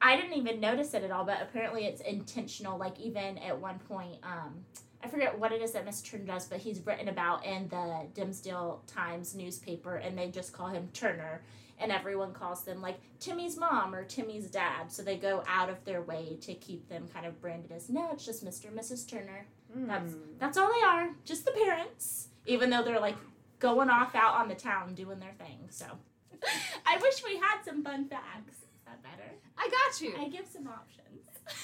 I 0.00 0.14
didn't 0.16 0.34
even 0.34 0.60
notice 0.60 0.94
it 0.94 1.02
at 1.02 1.10
all, 1.10 1.24
but 1.24 1.42
apparently 1.42 1.84
it's 1.86 2.00
intentional. 2.00 2.78
Like, 2.78 2.98
even 3.00 3.36
at 3.38 3.60
one 3.60 3.80
point, 3.80 4.16
um, 4.22 4.64
I 5.02 5.08
forget 5.08 5.38
what 5.38 5.52
it 5.52 5.62
is 5.62 5.72
that 5.72 5.86
Mr. 5.86 6.10
Turner 6.10 6.24
does, 6.24 6.46
but 6.46 6.58
he's 6.58 6.84
written 6.84 7.08
about 7.08 7.44
in 7.46 7.68
the 7.68 8.06
Dimsdale 8.14 8.82
Times 8.86 9.34
newspaper, 9.34 9.96
and 9.96 10.18
they 10.18 10.28
just 10.28 10.52
call 10.52 10.68
him 10.68 10.88
Turner 10.92 11.42
and 11.80 11.92
everyone 11.92 12.32
calls 12.32 12.64
them 12.64 12.82
like 12.82 12.98
Timmy's 13.20 13.56
mom 13.56 13.94
or 13.94 14.02
Timmy's 14.02 14.50
dad. 14.50 14.90
So 14.90 15.02
they 15.02 15.16
go 15.16 15.44
out 15.46 15.68
of 15.70 15.84
their 15.84 16.02
way 16.02 16.36
to 16.40 16.54
keep 16.54 16.88
them 16.88 17.06
kind 17.14 17.24
of 17.24 17.40
branded 17.40 17.70
as 17.70 17.88
no, 17.88 18.10
it's 18.12 18.24
just 18.26 18.44
Mr. 18.44 18.66
and 18.66 18.76
Mrs. 18.76 19.08
Turner. 19.08 19.46
That's 19.72 20.12
Hmm. 20.12 20.18
that's 20.38 20.58
all 20.58 20.68
they 20.72 20.84
are, 20.84 21.10
just 21.24 21.44
the 21.44 21.52
parents. 21.52 22.28
Even 22.46 22.70
though 22.70 22.82
they're 22.82 22.98
like 22.98 23.16
going 23.60 23.90
off 23.90 24.14
out 24.16 24.34
on 24.40 24.48
the 24.48 24.54
town 24.56 24.94
doing 24.94 25.20
their 25.20 25.34
thing. 25.38 25.68
So 25.70 25.86
I 26.86 26.96
wish 27.00 27.22
we 27.24 27.36
had 27.36 27.62
some 27.64 27.84
fun 27.84 28.08
facts. 28.08 28.54
Is 28.56 28.64
that 28.86 29.00
better? 29.02 29.30
I 29.56 29.68
got 29.68 30.00
you. 30.00 30.14
I 30.18 30.28
give 30.28 30.46
some 30.52 30.66
options. 30.66 30.97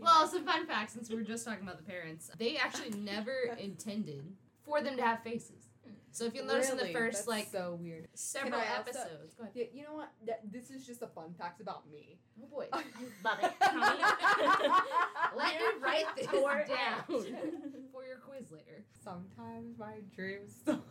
Well, 0.00 0.22
like. 0.22 0.30
some 0.30 0.44
fun 0.44 0.66
facts 0.66 0.92
since 0.92 1.08
we 1.08 1.16
were 1.16 1.22
just 1.22 1.44
talking 1.44 1.62
about 1.62 1.78
the 1.78 1.84
parents. 1.84 2.30
They 2.38 2.56
actually 2.56 2.90
never 2.98 3.56
intended 3.58 4.24
for 4.64 4.82
them 4.82 4.96
to 4.96 5.02
have 5.02 5.22
faces. 5.22 5.68
So 6.10 6.24
if 6.24 6.34
you'll 6.34 6.46
notice 6.46 6.70
in 6.70 6.76
the 6.78 6.92
first 6.92 7.18
That's 7.18 7.28
like 7.28 7.48
so 7.50 7.78
weird. 7.80 8.08
several 8.14 8.54
also- 8.60 8.72
episodes. 8.80 9.34
Go 9.34 9.44
ahead. 9.44 9.52
Yeah, 9.54 9.64
you 9.72 9.84
know 9.84 9.94
what? 9.94 10.10
This 10.50 10.70
is 10.70 10.86
just 10.86 11.02
a 11.02 11.06
fun 11.06 11.34
fact 11.38 11.60
about 11.60 11.88
me. 11.90 12.18
Oh 12.42 12.46
boy. 12.46 12.66
Love 13.24 13.38
it. 13.42 13.52
Let 15.36 15.54
me 15.54 15.60
write 15.80 16.06
this 16.16 16.26
down 16.26 17.04
for 17.92 18.04
your 18.04 18.18
quiz 18.26 18.50
later. 18.50 18.84
Sometimes 19.02 19.78
my 19.78 19.94
dreams 20.14 20.54
don't. 20.66 20.82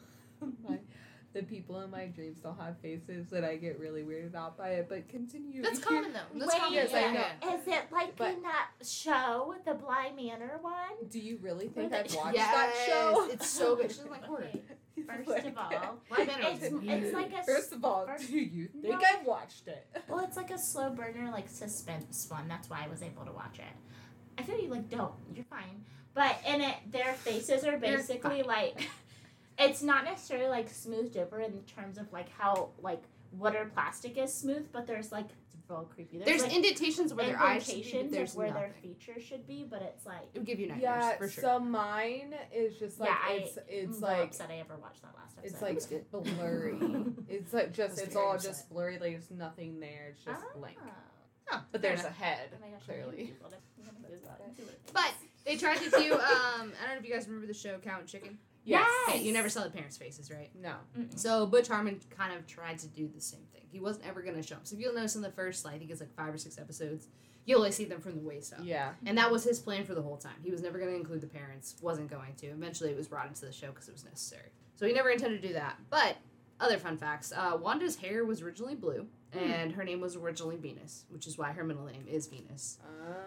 My, 1.34 1.40
the 1.42 1.46
people 1.46 1.80
in 1.82 1.92
my 1.92 2.06
dreams 2.06 2.40
don't 2.40 2.60
have 2.60 2.78
faces, 2.80 3.30
that 3.30 3.44
I 3.44 3.56
get 3.58 3.80
really 3.80 4.04
weirded 4.04 4.36
out 4.36 4.58
by 4.58 4.70
it. 4.72 4.88
But 4.90 5.08
continue. 5.10 5.62
That's 5.62 5.80
common 5.80 6.14
though. 6.14 6.40
That's 6.40 6.52
Wait, 6.54 6.60
common. 6.62 6.74
Yes, 6.74 6.94
I 6.94 7.12
know. 7.14 7.56
Is 7.56 7.68
it 7.68 7.84
like 7.92 8.16
But- 8.16 8.34
in 8.36 8.44
that 8.44 8.68
show, 8.84 9.56
the 9.66 9.74
Bly 9.74 10.12
Manor 10.16 10.58
one? 10.62 10.74
Do 11.10 11.20
you 11.20 11.38
really 11.42 11.68
think 11.68 11.94
I've 11.94 12.14
watched 12.16 12.36
Yes, 12.38 12.54
that 12.54 12.74
show? 12.88 13.28
it's 13.32 13.48
so 13.50 13.76
good. 13.76 13.92
She 13.92 13.98
doesn't 13.98 14.12
like 14.12 14.24
horror. 14.24 14.50
Okay, 15.00 15.24
First 15.26 15.30
Like- 15.30 15.46
of 15.46 15.58
all, 15.60 16.00
Why 16.10 16.18
men 16.26 16.40
It's- 16.42 16.72
it's 16.84 17.14
like 17.14 17.32
a 17.32 17.44
First 17.44 17.72
of 17.72 17.86
all, 17.86 18.08
first- 18.08 18.28
do 18.32 18.38
you 18.40 18.68
think 18.68 18.96
No. 18.96 19.00
I've 19.08 19.26
watched 19.28 19.68
it? 19.68 19.86
well, 20.10 20.20
it's 20.26 20.36
like 20.36 20.50
a 20.50 20.58
slow 20.58 20.90
burner, 20.90 21.30
like 21.32 21.48
suspense 21.48 22.26
one. 22.30 22.48
That's 22.48 22.68
why 22.70 22.82
I 22.84 22.88
was 22.88 23.04
able 23.04 23.24
to 23.26 23.32
watch 23.32 23.60
it. 23.60 24.40
I 24.40 24.42
feel 24.42 24.60
you 24.60 24.70
like 24.70 24.90
don't. 24.90 25.14
You're 25.36 25.46
fine. 25.46 25.86
But 26.16 26.38
in 26.48 26.62
it, 26.62 26.76
their 26.92 27.14
faces 27.14 27.64
are 27.64 27.78
basically 27.78 28.42
like. 28.42 28.90
It's 29.60 29.82
not 29.82 30.04
necessarily 30.06 30.50
like 30.50 30.70
smoothed 30.70 31.18
over 31.18 31.40
in 31.40 31.62
terms 31.64 31.98
of 31.98 32.12
like 32.14 32.30
how 32.38 32.70
like 32.80 33.02
water 33.32 33.70
plastic 33.74 34.18
is 34.18 34.34
smooth, 34.34 34.68
but 34.72 34.86
there's 34.88 35.12
like 35.12 35.26
it's 35.26 35.56
real 35.68 35.90
creepy. 35.94 36.20
There's 36.20 36.44
like, 36.44 36.56
indentations 36.56 37.14
where 37.14 37.26
their 37.26 37.40
eyes 37.42 37.66
should 37.66 37.76
be, 37.76 37.82
but 37.82 37.86
indentations 38.00 38.12
there's 38.12 38.32
of 38.32 38.38
where 38.38 38.48
nothing. 38.50 38.62
their 38.62 38.72
features 38.82 39.24
should 39.24 39.48
be, 39.48 39.66
but 39.70 39.82
it's 39.82 40.06
like 40.06 40.30
It 40.34 40.38
would 40.40 40.46
give 40.48 40.60
you 40.60 40.68
nightmares 40.68 40.84
Yeah, 40.84 41.18
for 41.18 41.28
sure. 41.30 41.42
so 41.42 41.60
mine 41.60 42.36
is 42.54 42.78
just 42.78 43.00
like 43.00 43.10
Yeah, 43.10 43.18
I- 43.28 43.34
it's 43.34 43.58
it's 43.68 43.96
I'm 43.98 44.02
like 44.02 44.24
upset 44.30 44.50
I 44.52 44.58
ever 44.60 44.76
watched 44.78 45.02
that 45.02 45.16
last 45.16 45.38
episode. 45.38 45.68
it's 45.72 45.92
like 45.92 46.12
blurry. 46.38 46.78
it's 47.30 47.54
like 47.54 47.74
just 47.74 48.00
it's 48.00 48.16
all 48.16 48.34
upset. 48.34 48.52
just 48.52 48.70
blurry. 48.70 48.94
Like 49.00 49.12
there's 49.14 49.32
nothing 49.32 49.80
there. 49.80 50.10
It's 50.12 50.24
just 50.24 50.42
Ah. 50.44 50.58
blank. 50.58 50.78
Huh, 51.46 51.60
But 51.72 51.82
there's 51.82 52.04
a 52.04 52.10
head 52.10 52.50
Oh 52.54 52.58
gosh, 52.72 52.86
clearly. 52.86 53.18
hate 53.18 53.28
people 53.34 53.50
that- 53.50 53.62
I'm 53.90 53.96
gonna 54.04 54.14
lose 54.14 54.22
that. 54.22 54.56
Do 54.56 54.64
it. 54.64 54.80
But 54.94 55.14
they 55.46 55.56
tried 55.58 55.78
to 55.78 55.90
do. 55.90 56.14
Um, 56.14 56.20
I 56.20 56.86
don't 56.86 56.92
know 56.92 56.98
if 57.00 57.06
you 57.06 57.14
guys 57.14 57.26
remember 57.26 57.48
the 57.48 57.54
show 57.54 57.78
Cow 57.80 58.00
and 58.00 58.08
Chicken. 58.08 58.38
Yes. 58.68 59.22
You 59.22 59.34
never 59.34 59.50
saw 59.50 59.64
the 59.64 59.70
parents' 59.70 59.98
faces, 59.98 60.30
right? 60.30 60.50
No. 60.60 60.74
Mm-mm. 60.98 61.18
So 61.18 61.46
Butch 61.46 61.68
Hartman 61.68 62.00
kind 62.16 62.34
of 62.34 62.46
tried 62.48 62.80
to 62.80 62.88
do 62.88 63.08
the 63.08 63.22
same 63.22 63.46
thing. 63.54 63.64
He 63.72 63.80
wasn't 63.80 64.08
ever 64.08 64.22
going 64.22 64.36
to 64.36 64.44
show 64.44 64.56
them. 64.56 64.66
So 64.66 64.76
if 64.76 64.82
you'll 64.82 64.94
notice 64.94 65.16
in 65.16 65.22
the 65.22 65.32
first, 65.32 65.66
I 65.66 65.78
think 65.78 65.90
it's 65.92 66.02
like 66.02 66.14
five 66.16 66.34
or 66.34 66.38
six 66.38 66.58
episodes, 66.58 67.08
you'll 67.46 67.60
only 67.60 67.72
see 67.72 67.86
them 67.86 68.02
from 68.02 68.16
the 68.16 68.22
waist 68.22 68.54
up. 68.54 68.60
Yeah. 68.64 68.92
And 69.06 69.18
that 69.18 69.32
was 69.32 69.44
his 69.44 69.60
plan 69.60 69.86
for 69.86 69.96
the 69.96 70.02
whole 70.02 70.18
time. 70.18 70.36
He 70.44 70.52
was 70.52 70.62
never 70.62 70.78
going 70.78 70.92
to 70.92 70.98
include 70.98 71.22
the 71.22 71.28
parents. 71.28 71.76
Wasn't 71.82 72.10
going 72.10 72.36
to. 72.40 72.48
Eventually, 72.48 72.92
it 72.92 72.98
was 72.98 73.08
brought 73.08 73.28
into 73.28 73.46
the 73.46 73.52
show 73.52 73.68
because 73.68 73.88
it 73.88 73.94
was 73.94 74.04
necessary. 74.04 74.50
So 74.76 74.86
he 74.86 74.94
never 74.94 75.10
intended 75.10 75.42
to 75.42 75.48
do 75.48 75.54
that. 75.54 75.78
But 75.90 76.18
other 76.60 76.78
fun 76.78 76.98
facts: 76.98 77.32
uh, 77.36 77.58
Wanda's 77.60 77.96
hair 77.96 78.26
was 78.26 78.42
originally 78.42 78.76
blue, 78.76 79.08
Hmm. 79.34 79.40
and 79.40 79.72
her 79.74 79.84
name 79.84 80.00
was 80.00 80.16
originally 80.16 80.56
Venus, 80.56 81.06
which 81.10 81.28
is 81.28 81.38
why 81.38 81.52
her 81.52 81.64
middle 81.64 81.86
name 81.86 82.06
is 82.08 82.28
Venus. 82.28 82.78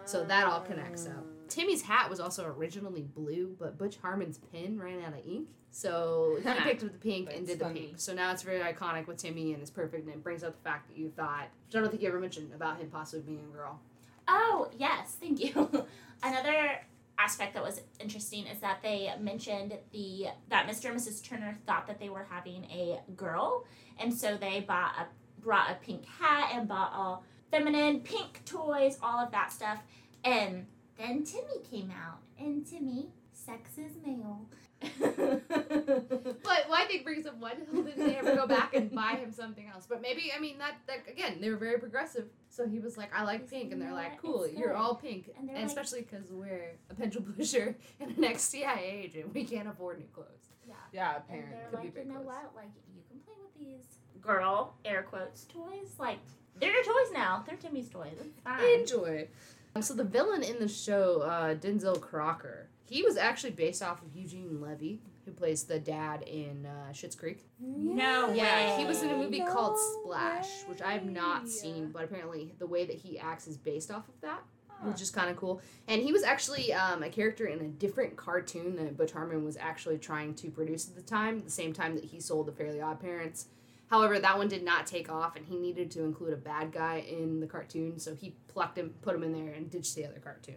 So 0.05 0.21
ah. 0.21 0.25
that 0.25 0.47
all 0.47 0.61
connects 0.61 1.05
up. 1.05 1.23
Timmy's 1.47 1.83
hat 1.83 2.09
was 2.09 2.19
also 2.19 2.45
originally 2.45 3.03
blue, 3.03 3.55
but 3.59 3.77
Butch 3.77 3.97
Hartman's 3.97 4.39
pen 4.39 4.79
ran 4.79 5.01
out 5.03 5.13
of 5.13 5.25
ink. 5.25 5.49
So 5.69 6.37
he 6.43 6.49
picked 6.63 6.83
up 6.83 6.91
the 6.91 6.97
pink 6.97 7.29
and 7.33 7.45
did 7.45 7.59
the 7.59 7.65
funny. 7.65 7.79
pink. 7.81 7.99
So 7.99 8.13
now 8.13 8.31
it's 8.31 8.41
very 8.41 8.59
iconic 8.59 9.07
with 9.07 9.17
Timmy 9.17 9.53
and 9.53 9.61
it's 9.61 9.71
perfect 9.71 10.05
and 10.05 10.15
it 10.15 10.23
brings 10.23 10.43
up 10.43 10.55
the 10.55 10.69
fact 10.69 10.87
that 10.87 10.97
you 10.97 11.09
thought, 11.09 11.49
which 11.67 11.75
I 11.75 11.79
don't 11.79 11.89
think 11.89 12.01
you 12.01 12.07
ever 12.07 12.19
mentioned 12.19 12.51
about 12.53 12.79
him 12.79 12.89
possibly 12.89 13.21
being 13.21 13.45
a 13.47 13.55
girl. 13.55 13.79
Oh, 14.27 14.69
yes, 14.77 15.17
thank 15.19 15.39
you. 15.39 15.85
Another 16.23 16.81
aspect 17.17 17.53
that 17.53 17.63
was 17.63 17.81
interesting 17.99 18.47
is 18.47 18.59
that 18.59 18.79
they 18.81 19.13
mentioned 19.19 19.77
the 19.91 20.27
that 20.49 20.67
Mr. 20.67 20.89
and 20.89 20.99
Mrs. 20.99 21.23
Turner 21.23 21.57
thought 21.67 21.87
that 21.87 21.99
they 21.99 22.09
were 22.09 22.25
having 22.29 22.65
a 22.65 22.99
girl, 23.15 23.65
and 23.99 24.13
so 24.13 24.37
they 24.37 24.61
bought 24.61 24.93
a 24.97 25.05
brought 25.41 25.71
a 25.71 25.75
pink 25.75 26.05
hat 26.05 26.51
and 26.53 26.67
bought 26.67 26.91
all 26.93 27.23
feminine 27.49 27.99
pink 28.01 28.43
toys, 28.45 28.97
all 29.01 29.19
of 29.19 29.31
that 29.31 29.51
stuff. 29.51 29.79
And 30.23 30.65
then 30.97 31.23
Timmy 31.23 31.59
came 31.69 31.91
out, 31.91 32.19
and 32.39 32.65
Timmy, 32.65 33.07
sex 33.33 33.71
is 33.77 33.93
male. 34.05 34.47
But 36.43 36.65
why 36.67 36.81
I 36.83 36.85
think 36.87 37.03
brings 37.03 37.25
up 37.25 37.37
why 37.39 37.53
the 37.55 37.65
hell 37.71 37.83
didn't 37.83 38.05
they 38.07 38.15
ever 38.17 38.35
go 38.35 38.47
back 38.47 38.73
and 38.75 38.91
buy 38.91 39.11
him 39.13 39.31
something 39.31 39.67
else? 39.67 39.85
But 39.87 40.01
maybe 40.01 40.31
I 40.35 40.39
mean 40.39 40.57
that, 40.57 40.75
that 40.87 41.07
again 41.09 41.37
they 41.39 41.49
were 41.49 41.57
very 41.57 41.77
progressive. 41.79 42.25
So 42.49 42.67
he 42.67 42.79
was 42.79 42.97
like, 42.97 43.09
I 43.15 43.23
like 43.23 43.49
pink, 43.49 43.71
and 43.71 43.81
they're 43.81 43.89
You 43.89 43.95
like, 43.95 44.21
cool, 44.21 44.47
you're 44.47 44.73
all 44.75 44.95
pink, 44.95 45.29
And 45.37 45.49
and, 45.49 45.57
like- 45.59 45.67
especially 45.67 46.01
because 46.01 46.31
we're 46.31 46.71
a 46.89 46.93
pendulum 46.95 47.33
pusher 47.37 47.75
and 47.99 48.17
an 48.17 48.23
ex 48.23 48.41
CIA 48.43 49.03
agent, 49.05 49.33
we 49.33 49.43
can't 49.45 49.67
afford 49.69 49.99
new 49.99 50.07
clothes. 50.13 50.49
yeah. 50.67 50.73
Yeah, 50.91 51.15
And 51.15 51.23
apparently. 51.23 51.55
they're 51.55 51.69
Could 51.69 51.71
be 51.71 51.85
like, 51.85 51.93
very 51.93 52.05
you 52.07 52.11
know 52.13 52.19
close. 52.19 52.27
what? 52.27 52.55
Like, 52.55 52.71
you 52.95 53.01
can 53.09 53.19
play 53.19 53.35
with 53.41 53.53
these 53.57 53.85
girl 54.21 54.75
air 54.85 55.03
quotes 55.03 55.45
toys. 55.45 55.95
Like, 55.97 56.19
they're 56.59 56.71
your 56.73 56.83
toys 56.83 57.11
now. 57.13 57.43
They're 57.47 57.57
Timmy's 57.57 57.89
toys. 57.89 58.13
It's 58.19 58.39
fine. 58.43 58.79
Enjoy. 58.79 59.27
Um, 59.75 59.81
so 59.81 59.93
the 59.93 60.03
villain 60.03 60.43
in 60.43 60.59
the 60.59 60.67
show, 60.67 61.21
uh, 61.21 61.55
Denzel 61.55 61.99
Crocker, 61.99 62.67
he 62.89 63.03
was 63.03 63.15
actually 63.17 63.51
based 63.51 63.81
off 63.81 64.01
of 64.01 64.15
Eugene 64.15 64.59
Levy, 64.61 64.99
who 65.25 65.31
plays 65.31 65.63
the 65.63 65.79
dad 65.79 66.23
in 66.23 66.65
uh, 66.65 66.91
Schitt's 66.91 67.15
Creek. 67.15 67.45
No 67.59 68.33
Yeah, 68.33 68.75
way. 68.75 68.81
he 68.81 68.85
was 68.85 69.01
in 69.01 69.09
a 69.11 69.15
movie 69.17 69.39
No 69.39 69.45
called 69.53 69.77
Splash, 69.79 70.63
which 70.67 70.81
I 70.81 70.91
have 70.93 71.05
not 71.05 71.47
seen, 71.47 71.89
but 71.91 72.03
apparently 72.03 72.53
the 72.59 72.67
way 72.67 72.85
that 72.85 72.97
he 72.97 73.17
acts 73.17 73.47
is 73.47 73.55
based 73.57 73.91
off 73.91 74.09
of 74.09 74.19
that, 74.21 74.41
Huh. 74.67 74.89
which 74.89 75.01
is 75.01 75.09
kind 75.09 75.29
of 75.29 75.37
cool. 75.37 75.61
And 75.87 76.01
he 76.01 76.11
was 76.11 76.23
actually 76.23 76.73
um, 76.73 77.01
a 77.03 77.09
character 77.09 77.45
in 77.45 77.61
a 77.61 77.67
different 77.67 78.17
cartoon 78.17 78.75
that 78.75 78.97
Butch 78.97 79.13
Hartman 79.13 79.45
was 79.45 79.55
actually 79.55 79.97
trying 79.99 80.33
to 80.35 80.49
produce 80.49 80.89
at 80.89 80.95
the 80.95 81.01
time, 81.01 81.39
the 81.39 81.49
same 81.51 81.71
time 81.71 81.95
that 81.95 82.03
he 82.03 82.19
sold 82.19 82.47
The 82.47 82.51
Fairly 82.51 82.81
Odd 82.81 82.99
Parents. 82.99 83.45
However, 83.91 84.19
that 84.19 84.37
one 84.37 84.47
did 84.47 84.63
not 84.63 84.87
take 84.87 85.11
off, 85.11 85.35
and 85.35 85.45
he 85.45 85.57
needed 85.57 85.91
to 85.91 86.03
include 86.03 86.31
a 86.31 86.37
bad 86.37 86.71
guy 86.71 87.03
in 87.07 87.41
the 87.41 87.45
cartoon, 87.45 87.99
so 87.99 88.15
he 88.15 88.33
plucked 88.47 88.77
him, 88.77 88.93
put 89.01 89.13
him 89.13 89.21
in 89.21 89.33
there, 89.33 89.53
and 89.53 89.69
ditched 89.69 89.95
the 89.95 90.05
other 90.05 90.19
cartoon. 90.23 90.55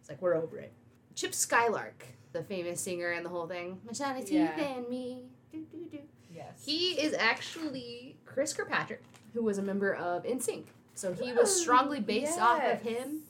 It's 0.00 0.08
like, 0.08 0.20
we're 0.20 0.34
over 0.34 0.58
it. 0.58 0.72
Chip 1.14 1.34
Skylark, 1.34 2.04
the 2.32 2.42
famous 2.42 2.80
singer 2.80 3.12
and 3.12 3.24
the 3.24 3.30
whole 3.30 3.46
thing. 3.46 3.80
My 3.86 3.92
shiny 3.92 4.22
teeth 4.22 4.32
Yeah. 4.32 4.58
and 4.60 4.88
me. 4.88 5.22
Do, 5.52 5.64
do, 5.70 5.86
do. 5.88 5.98
Yes. 6.34 6.64
He 6.66 7.00
is 7.00 7.14
actually 7.14 8.16
Chris 8.26 8.52
Kirkpatrick, 8.52 9.02
who 9.34 9.44
was 9.44 9.58
a 9.58 9.62
member 9.62 9.94
of 9.94 10.24
NSYNC. 10.24 10.64
So 10.96 11.12
he 11.12 11.32
was 11.32 11.50
oh, 11.50 11.62
strongly 11.62 12.00
based 12.00 12.40
off 12.40 12.60
of 12.60 12.82
him 12.82 13.20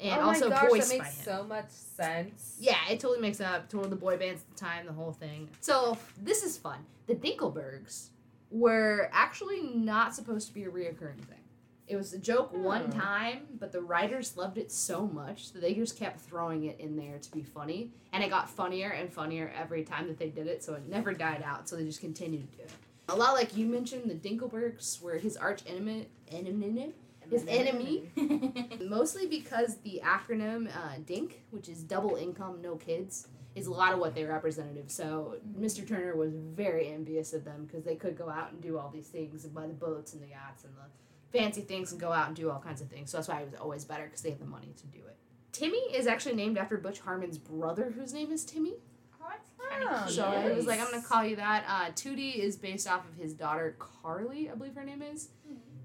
and 0.00 0.20
oh 0.20 0.28
also 0.28 0.48
my 0.48 0.56
gosh, 0.56 0.68
voiced 0.70 0.88
that 0.90 0.98
by 0.98 1.04
makes 1.04 1.18
him. 1.18 1.24
so 1.24 1.44
much 1.44 1.68
sense. 1.68 2.56
Yeah, 2.58 2.76
it 2.90 2.98
totally 3.00 3.20
makes 3.20 3.42
up. 3.42 3.68
total 3.68 3.90
the 3.90 3.96
boy 3.96 4.16
bands 4.16 4.42
at 4.42 4.56
the 4.56 4.64
time, 4.64 4.86
the 4.86 4.92
whole 4.92 5.12
thing. 5.12 5.48
So 5.60 5.98
this 6.22 6.42
is 6.42 6.56
fun. 6.56 6.78
The 7.06 7.14
Dinklebergs 7.14 8.08
were 8.50 9.08
actually 9.12 9.62
not 9.62 10.14
supposed 10.14 10.48
to 10.48 10.54
be 10.54 10.64
a 10.64 10.68
reoccurring 10.68 11.20
thing. 11.24 11.40
It 11.88 11.94
was 11.96 12.12
a 12.12 12.18
joke 12.18 12.52
one 12.52 12.90
Oh. 12.92 12.98
time, 12.98 13.46
but 13.60 13.70
the 13.70 13.80
writers 13.80 14.36
loved 14.36 14.58
it 14.58 14.72
so 14.72 15.06
much 15.06 15.52
that 15.52 15.60
they 15.62 15.72
just 15.72 15.96
kept 15.96 16.20
throwing 16.20 16.64
it 16.64 16.80
in 16.80 16.96
there 16.96 17.18
to 17.18 17.30
be 17.30 17.42
funny, 17.44 17.92
and 18.12 18.24
it 18.24 18.30
got 18.30 18.50
funnier 18.50 18.90
and 18.90 19.12
funnier 19.12 19.52
every 19.56 19.84
time 19.84 20.08
that 20.08 20.18
they 20.18 20.28
did 20.28 20.48
it. 20.48 20.64
So 20.64 20.74
it 20.74 20.88
never 20.88 21.12
died 21.12 21.42
out. 21.46 21.68
So 21.68 21.76
they 21.76 21.84
just 21.84 22.00
continued 22.00 22.50
to 22.52 22.56
do 22.58 22.62
it. 22.64 22.70
A 23.08 23.14
lot 23.14 23.34
like 23.34 23.56
you 23.56 23.66
mentioned, 23.66 24.10
the 24.10 24.16
Dinklebergs 24.16 25.00
were 25.00 25.14
his 25.18 25.36
arch 25.36 25.62
enemy, 25.68 26.08
enemy, 26.32 26.92
his 27.30 27.44
enemy, 27.46 28.10
mostly 28.80 29.28
because 29.28 29.76
the 29.78 30.00
acronym 30.04 30.68
uh, 30.68 30.96
DINK, 31.06 31.40
which 31.50 31.68
is 31.68 31.82
double 31.84 32.16
income, 32.16 32.60
no 32.60 32.74
kids, 32.74 33.28
is 33.56 33.66
a 33.66 33.72
lot 33.72 33.92
of 33.94 33.98
what 33.98 34.14
they 34.14 34.22
represented. 34.22 34.90
So 34.90 35.36
Mr. 35.58 35.86
Turner 35.88 36.14
was 36.14 36.32
very 36.34 36.88
envious 36.92 37.32
of 37.32 37.44
them 37.44 37.64
because 37.64 37.84
they 37.84 37.96
could 37.96 38.16
go 38.16 38.28
out 38.28 38.52
and 38.52 38.60
do 38.60 38.78
all 38.78 38.90
these 38.90 39.08
things 39.08 39.44
and 39.44 39.52
buy 39.54 39.66
the 39.66 39.72
boats 39.72 40.12
and 40.12 40.22
the 40.22 40.28
yachts 40.28 40.62
and 40.62 40.74
the 40.76 41.36
fancy 41.36 41.62
things 41.62 41.90
and 41.90 42.00
go 42.00 42.12
out 42.12 42.28
and 42.28 42.36
do 42.36 42.50
all 42.50 42.60
kinds 42.60 42.80
of 42.82 42.88
things. 42.88 43.10
So 43.10 43.16
that's 43.16 43.28
why 43.28 43.40
it 43.40 43.50
was 43.50 43.58
always 43.58 43.84
better 43.84 44.04
because 44.04 44.20
they 44.20 44.30
had 44.30 44.38
the 44.40 44.44
money 44.46 44.74
to 44.76 44.86
do 44.86 44.98
it. 44.98 45.16
Timmy 45.52 45.78
is 45.78 46.06
actually 46.06 46.34
named 46.34 46.58
after 46.58 46.76
Butch 46.76 47.00
Hartman's 47.00 47.38
brother, 47.38 47.92
whose 47.96 48.12
name 48.12 48.30
is 48.30 48.44
Timmy. 48.44 48.74
Oh, 49.20 49.26
that's 49.30 49.48
kinda 49.70 49.86
Oh, 49.90 50.02
cute. 50.04 50.16
So 50.16 50.24
I 50.24 50.52
was 50.52 50.66
like, 50.66 50.78
I'm 50.78 50.90
gonna 50.90 51.02
call 51.02 51.24
you 51.24 51.36
that. 51.36 51.64
Uh, 51.66 51.92
Tootie 51.92 52.36
is 52.36 52.56
based 52.56 52.86
off 52.86 53.08
of 53.08 53.16
his 53.16 53.32
daughter 53.32 53.74
Carly, 53.78 54.50
I 54.50 54.54
believe 54.54 54.74
her 54.74 54.84
name 54.84 55.00
is, 55.00 55.30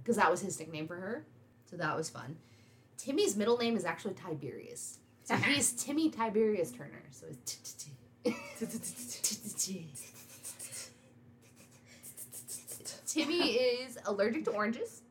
because 0.04 0.18
that 0.18 0.30
was 0.30 0.42
his 0.42 0.60
nickname 0.60 0.88
for 0.88 0.98
her. 0.98 1.26
So 1.70 1.78
that 1.78 1.96
was 1.96 2.10
fun. 2.10 2.36
Timmy's 2.98 3.38
middle 3.38 3.58
name 3.58 3.78
is 3.78 3.86
actually 3.86 4.14
Tiberius. 4.14 5.00
So 5.24 5.36
he's 5.36 5.72
Timmy 5.84 6.10
Tiberius 6.10 6.72
Turner. 6.72 7.04
So 7.12 7.28
it's 7.30 7.88
Timmy 13.08 13.52
is 13.54 13.98
allergic 14.06 14.46
to 14.46 14.52
oranges. 14.52 15.02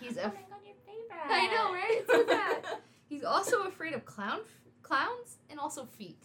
He's 0.00 0.16
a 0.16 0.22
my 0.22 0.28
god, 0.28 0.34
your 0.64 0.74
favorite. 0.86 1.28
I 1.28 1.46
know, 1.48 1.72
right? 1.72 1.88
It's 1.90 2.10
so 2.10 2.24
bad. 2.26 2.64
he's 3.08 3.24
also 3.24 3.62
afraid 3.64 3.94
of 3.94 4.04
clown 4.04 4.40
clowns 4.82 5.38
and 5.50 5.58
also 5.60 5.84
feet. 5.84 6.16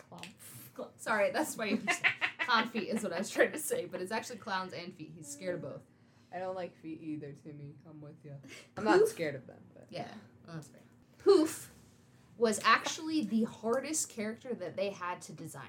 Sorry, 0.97 1.32
that's 1.32 1.58
why 1.58 1.66
you 1.66 1.82
Clown 2.45 2.70
feet 2.70 2.89
is 2.89 3.01
what 3.03 3.12
I 3.14 3.18
was 3.18 3.30
trying 3.30 3.51
to 3.53 3.58
say, 3.60 3.86
but 3.91 4.01
it's 4.01 4.12
actually 4.12 4.38
clowns 4.38 4.74
and 4.74 4.93
feet. 4.93 5.12
He's 5.16 5.28
scared 5.28 5.56
of 5.56 5.62
both. 5.64 5.82
I 6.34 6.38
don't 6.39 6.56
like 6.56 6.76
feet 6.78 6.99
either, 7.01 7.34
Timmy. 7.43 7.74
I'm 7.89 7.99
with 8.01 8.16
you. 8.24 8.34
I'm 8.78 8.84
not 8.84 8.99
Poof. 8.99 9.10
scared 9.10 9.36
of 9.36 9.47
them, 9.47 9.58
but 9.74 9.88
Yeah, 9.89 10.06
well, 10.45 10.56
that's 10.56 10.68
fair. 10.68 10.82
Poof 11.24 11.72
was 12.38 12.59
actually 12.65 13.23
the 13.25 13.43
hardest 13.45 14.09
character 14.09 14.53
that 14.53 14.75
they 14.75 14.89
had 14.89 15.21
to 15.21 15.31
design 15.31 15.63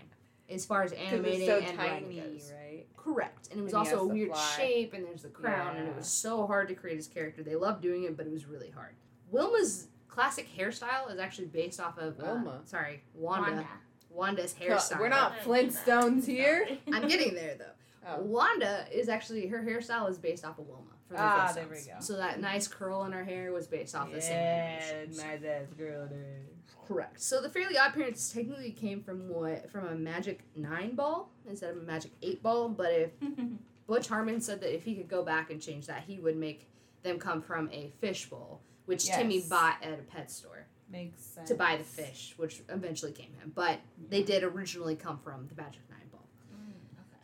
as 0.48 0.64
far 0.64 0.82
as 0.82 0.92
animating 0.92 1.46
so 1.46 1.58
and 1.58 1.76
writing 1.78 2.04
tiny, 2.08 2.20
goes. 2.20 2.52
right? 2.56 2.86
Correct. 2.96 3.48
And 3.50 3.60
it 3.60 3.62
was 3.62 3.72
And 3.72 3.78
also 3.80 4.00
a 4.00 4.06
weird 4.06 4.30
fly. 4.30 4.54
shape, 4.56 4.94
and 4.94 5.04
there's 5.04 5.22
the 5.22 5.28
crown, 5.28 5.76
and 5.76 5.88
it 5.88 5.96
was 5.96 6.06
so 6.08 6.46
hard 6.46 6.68
to 6.68 6.74
create 6.74 6.96
his 6.96 7.06
character. 7.08 7.42
They 7.42 7.56
loved 7.56 7.82
doing 7.82 8.04
it, 8.04 8.16
but 8.16 8.26
it 8.26 8.32
was 8.32 8.46
really 8.46 8.70
hard. 8.70 8.94
Wilma's 9.30 9.88
classic 10.08 10.48
hairstyle 10.56 11.12
is 11.12 11.18
actually 11.18 11.48
based 11.48 11.80
off 11.80 11.98
of 11.98 12.18
uh, 12.20 12.24
Wilma. 12.24 12.60
sorry, 12.64 13.02
Wanda. 13.14 13.66
Wanda's 14.10 14.54
hairstyle. 14.54 14.98
we're 15.00 15.08
not 15.08 15.36
Flintstones 15.40 16.24
here. 16.26 16.66
I'm 16.92 17.06
getting 17.08 17.34
there 17.34 17.54
though. 17.58 17.72
Oh. 18.08 18.20
Wanda 18.22 18.86
is 18.92 19.08
actually 19.08 19.46
her 19.48 19.58
hairstyle 19.58 20.08
is 20.08 20.16
based 20.16 20.44
off 20.44 20.58
of 20.58 20.66
Wilma. 20.68 20.92
From 21.08 21.16
the 21.18 21.22
Ah, 21.22 21.52
there 21.54 21.66
we 21.68 21.76
go. 21.76 22.00
So 22.00 22.16
that 22.16 22.40
nice 22.40 22.66
curl 22.66 23.04
in 23.04 23.12
her 23.12 23.24
hair 23.24 23.52
was 23.52 23.66
based 23.66 23.94
off 23.94 24.10
the 24.12 24.20
same 24.20 24.32
Yeah, 24.32 24.80
animation. 24.92 25.16
nice 25.16 25.44
ass 25.44 25.72
girl 25.78 26.06
there. 26.10 26.40
Correct. 26.88 27.20
So 27.20 27.40
the 27.40 27.48
Fairly 27.48 27.76
Odd 27.78 27.94
Parents 27.94 28.32
technically 28.32 28.70
came 28.72 29.02
from 29.02 29.28
what 29.28 29.70
from 29.70 29.86
a 29.86 29.94
Magic 29.94 30.40
Nine 30.54 30.94
ball 30.94 31.30
instead 31.48 31.70
of 31.70 31.78
a 31.78 31.82
Magic 31.86 32.12
Eight 32.22 32.42
ball. 32.42 32.68
But 32.68 32.92
if 32.92 33.10
Butch 33.86 34.08
Hartman 34.08 34.40
said 34.40 34.60
that 34.60 34.74
if 34.74 34.84
he 34.84 34.94
could 34.94 35.08
go 35.08 35.24
back 35.24 35.50
and 35.50 35.60
change 35.62 35.86
that, 35.86 36.04
he 36.06 36.18
would 36.18 36.36
make 36.36 36.68
them 37.02 37.18
come 37.18 37.40
from 37.42 37.68
a 37.72 37.92
fish 38.00 38.28
bowl, 38.28 38.60
which 38.86 39.06
Timmy 39.06 39.40
bought 39.48 39.76
at 39.82 39.92
a 39.98 40.02
pet 40.02 40.28
store 40.30 40.66
Makes 40.90 41.22
sense. 41.22 41.48
to 41.48 41.54
buy 41.54 41.76
the 41.76 41.84
fish, 41.84 42.34
which 42.36 42.62
eventually 42.68 43.12
came 43.12 43.32
him. 43.40 43.52
But 43.54 43.78
they 44.08 44.22
did 44.24 44.42
originally 44.42 44.96
come 44.96 45.18
from 45.18 45.46
the 45.48 45.54
Magic 45.60 45.82
Nine 45.88 46.00
ball. 46.00 46.05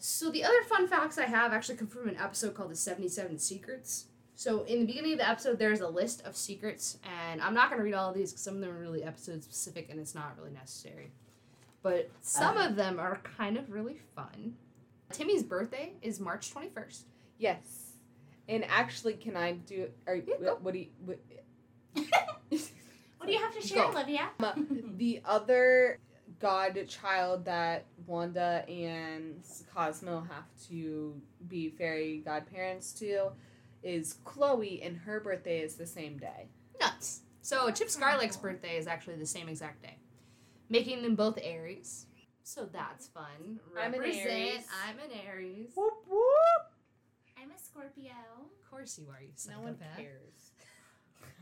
So 0.05 0.33
the 0.33 0.43
other 0.43 0.65
fun 0.65 0.89
facts 0.89 1.17
I 1.17 1.27
have 1.27 1.53
actually 1.53 1.77
come 1.77 1.87
from 1.87 2.09
an 2.09 2.17
episode 2.17 2.55
called 2.55 2.73
the 2.73 2.77
77 2.77 3.39
Secrets. 3.39 4.07
So 4.35 4.65
in 4.65 4.81
the 4.81 4.87
beginning 4.87 5.13
of 5.13 5.19
the 5.19 5.29
episode, 5.29 5.61
there's 5.61 5.81
a 5.81 5.87
list 5.87 6.27
of 6.27 6.37
secrets, 6.37 6.99
and 7.05 7.41
I'm 7.41 7.55
not 7.55 7.69
going 7.69 7.79
to 7.79 7.85
read 7.85 7.95
all 7.95 8.09
of 8.09 8.17
these 8.17 8.33
because 8.33 8.43
some 8.43 8.57
of 8.57 8.61
them 8.63 8.71
are 8.71 8.81
really 8.81 9.05
episode 9.05 9.45
specific 9.45 9.91
and 9.91 10.01
it's 10.01 10.13
not 10.13 10.35
really 10.37 10.51
necessary. 10.51 11.13
But 11.85 12.11
some 12.21 12.57
uh. 12.57 12.67
of 12.67 12.75
them 12.75 12.99
are 12.99 13.21
kind 13.39 13.57
of 13.57 13.71
really 13.71 14.01
fun. 14.17 14.57
Timmy's 15.13 15.45
birthday 15.45 15.93
is 16.03 16.19
March 16.19 16.53
21st. 16.53 17.03
Yes. 17.39 17.93
And 18.49 18.65
actually, 18.65 19.13
can 19.13 19.37
I 19.37 19.53
do? 19.53 19.89
Are 20.09 20.17
Yeah, 20.17 20.35
go. 20.41 20.59
what 20.63 20.75
do 20.75 20.81
you? 20.81 20.89
What, 21.05 21.21
What 23.19 23.29
do 23.29 23.35
you 23.35 23.39
have 23.39 23.55
to 23.55 23.65
share, 23.65 23.85
Go. 23.85 23.93
Olivia? 23.93 24.31
the 24.97 25.21
other 25.25 26.01
godchild 26.43 27.45
that 27.45 27.87
Wanda 28.07 28.65
and 28.69 29.43
Cosmo 29.75 30.21
have 30.29 30.45
to 30.69 31.15
be 31.49 31.71
fairy 31.71 32.23
godparents 32.25 32.93
to 32.95 33.31
is 33.83 34.17
Chloe, 34.25 34.83
and 34.83 34.97
her 34.97 35.21
birthday 35.21 35.61
is 35.61 35.77
the 35.77 35.87
same 35.87 36.19
day. 36.19 36.49
Nuts. 36.81 37.21
So 37.43 37.71
Chip 37.71 37.89
Skylark's 37.89 38.37
birthday 38.37 38.77
is 38.77 38.87
actually 38.87 39.17
the 39.17 39.27
same 39.27 39.49
exact 39.49 39.83
day, 39.83 39.97
making 40.69 41.03
them 41.03 41.15
both 41.17 41.39
Aries. 41.43 42.07
So 42.45 42.69
that's 42.73 43.07
fun. 43.09 43.61
I'm 43.81 43.95
an 43.95 44.01
Aries. 44.05 44.65
I'm 44.87 44.99
an 44.99 45.17
Aries. 45.27 45.71
Whoop 45.77 45.95
whoop. 46.09 46.73
I'm 47.41 47.51
a 47.51 47.59
Scorpio. 47.59 48.13
Of 48.13 48.71
course 48.71 48.99
you 48.99 49.07
are, 49.11 49.21
you 49.21 49.29
No 49.51 49.61
one 49.61 49.77
psychopath. 49.79 49.97
cares. 49.99 50.52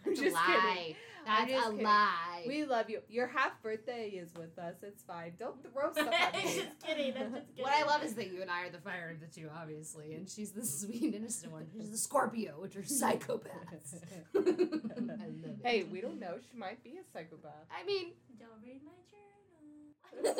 That's 0.04 0.18
a 0.20 0.22
Just 0.22 0.34
lie. 0.34 0.60
kidding. 0.74 0.96
That's 1.26 1.50
just 1.50 1.66
a 1.66 1.70
kidding. 1.70 1.84
lie. 1.84 2.44
We 2.46 2.64
love 2.64 2.88
you. 2.88 3.00
Your 3.08 3.26
half 3.26 3.62
birthday 3.62 4.08
is 4.08 4.32
with 4.34 4.58
us. 4.58 4.76
It's 4.82 5.02
fine. 5.02 5.32
Don't 5.38 5.62
throw 5.62 5.92
stuff 5.92 6.08
at 6.12 6.34
me. 6.36 6.42
just 6.42 6.56
kidding. 6.86 7.14
I'm 7.16 7.32
just 7.34 7.46
kidding. 7.48 7.62
What 7.62 7.72
I 7.74 7.84
love 7.84 8.02
is 8.02 8.14
that 8.14 8.32
you 8.32 8.40
and 8.40 8.50
I 8.50 8.62
are 8.64 8.70
the 8.70 8.78
fire 8.78 9.10
of 9.14 9.20
the 9.20 9.26
two, 9.26 9.48
obviously, 9.54 10.14
and 10.14 10.28
she's 10.28 10.52
the 10.52 10.64
sweet 10.66 11.14
innocent 11.14 11.52
one. 11.52 11.66
She's 11.72 11.90
the 11.90 11.98
Scorpio, 11.98 12.54
which 12.58 12.74
are 12.76 12.80
psychopaths. 12.82 13.94
I 14.34 14.38
love 14.38 14.46
it. 14.58 15.58
hey, 15.62 15.82
we 15.84 16.00
don't 16.00 16.18
know. 16.18 16.36
She 16.50 16.56
might 16.58 16.82
be 16.82 16.92
a 16.98 17.04
psychopath. 17.12 17.52
I 17.70 17.84
mean, 17.84 18.12
Don't 18.38 18.48
read 18.64 18.80
my 18.82 18.92
journal. 19.10 20.34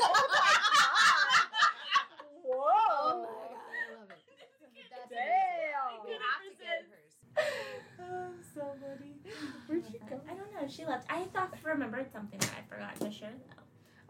Oh 2.43 2.45
Whoa! 2.45 2.65
oh 2.65 3.21
my 3.23 3.27
god, 3.27 3.61
I 3.61 4.01
love 4.01 4.11
it. 4.11 4.19
That's 4.91 5.11
Damn. 5.11 6.01
amazing. 6.01 6.07
We 6.07 6.13
have 6.19 6.43
to 6.43 6.53
get 6.59 6.81
hers. 6.91 7.13
Oh, 8.01 8.33
so 8.55 8.61
funny. 8.81 9.13
Where'd 9.67 9.85
you 9.93 9.99
go? 10.09 10.21
I 10.31 10.35
don't 10.35 10.53
know. 10.55 10.69
She 10.69 10.85
left. 10.85 11.07
I 11.11 11.25
thought 11.33 11.53
remembered 11.65 12.11
something 12.13 12.39
that 12.41 12.51
I 12.59 12.63
forgot 12.75 12.97
to 13.01 13.11
share 13.11 13.31
though. 13.49 13.63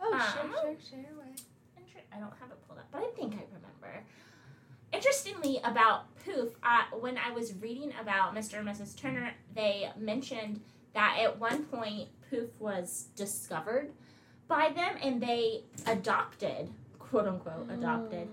Oh, 0.03 0.15
Um, 0.15 0.21
share, 0.21 0.63
share, 0.63 0.77
share 0.91 1.13
away. 1.17 1.35
Inter- 1.77 2.01
I 2.15 2.19
don't 2.19 2.33
have 2.41 2.51
it 2.51 2.59
pulled 2.67 2.79
up, 2.79 2.87
but 2.93 3.03
I 3.03 3.11
think 3.17 3.35
I 3.35 3.45
remember. 3.53 4.05
Interestingly, 4.93 5.61
about 5.63 6.07
Poof, 6.25 6.49
uh, 6.63 6.83
when 6.99 7.17
I 7.17 7.31
was 7.31 7.55
reading 7.61 7.93
about 8.01 8.35
Mr. 8.35 8.59
and 8.59 8.67
Mrs. 8.69 8.97
Turner, 8.97 9.33
they 9.55 9.89
mentioned 9.97 10.61
that 10.95 11.19
at 11.23 11.39
one 11.39 11.65
point 11.65 12.09
Poof 12.29 12.49
was 12.59 13.07
discovered 13.15 13.93
by 14.49 14.71
them 14.75 14.97
and 15.03 15.21
they 15.23 15.63
adopted, 15.87 16.71
quote 16.99 17.27
unquote, 17.29 17.71
adopted 17.71 18.29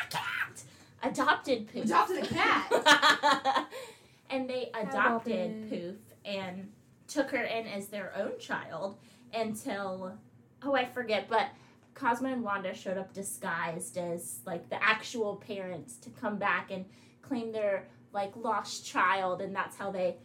a 0.00 0.06
cat. 0.10 0.62
Adopted 1.04 1.68
Poof. 1.72 1.84
Adopted 1.84 2.24
a 2.24 2.26
cat. 2.26 3.66
and 4.30 4.48
they 4.48 4.70
adopted 4.74 5.68
Poof 5.68 5.96
and 6.24 6.70
took 7.08 7.30
her 7.30 7.42
in 7.42 7.66
as 7.66 7.88
their 7.88 8.12
own 8.16 8.38
child 8.38 8.96
until 9.34 10.16
oh 10.62 10.74
I 10.74 10.84
forget, 10.86 11.28
but 11.28 11.48
Cosmo 11.94 12.28
and 12.32 12.42
Wanda 12.42 12.72
showed 12.74 12.96
up 12.98 13.12
disguised 13.12 13.98
as 13.98 14.40
like 14.46 14.68
the 14.70 14.82
actual 14.82 15.36
parents 15.36 15.96
to 15.98 16.10
come 16.10 16.36
back 16.38 16.70
and 16.70 16.84
claim 17.22 17.52
their 17.52 17.86
like 18.12 18.32
lost 18.36 18.86
child 18.86 19.40
and 19.40 19.54
that's 19.54 19.76
how 19.76 19.90
they 19.90 20.16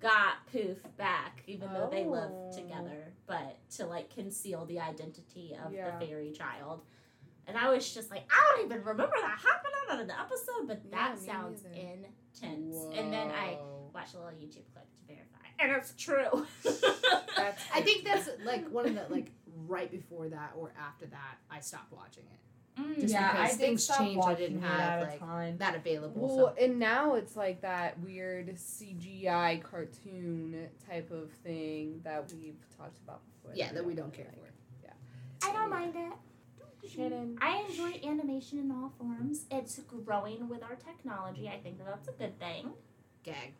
got 0.00 0.46
Poof 0.50 0.78
back, 0.96 1.42
even 1.46 1.72
though 1.74 1.88
they 1.90 2.04
live 2.04 2.30
Oh. 2.32 2.52
together, 2.54 3.12
but 3.26 3.58
to 3.76 3.86
like 3.86 4.08
conceal 4.14 4.64
the 4.64 4.80
identity 4.80 5.56
of 5.64 5.72
Yeah. 5.72 5.98
the 5.98 6.06
fairy 6.06 6.32
child. 6.32 6.82
And 7.46 7.56
I 7.58 7.68
was 7.70 7.92
just 7.92 8.10
like, 8.10 8.22
I 8.30 8.54
don't 8.56 8.64
even 8.66 8.78
remember 8.84 9.14
that 9.20 9.38
happening 9.38 10.00
in 10.02 10.06
the 10.06 10.18
episode, 10.20 10.66
but 10.68 10.90
that 10.90 11.16
Yeah, 11.18 11.32
sounds 11.32 11.64
neither. 12.40 12.54
intense. 12.54 12.76
And 12.96 13.12
then 13.12 13.30
I 13.30 13.54
Whoa. 13.54 13.90
watched 13.94 14.14
a 14.14 14.18
little 14.18 14.32
YouTube 14.32 14.64
clip 14.72 14.86
to 14.86 15.06
verify, 15.06 15.46
and 15.58 15.72
it's 15.72 15.94
true. 15.96 16.46
That's 17.36 17.62
I 17.74 17.80
think 17.80 18.04
that's 18.04 18.28
like 18.44 18.68
one 18.70 18.86
of 18.86 18.94
the 18.94 19.06
like 19.08 19.30
right 19.66 19.90
before 19.90 20.28
that 20.28 20.52
or 20.56 20.72
after 20.78 21.06
that 21.06 21.38
I 21.50 21.60
stopped 21.60 21.92
watching 21.92 22.24
it. 22.32 22.40
Mm. 22.80 23.00
Just 23.00 23.12
yeah, 23.12 23.32
because 23.32 23.54
I 23.54 23.56
things 23.56 23.86
changed, 23.86 24.26
I 24.26 24.34
didn't 24.34 24.62
have, 24.62 25.08
like, 25.08 25.18
time. 25.18 25.58
That 25.58 25.74
available. 25.74 26.36
Well, 26.36 26.54
so. 26.56 26.64
and 26.64 26.78
now 26.78 27.14
it's 27.14 27.36
like 27.36 27.60
that 27.62 27.98
weird 28.00 28.54
CGI 28.54 29.62
cartoon 29.62 30.68
type 30.88 31.10
of 31.10 31.30
thing 31.44 32.00
that 32.04 32.32
we've 32.32 32.54
talked 32.76 32.98
about 33.04 33.20
before. 33.24 33.56
Yeah, 33.56 33.72
that 33.72 33.84
we 33.84 33.94
don't 33.94 34.12
care 34.12 34.26
like. 34.26 34.36
for. 34.36 34.52
Yeah, 34.84 35.48
I 35.48 35.52
don't 35.52 35.70
mind 35.70 35.94
it. 35.96 36.12
Shannon. 36.88 37.38
I 37.40 37.64
enjoy 37.68 38.00
animation 38.08 38.58
in 38.58 38.70
all 38.70 38.92
forms. 38.98 39.44
It's 39.50 39.78
growing 40.04 40.48
with 40.48 40.62
our 40.62 40.76
technology. 40.76 41.48
I 41.48 41.58
think 41.58 41.78
that 41.78 41.86
that's 41.86 42.08
a 42.08 42.12
good 42.12 42.38
thing. 42.38 42.70
Gag. 43.22 43.52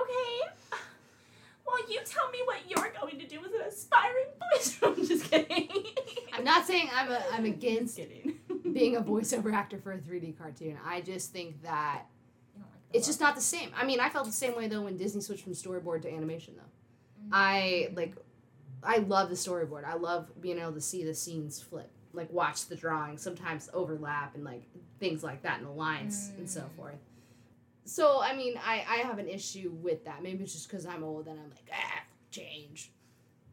Okay. 0.00 0.50
Well, 1.64 1.78
you 1.88 2.00
tell 2.04 2.28
me 2.30 2.38
what 2.44 2.58
you're 2.68 2.92
going 3.00 3.18
to 3.20 3.26
do 3.26 3.38
as 3.38 3.52
an 3.52 3.60
aspiring 3.66 4.26
voice. 4.52 4.78
I'm 4.82 5.06
just 5.06 5.30
kidding. 5.30 5.68
I'm 6.32 6.44
not 6.44 6.66
saying 6.66 6.90
I'm 6.94 7.10
a, 7.10 7.22
I'm 7.32 7.44
against 7.44 7.96
kidding. 7.96 8.34
being 8.72 8.96
a 8.96 9.00
voiceover 9.00 9.54
actor 9.54 9.78
for 9.78 9.92
a 9.92 9.98
3D 9.98 10.36
cartoon. 10.36 10.76
I 10.84 11.00
just 11.02 11.32
think 11.32 11.62
that 11.62 12.02
like 12.56 12.64
the 12.92 12.98
it's 12.98 13.06
just 13.06 13.20
not 13.20 13.36
the 13.36 13.40
same. 13.40 13.70
I 13.76 13.86
mean, 13.86 14.00
I 14.00 14.10
felt 14.10 14.26
the 14.26 14.32
same 14.32 14.56
way 14.56 14.66
though 14.66 14.82
when 14.82 14.96
Disney 14.96 15.20
switched 15.20 15.44
from 15.44 15.52
storyboard 15.52 16.02
to 16.02 16.12
animation 16.12 16.54
though. 16.56 17.24
Mhm. 17.26 17.30
I 17.32 17.88
like 17.94 18.16
I 18.82 18.98
love 18.98 19.28
the 19.30 19.36
storyboard. 19.36 19.84
I 19.84 19.94
love 19.94 20.30
being 20.40 20.58
able 20.58 20.72
to 20.72 20.80
see 20.80 21.04
the 21.04 21.14
scenes 21.14 21.60
flip. 21.60 21.90
Like 22.14 22.30
watch 22.32 22.66
the 22.66 22.76
drawing, 22.76 23.16
sometimes 23.18 23.70
overlap 23.72 24.34
and 24.34 24.44
like 24.44 24.62
things 25.00 25.22
like 25.24 25.42
that 25.42 25.58
and 25.58 25.66
the 25.66 25.70
lines 25.72 26.30
and 26.38 26.48
so 26.48 26.60
Mm. 26.62 26.76
forth. 26.76 26.98
So 27.84 28.20
I 28.22 28.36
mean, 28.36 28.54
I 28.64 28.84
I 28.88 28.96
have 28.98 29.18
an 29.18 29.28
issue 29.28 29.70
with 29.82 30.04
that. 30.04 30.22
Maybe 30.22 30.44
it's 30.44 30.52
just 30.52 30.68
because 30.68 30.86
I'm 30.86 31.02
old 31.02 31.26
and 31.26 31.38
I'm 31.40 31.50
like 31.50 31.70
ah 31.72 32.02
change. 32.30 32.92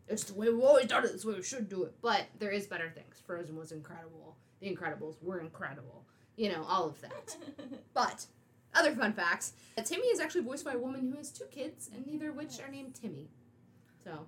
It's 0.08 0.24
the 0.24 0.34
way 0.34 0.50
we've 0.50 0.64
always 0.64 0.88
done 0.88 1.06
it. 1.06 1.12
This 1.12 1.24
way 1.26 1.36
we 1.36 1.44
should 1.44 1.70
do 1.70 1.84
it. 1.84 1.94
But 2.02 2.26
there 2.40 2.50
is 2.52 2.66
better 2.68 2.90
things. 2.90 3.22
Frozen 3.26 3.56
was 3.56 3.72
incredible. 3.72 4.36
The 4.60 4.68
Incredibles 4.76 5.22
were 5.22 5.40
incredible. 5.40 6.04
You 6.36 6.50
know 6.52 6.64
all 6.68 6.86
of 6.88 7.00
that. 7.02 7.38
But 7.94 8.26
other 8.74 8.94
fun 8.94 9.14
facts: 9.14 9.54
Timmy 9.84 10.08
is 10.08 10.20
actually 10.20 10.42
voiced 10.44 10.66
by 10.66 10.74
a 10.74 10.78
woman 10.78 11.10
who 11.10 11.18
has 11.18 11.32
two 11.32 11.46
kids, 11.46 11.90
and 11.94 12.06
neither 12.06 12.30
of 12.30 12.36
which 12.36 12.60
are 12.60 12.70
named 12.70 12.96
Timmy. 12.96 13.30
So 14.04 14.26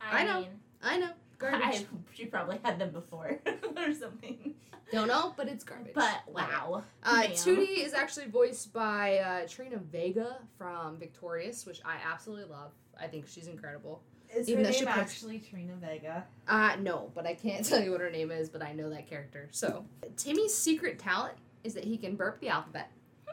I 0.00 0.24
know. 0.24 0.40
mean, 0.40 0.48
I 0.82 0.98
know 0.98 1.10
garbage. 1.38 1.60
I, 1.62 1.86
she 2.14 2.26
probably 2.26 2.58
had 2.64 2.78
them 2.78 2.90
before 2.90 3.38
or 3.76 3.94
something. 3.94 4.54
Don't 4.92 5.08
know, 5.08 5.34
but 5.36 5.48
it's 5.48 5.64
garbage. 5.64 5.94
But 5.94 6.22
wow. 6.28 6.82
Uh, 7.02 7.14
Ma'am. 7.16 7.30
Tootie 7.32 7.84
is 7.84 7.92
actually 7.94 8.26
voiced 8.26 8.72
by 8.72 9.18
uh, 9.18 9.46
Trina 9.46 9.76
Vega 9.76 10.38
from 10.56 10.96
Victorious, 10.96 11.66
which 11.66 11.80
I 11.84 11.96
absolutely 12.10 12.46
love. 12.50 12.72
I 13.00 13.06
think 13.06 13.26
she's 13.28 13.48
incredible. 13.48 14.02
Is 14.34 14.48
Even 14.48 14.64
her 14.64 14.70
though 14.70 14.76
she 14.78 14.84
name 14.84 14.94
puts- 14.94 15.12
actually 15.12 15.38
Trina 15.38 15.74
Vega? 15.76 16.24
Uh, 16.46 16.76
no, 16.80 17.10
but 17.14 17.26
I 17.26 17.34
can't 17.34 17.64
tell 17.68 17.82
you 17.82 17.90
what 17.92 18.00
her 18.00 18.10
name 18.10 18.30
is, 18.30 18.48
but 18.48 18.62
I 18.62 18.72
know 18.72 18.90
that 18.90 19.08
character. 19.08 19.48
So, 19.52 19.84
Timmy's 20.16 20.54
secret 20.54 20.98
talent 20.98 21.34
is 21.64 21.74
that 21.74 21.84
he 21.84 21.96
can 21.96 22.16
burp 22.16 22.40
the 22.40 22.48
alphabet. 22.48 22.90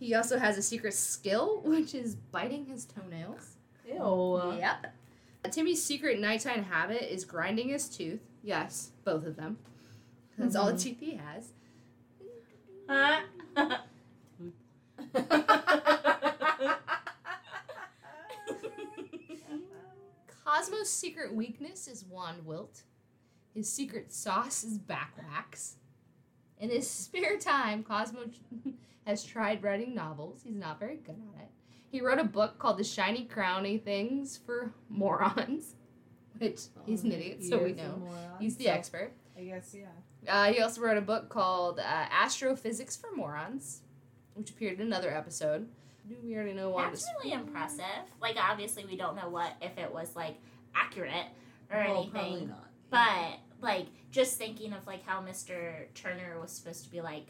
He 0.00 0.14
also 0.14 0.38
has 0.38 0.56
a 0.56 0.62
secret 0.62 0.94
skill, 0.94 1.60
which 1.64 1.92
is 1.92 2.14
biting 2.14 2.66
his 2.66 2.84
toenails. 2.84 3.56
Ew. 3.84 4.54
Yep. 4.58 4.94
Timmy's 5.48 5.82
secret 5.82 6.20
nighttime 6.20 6.64
habit 6.64 7.12
is 7.12 7.24
grinding 7.24 7.68
his 7.68 7.88
tooth. 7.88 8.20
Yes, 8.42 8.90
both 9.04 9.26
of 9.26 9.36
them. 9.36 9.58
That's 10.36 10.54
all 10.54 10.66
the 10.66 10.72
mm-hmm. 10.72 10.80
teeth 10.80 11.00
he 11.00 11.16
has. 11.16 11.52
Huh? 12.88 13.20
Cosmo's 20.44 20.88
secret 20.88 21.34
weakness 21.34 21.88
is 21.88 22.04
wand 22.04 22.46
wilt. 22.46 22.82
His 23.54 23.70
secret 23.70 24.12
sauce 24.12 24.64
is 24.64 24.78
back 24.78 25.12
wax. 25.18 25.76
In 26.58 26.70
his 26.70 26.88
spare 26.88 27.38
time, 27.38 27.82
Cosmo 27.82 28.20
has 29.06 29.24
tried 29.24 29.62
writing 29.62 29.94
novels. 29.94 30.40
He's 30.44 30.56
not 30.56 30.80
very 30.80 30.96
good 30.96 31.16
at 31.34 31.42
it. 31.42 31.50
He 31.90 32.00
wrote 32.00 32.18
a 32.18 32.24
book 32.24 32.58
called 32.58 32.78
The 32.78 32.84
Shiny 32.84 33.26
Crowny 33.26 33.82
Things 33.82 34.38
for 34.44 34.72
Morons, 34.88 35.74
which 36.38 36.60
he's 36.84 37.02
an 37.04 37.12
idiot, 37.12 37.42
so 37.44 37.58
we 37.58 37.72
He 37.72 37.72
is 37.72 37.78
a 37.78 37.82
know. 37.82 37.96
moron, 37.98 38.14
He's 38.40 38.56
the 38.56 38.64
so 38.64 38.70
expert. 38.70 39.12
I 39.36 39.42
guess 39.42 39.74
yeah. 39.76 39.86
Uh, 40.28 40.52
he 40.52 40.60
also 40.60 40.80
wrote 40.80 40.98
a 40.98 41.02
book 41.02 41.28
called 41.28 41.78
uh, 41.78 41.82
Astrophysics 42.10 42.96
for 42.96 43.14
Morons, 43.14 43.82
which 44.34 44.50
appeared 44.50 44.80
in 44.80 44.86
another 44.86 45.14
episode. 45.14 45.68
We 46.24 46.34
already 46.34 46.54
know 46.54 46.70
Wanda's. 46.70 47.04
That's 47.04 47.24
really 47.24 47.34
impressive. 47.34 47.84
Like, 48.20 48.36
obviously, 48.38 48.84
we 48.86 48.96
don't 48.96 49.14
know 49.14 49.28
what 49.28 49.52
if 49.60 49.76
it 49.78 49.92
was 49.92 50.16
like 50.16 50.36
accurate 50.74 51.26
or 51.70 51.78
well, 51.78 51.96
anything. 51.98 52.10
probably 52.10 52.46
not. 52.46 52.68
But 52.90 53.38
like 53.60 53.86
just 54.10 54.38
thinking 54.38 54.72
of 54.72 54.86
like 54.86 55.04
how 55.04 55.20
Mr. 55.20 55.86
Turner 55.94 56.38
was 56.40 56.50
supposed 56.50 56.84
to 56.84 56.90
be 56.90 57.00
like 57.00 57.26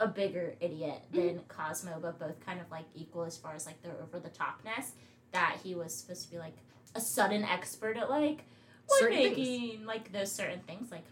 a 0.00 0.06
bigger 0.06 0.54
idiot 0.60 1.02
than 1.12 1.22
mm-hmm. 1.22 1.46
Cosmo, 1.48 1.98
but 2.00 2.18
both 2.18 2.44
kind 2.44 2.60
of 2.60 2.70
like 2.70 2.86
equal 2.94 3.24
as 3.24 3.36
far 3.36 3.54
as 3.54 3.66
like 3.66 3.80
their 3.82 3.92
over 4.02 4.18
the 4.18 4.30
topness. 4.30 4.92
That 5.32 5.58
he 5.62 5.76
was 5.76 5.94
supposed 5.94 6.24
to 6.24 6.30
be 6.30 6.38
like 6.38 6.56
a 6.96 7.00
sudden 7.00 7.44
expert 7.44 7.96
at 7.96 8.10
like 8.10 8.44
wood 8.88 8.98
Certain 8.98 9.34
things. 9.34 9.86
like 9.86 10.12
those 10.12 10.32
certain 10.32 10.60
things. 10.66 10.90
Like 10.90 11.04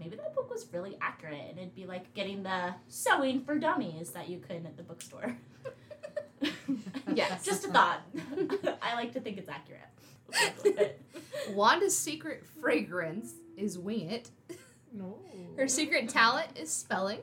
maybe 0.00 0.16
that 0.16 0.34
book 0.34 0.50
was 0.50 0.66
really 0.72 0.96
accurate, 1.00 1.44
and 1.50 1.58
it'd 1.58 1.74
be 1.74 1.86
like 1.86 2.12
getting 2.14 2.42
the 2.42 2.74
sewing 2.88 3.44
for 3.44 3.58
dummies 3.58 4.10
that 4.10 4.28
you 4.28 4.38
couldn't 4.38 4.66
at 4.66 4.76
the 4.76 4.82
bookstore. 4.82 5.36
Yes. 7.14 7.44
just 7.44 7.64
a 7.64 7.68
thought. 7.68 8.00
I 8.82 8.94
like 8.94 9.12
to 9.12 9.20
think 9.20 9.38
it's 9.38 9.48
accurate. 9.48 11.00
Wanda's 11.50 11.96
secret 11.96 12.44
fragrance 12.60 13.34
is 13.56 13.78
Wing 13.78 14.10
It. 14.10 14.30
No. 14.92 15.18
Her 15.56 15.68
secret 15.68 16.08
talent 16.08 16.48
is 16.56 16.70
spelling. 16.70 17.20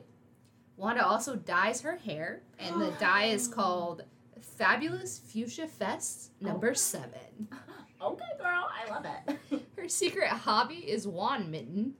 Wanda 0.80 1.06
also 1.06 1.36
dyes 1.36 1.82
her 1.82 1.96
hair, 1.96 2.40
and 2.58 2.80
the 2.80 2.90
dye 2.92 3.26
is 3.26 3.46
called 3.54 4.02
Fabulous 4.40 5.18
Fuchsia 5.18 5.66
Fest 5.66 6.32
number 6.40 6.74
seven. 6.74 7.48
Okay, 8.02 8.24
girl, 8.38 8.66
I 8.72 8.90
love 8.90 9.04
it. 9.04 9.62
Her 9.76 9.86
secret 9.86 10.28
hobby 10.28 10.76
is 10.76 11.06
wand 11.06 11.50
mitten, 11.50 11.92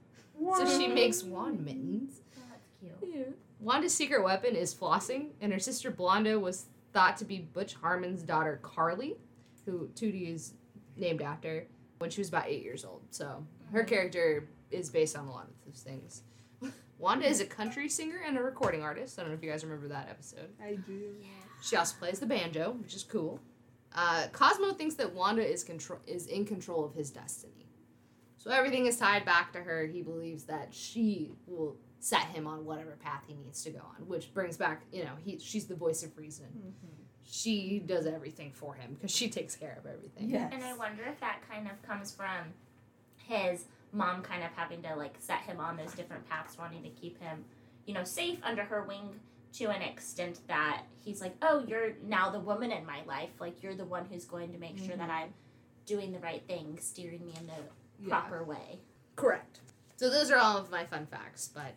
so 0.55 0.65
she 0.65 0.87
makes 0.87 1.21
wand 1.21 1.63
mittens. 1.63 2.21
Oh, 2.35 2.41
that's 2.49 3.03
cute. 3.03 3.37
Wanda's 3.63 3.93
secret 3.93 4.23
weapon 4.23 4.55
is 4.55 4.73
flossing, 4.73 5.27
and 5.41 5.53
her 5.53 5.59
sister 5.59 5.91
Blonda 5.91 6.41
was 6.41 6.65
thought 6.91 7.17
to 7.17 7.25
be 7.25 7.37
Butch 7.53 7.75
Hartman's 7.75 8.23
daughter 8.23 8.59
Carly, 8.63 9.15
who 9.63 9.89
Tootie 9.93 10.33
is 10.33 10.53
named 10.97 11.21
after, 11.21 11.67
when 11.99 12.09
she 12.09 12.19
was 12.19 12.29
about 12.29 12.47
eight 12.47 12.63
years 12.63 12.83
old. 12.83 13.03
So 13.11 13.45
her 13.71 13.81
mm-hmm. 13.81 13.87
character 13.87 14.47
is 14.71 14.89
based 14.89 15.15
on 15.15 15.27
a 15.27 15.31
lot 15.31 15.43
of 15.43 15.53
those 15.67 15.83
things. 15.83 16.23
Wanda 17.01 17.27
is 17.27 17.41
a 17.41 17.45
country 17.45 17.89
singer 17.89 18.21
and 18.25 18.37
a 18.37 18.43
recording 18.43 18.83
artist. 18.83 19.17
I 19.17 19.23
don't 19.23 19.31
know 19.31 19.37
if 19.37 19.43
you 19.43 19.49
guys 19.49 19.63
remember 19.63 19.87
that 19.87 20.07
episode. 20.07 20.49
I 20.63 20.75
do. 20.75 21.15
She 21.61 21.75
also 21.75 21.95
plays 21.97 22.19
the 22.19 22.27
banjo, 22.27 22.77
which 22.79 22.93
is 22.93 23.03
cool. 23.03 23.39
Uh, 23.93 24.27
Cosmo 24.31 24.71
thinks 24.73 24.95
that 24.95 25.13
Wanda 25.13 25.45
is 25.45 25.63
control 25.63 25.99
is 26.05 26.27
in 26.27 26.45
control 26.45 26.85
of 26.85 26.93
his 26.93 27.09
destiny, 27.09 27.67
so 28.37 28.51
everything 28.51 28.85
is 28.85 28.97
tied 28.97 29.25
back 29.25 29.51
to 29.53 29.59
her. 29.59 29.85
He 29.85 30.01
believes 30.01 30.43
that 30.45 30.73
she 30.73 31.31
will 31.45 31.75
set 31.99 32.27
him 32.27 32.47
on 32.47 32.65
whatever 32.65 32.97
path 33.03 33.23
he 33.27 33.33
needs 33.33 33.63
to 33.63 33.71
go 33.71 33.79
on, 33.79 34.07
which 34.07 34.33
brings 34.33 34.55
back 34.55 34.83
you 34.93 35.03
know 35.03 35.11
he 35.25 35.39
she's 35.39 35.65
the 35.65 35.75
voice 35.75 36.03
of 36.03 36.15
reason. 36.17 36.45
She 37.23 37.79
does 37.79 38.05
everything 38.05 38.51
for 38.53 38.75
him 38.75 38.93
because 38.93 39.11
she 39.11 39.29
takes 39.29 39.55
care 39.55 39.77
of 39.77 39.85
everything. 39.91 40.29
Yes. 40.29 40.51
And 40.53 40.63
I 40.63 40.73
wonder 40.73 41.03
if 41.03 41.19
that 41.19 41.39
kind 41.49 41.67
of 41.67 41.81
comes 41.81 42.13
from 42.13 42.53
his 43.17 43.65
mom 43.93 44.21
kind 44.21 44.43
of 44.43 44.51
having 44.55 44.81
to 44.83 44.95
like 44.95 45.15
set 45.19 45.41
him 45.41 45.59
on 45.59 45.77
those 45.77 45.93
different 45.93 46.27
paths, 46.29 46.57
wanting 46.57 46.83
to 46.83 46.89
keep 46.89 47.19
him, 47.21 47.45
you 47.85 47.93
know, 47.93 48.03
safe 48.03 48.39
under 48.43 48.63
her 48.63 48.83
wing 48.83 49.19
to 49.53 49.65
an 49.65 49.81
extent 49.81 50.39
that 50.47 50.83
he's 51.03 51.19
like, 51.21 51.35
oh, 51.41 51.63
you're 51.67 51.93
now 52.03 52.29
the 52.29 52.39
woman 52.39 52.71
in 52.71 52.85
my 52.85 53.03
life. 53.05 53.31
Like, 53.39 53.61
you're 53.61 53.75
the 53.75 53.85
one 53.85 54.05
who's 54.09 54.25
going 54.25 54.53
to 54.53 54.57
make 54.57 54.77
sure 54.77 54.95
that 54.95 55.09
mm-hmm. 55.09 55.11
I'm 55.11 55.33
doing 55.85 56.13
the 56.13 56.19
right 56.19 56.41
thing, 56.47 56.77
steering 56.79 57.25
me 57.25 57.33
in 57.37 57.47
the 57.47 57.53
Yeah. 57.99 58.09
proper 58.09 58.43
way. 58.43 58.79
Correct. 59.15 59.59
So 59.97 60.09
those 60.09 60.31
are 60.31 60.37
all 60.37 60.57
of 60.57 60.71
my 60.71 60.85
fun 60.85 61.05
facts, 61.05 61.49
but 61.53 61.73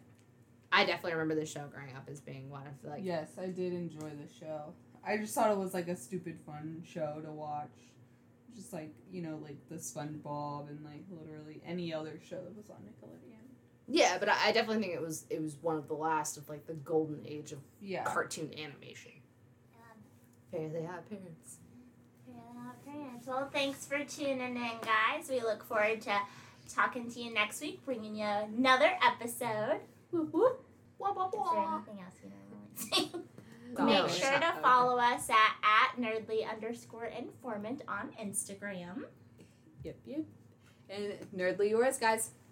I 0.73 0.85
definitely 0.85 1.13
remember 1.13 1.35
the 1.35 1.47
show 1.47 1.67
growing 1.73 1.95
up 1.97 2.09
as 2.09 2.21
being 2.21 2.49
one 2.49 2.67
of 2.67 2.81
the, 2.83 2.91
like 2.91 3.05
yes, 3.05 3.29
I 3.41 3.47
did 3.47 3.73
enjoy 3.73 4.11
the 4.11 4.33
show. 4.41 4.73
I 5.07 5.19
just 5.19 5.35
thought 5.35 5.51
it 5.51 5.59
was 5.59 5.75
like 5.75 5.89
a 5.89 5.97
stupid 5.97 6.39
fun 6.47 6.83
show 6.87 7.21
to 7.23 7.31
watch. 7.31 7.69
Just 8.55 8.73
like, 8.73 8.93
you 9.11 9.21
know, 9.23 9.39
like 9.43 9.57
the 9.69 9.77
SpongeBob 9.77 10.69
and 10.69 10.85
like 10.85 11.03
literally 11.11 11.61
any 11.67 11.93
other 11.93 12.21
show 12.29 12.37
that 12.37 12.57
was 12.57 12.71
on 12.71 12.77
Nickelodeon. 12.77 13.39
yeah, 13.89 14.17
but 14.19 14.29
I 14.29 14.37
I 14.49 14.53
definitely 14.53 14.83
think 14.83 14.95
it 14.95 15.03
was 15.03 15.25
it 15.31 15.43
was 15.43 15.57
one 15.61 15.77
of 15.77 15.89
the 15.89 15.95
last 15.95 16.37
of 16.37 16.49
like 16.49 16.67
the 16.67 16.75
golden 16.75 17.21
age 17.27 17.53
of 17.53 17.59
Yeah. 17.81 18.05
cartoon 18.05 18.51
animation. 18.57 19.13
Fair 20.51 20.69
they 20.69 20.83
have 20.83 21.09
Parents. 21.09 21.59
Well, 23.27 23.49
thanks 23.53 23.87
for 23.87 24.05
tuning 24.05 24.39
in, 24.41 24.57
guys. 24.83 25.29
We 25.31 25.41
look 25.41 25.65
forward 25.65 26.01
to 26.03 26.19
talking 26.73 27.11
to 27.11 27.21
you 27.21 27.33
next 27.33 27.61
week, 27.63 27.85
bringing 27.85 28.15
you 28.17 28.25
another 28.27 28.93
episode. 29.03 29.81
Whoop, 30.11 30.33
whoop. 30.33 30.63
Wah, 30.99 31.13
wah, 31.13 31.27
Is 31.27 31.33
there 31.33 31.63
anything 31.63 32.05
else 32.05 32.15
you 32.23 32.31
normally 32.31 33.13
say? 33.13 33.19
No, 33.79 34.05
Make 34.07 34.11
sure 34.15 34.31
not. 34.31 34.41
to 34.43 34.49
Okay. 34.51 34.59
follow 34.63 34.99
us 34.99 35.29
at, 35.31 35.37
at 35.63 36.01
nerdly 36.01 36.49
underscore 36.51 37.07
informant 37.07 37.83
on 37.89 38.11
Instagram. 38.23 39.05
Yep, 39.83 39.97
yep. 40.07 40.21
And 40.91 41.15
nerdly 41.35 41.71
yours, 41.71 41.97
guys. 41.99 42.31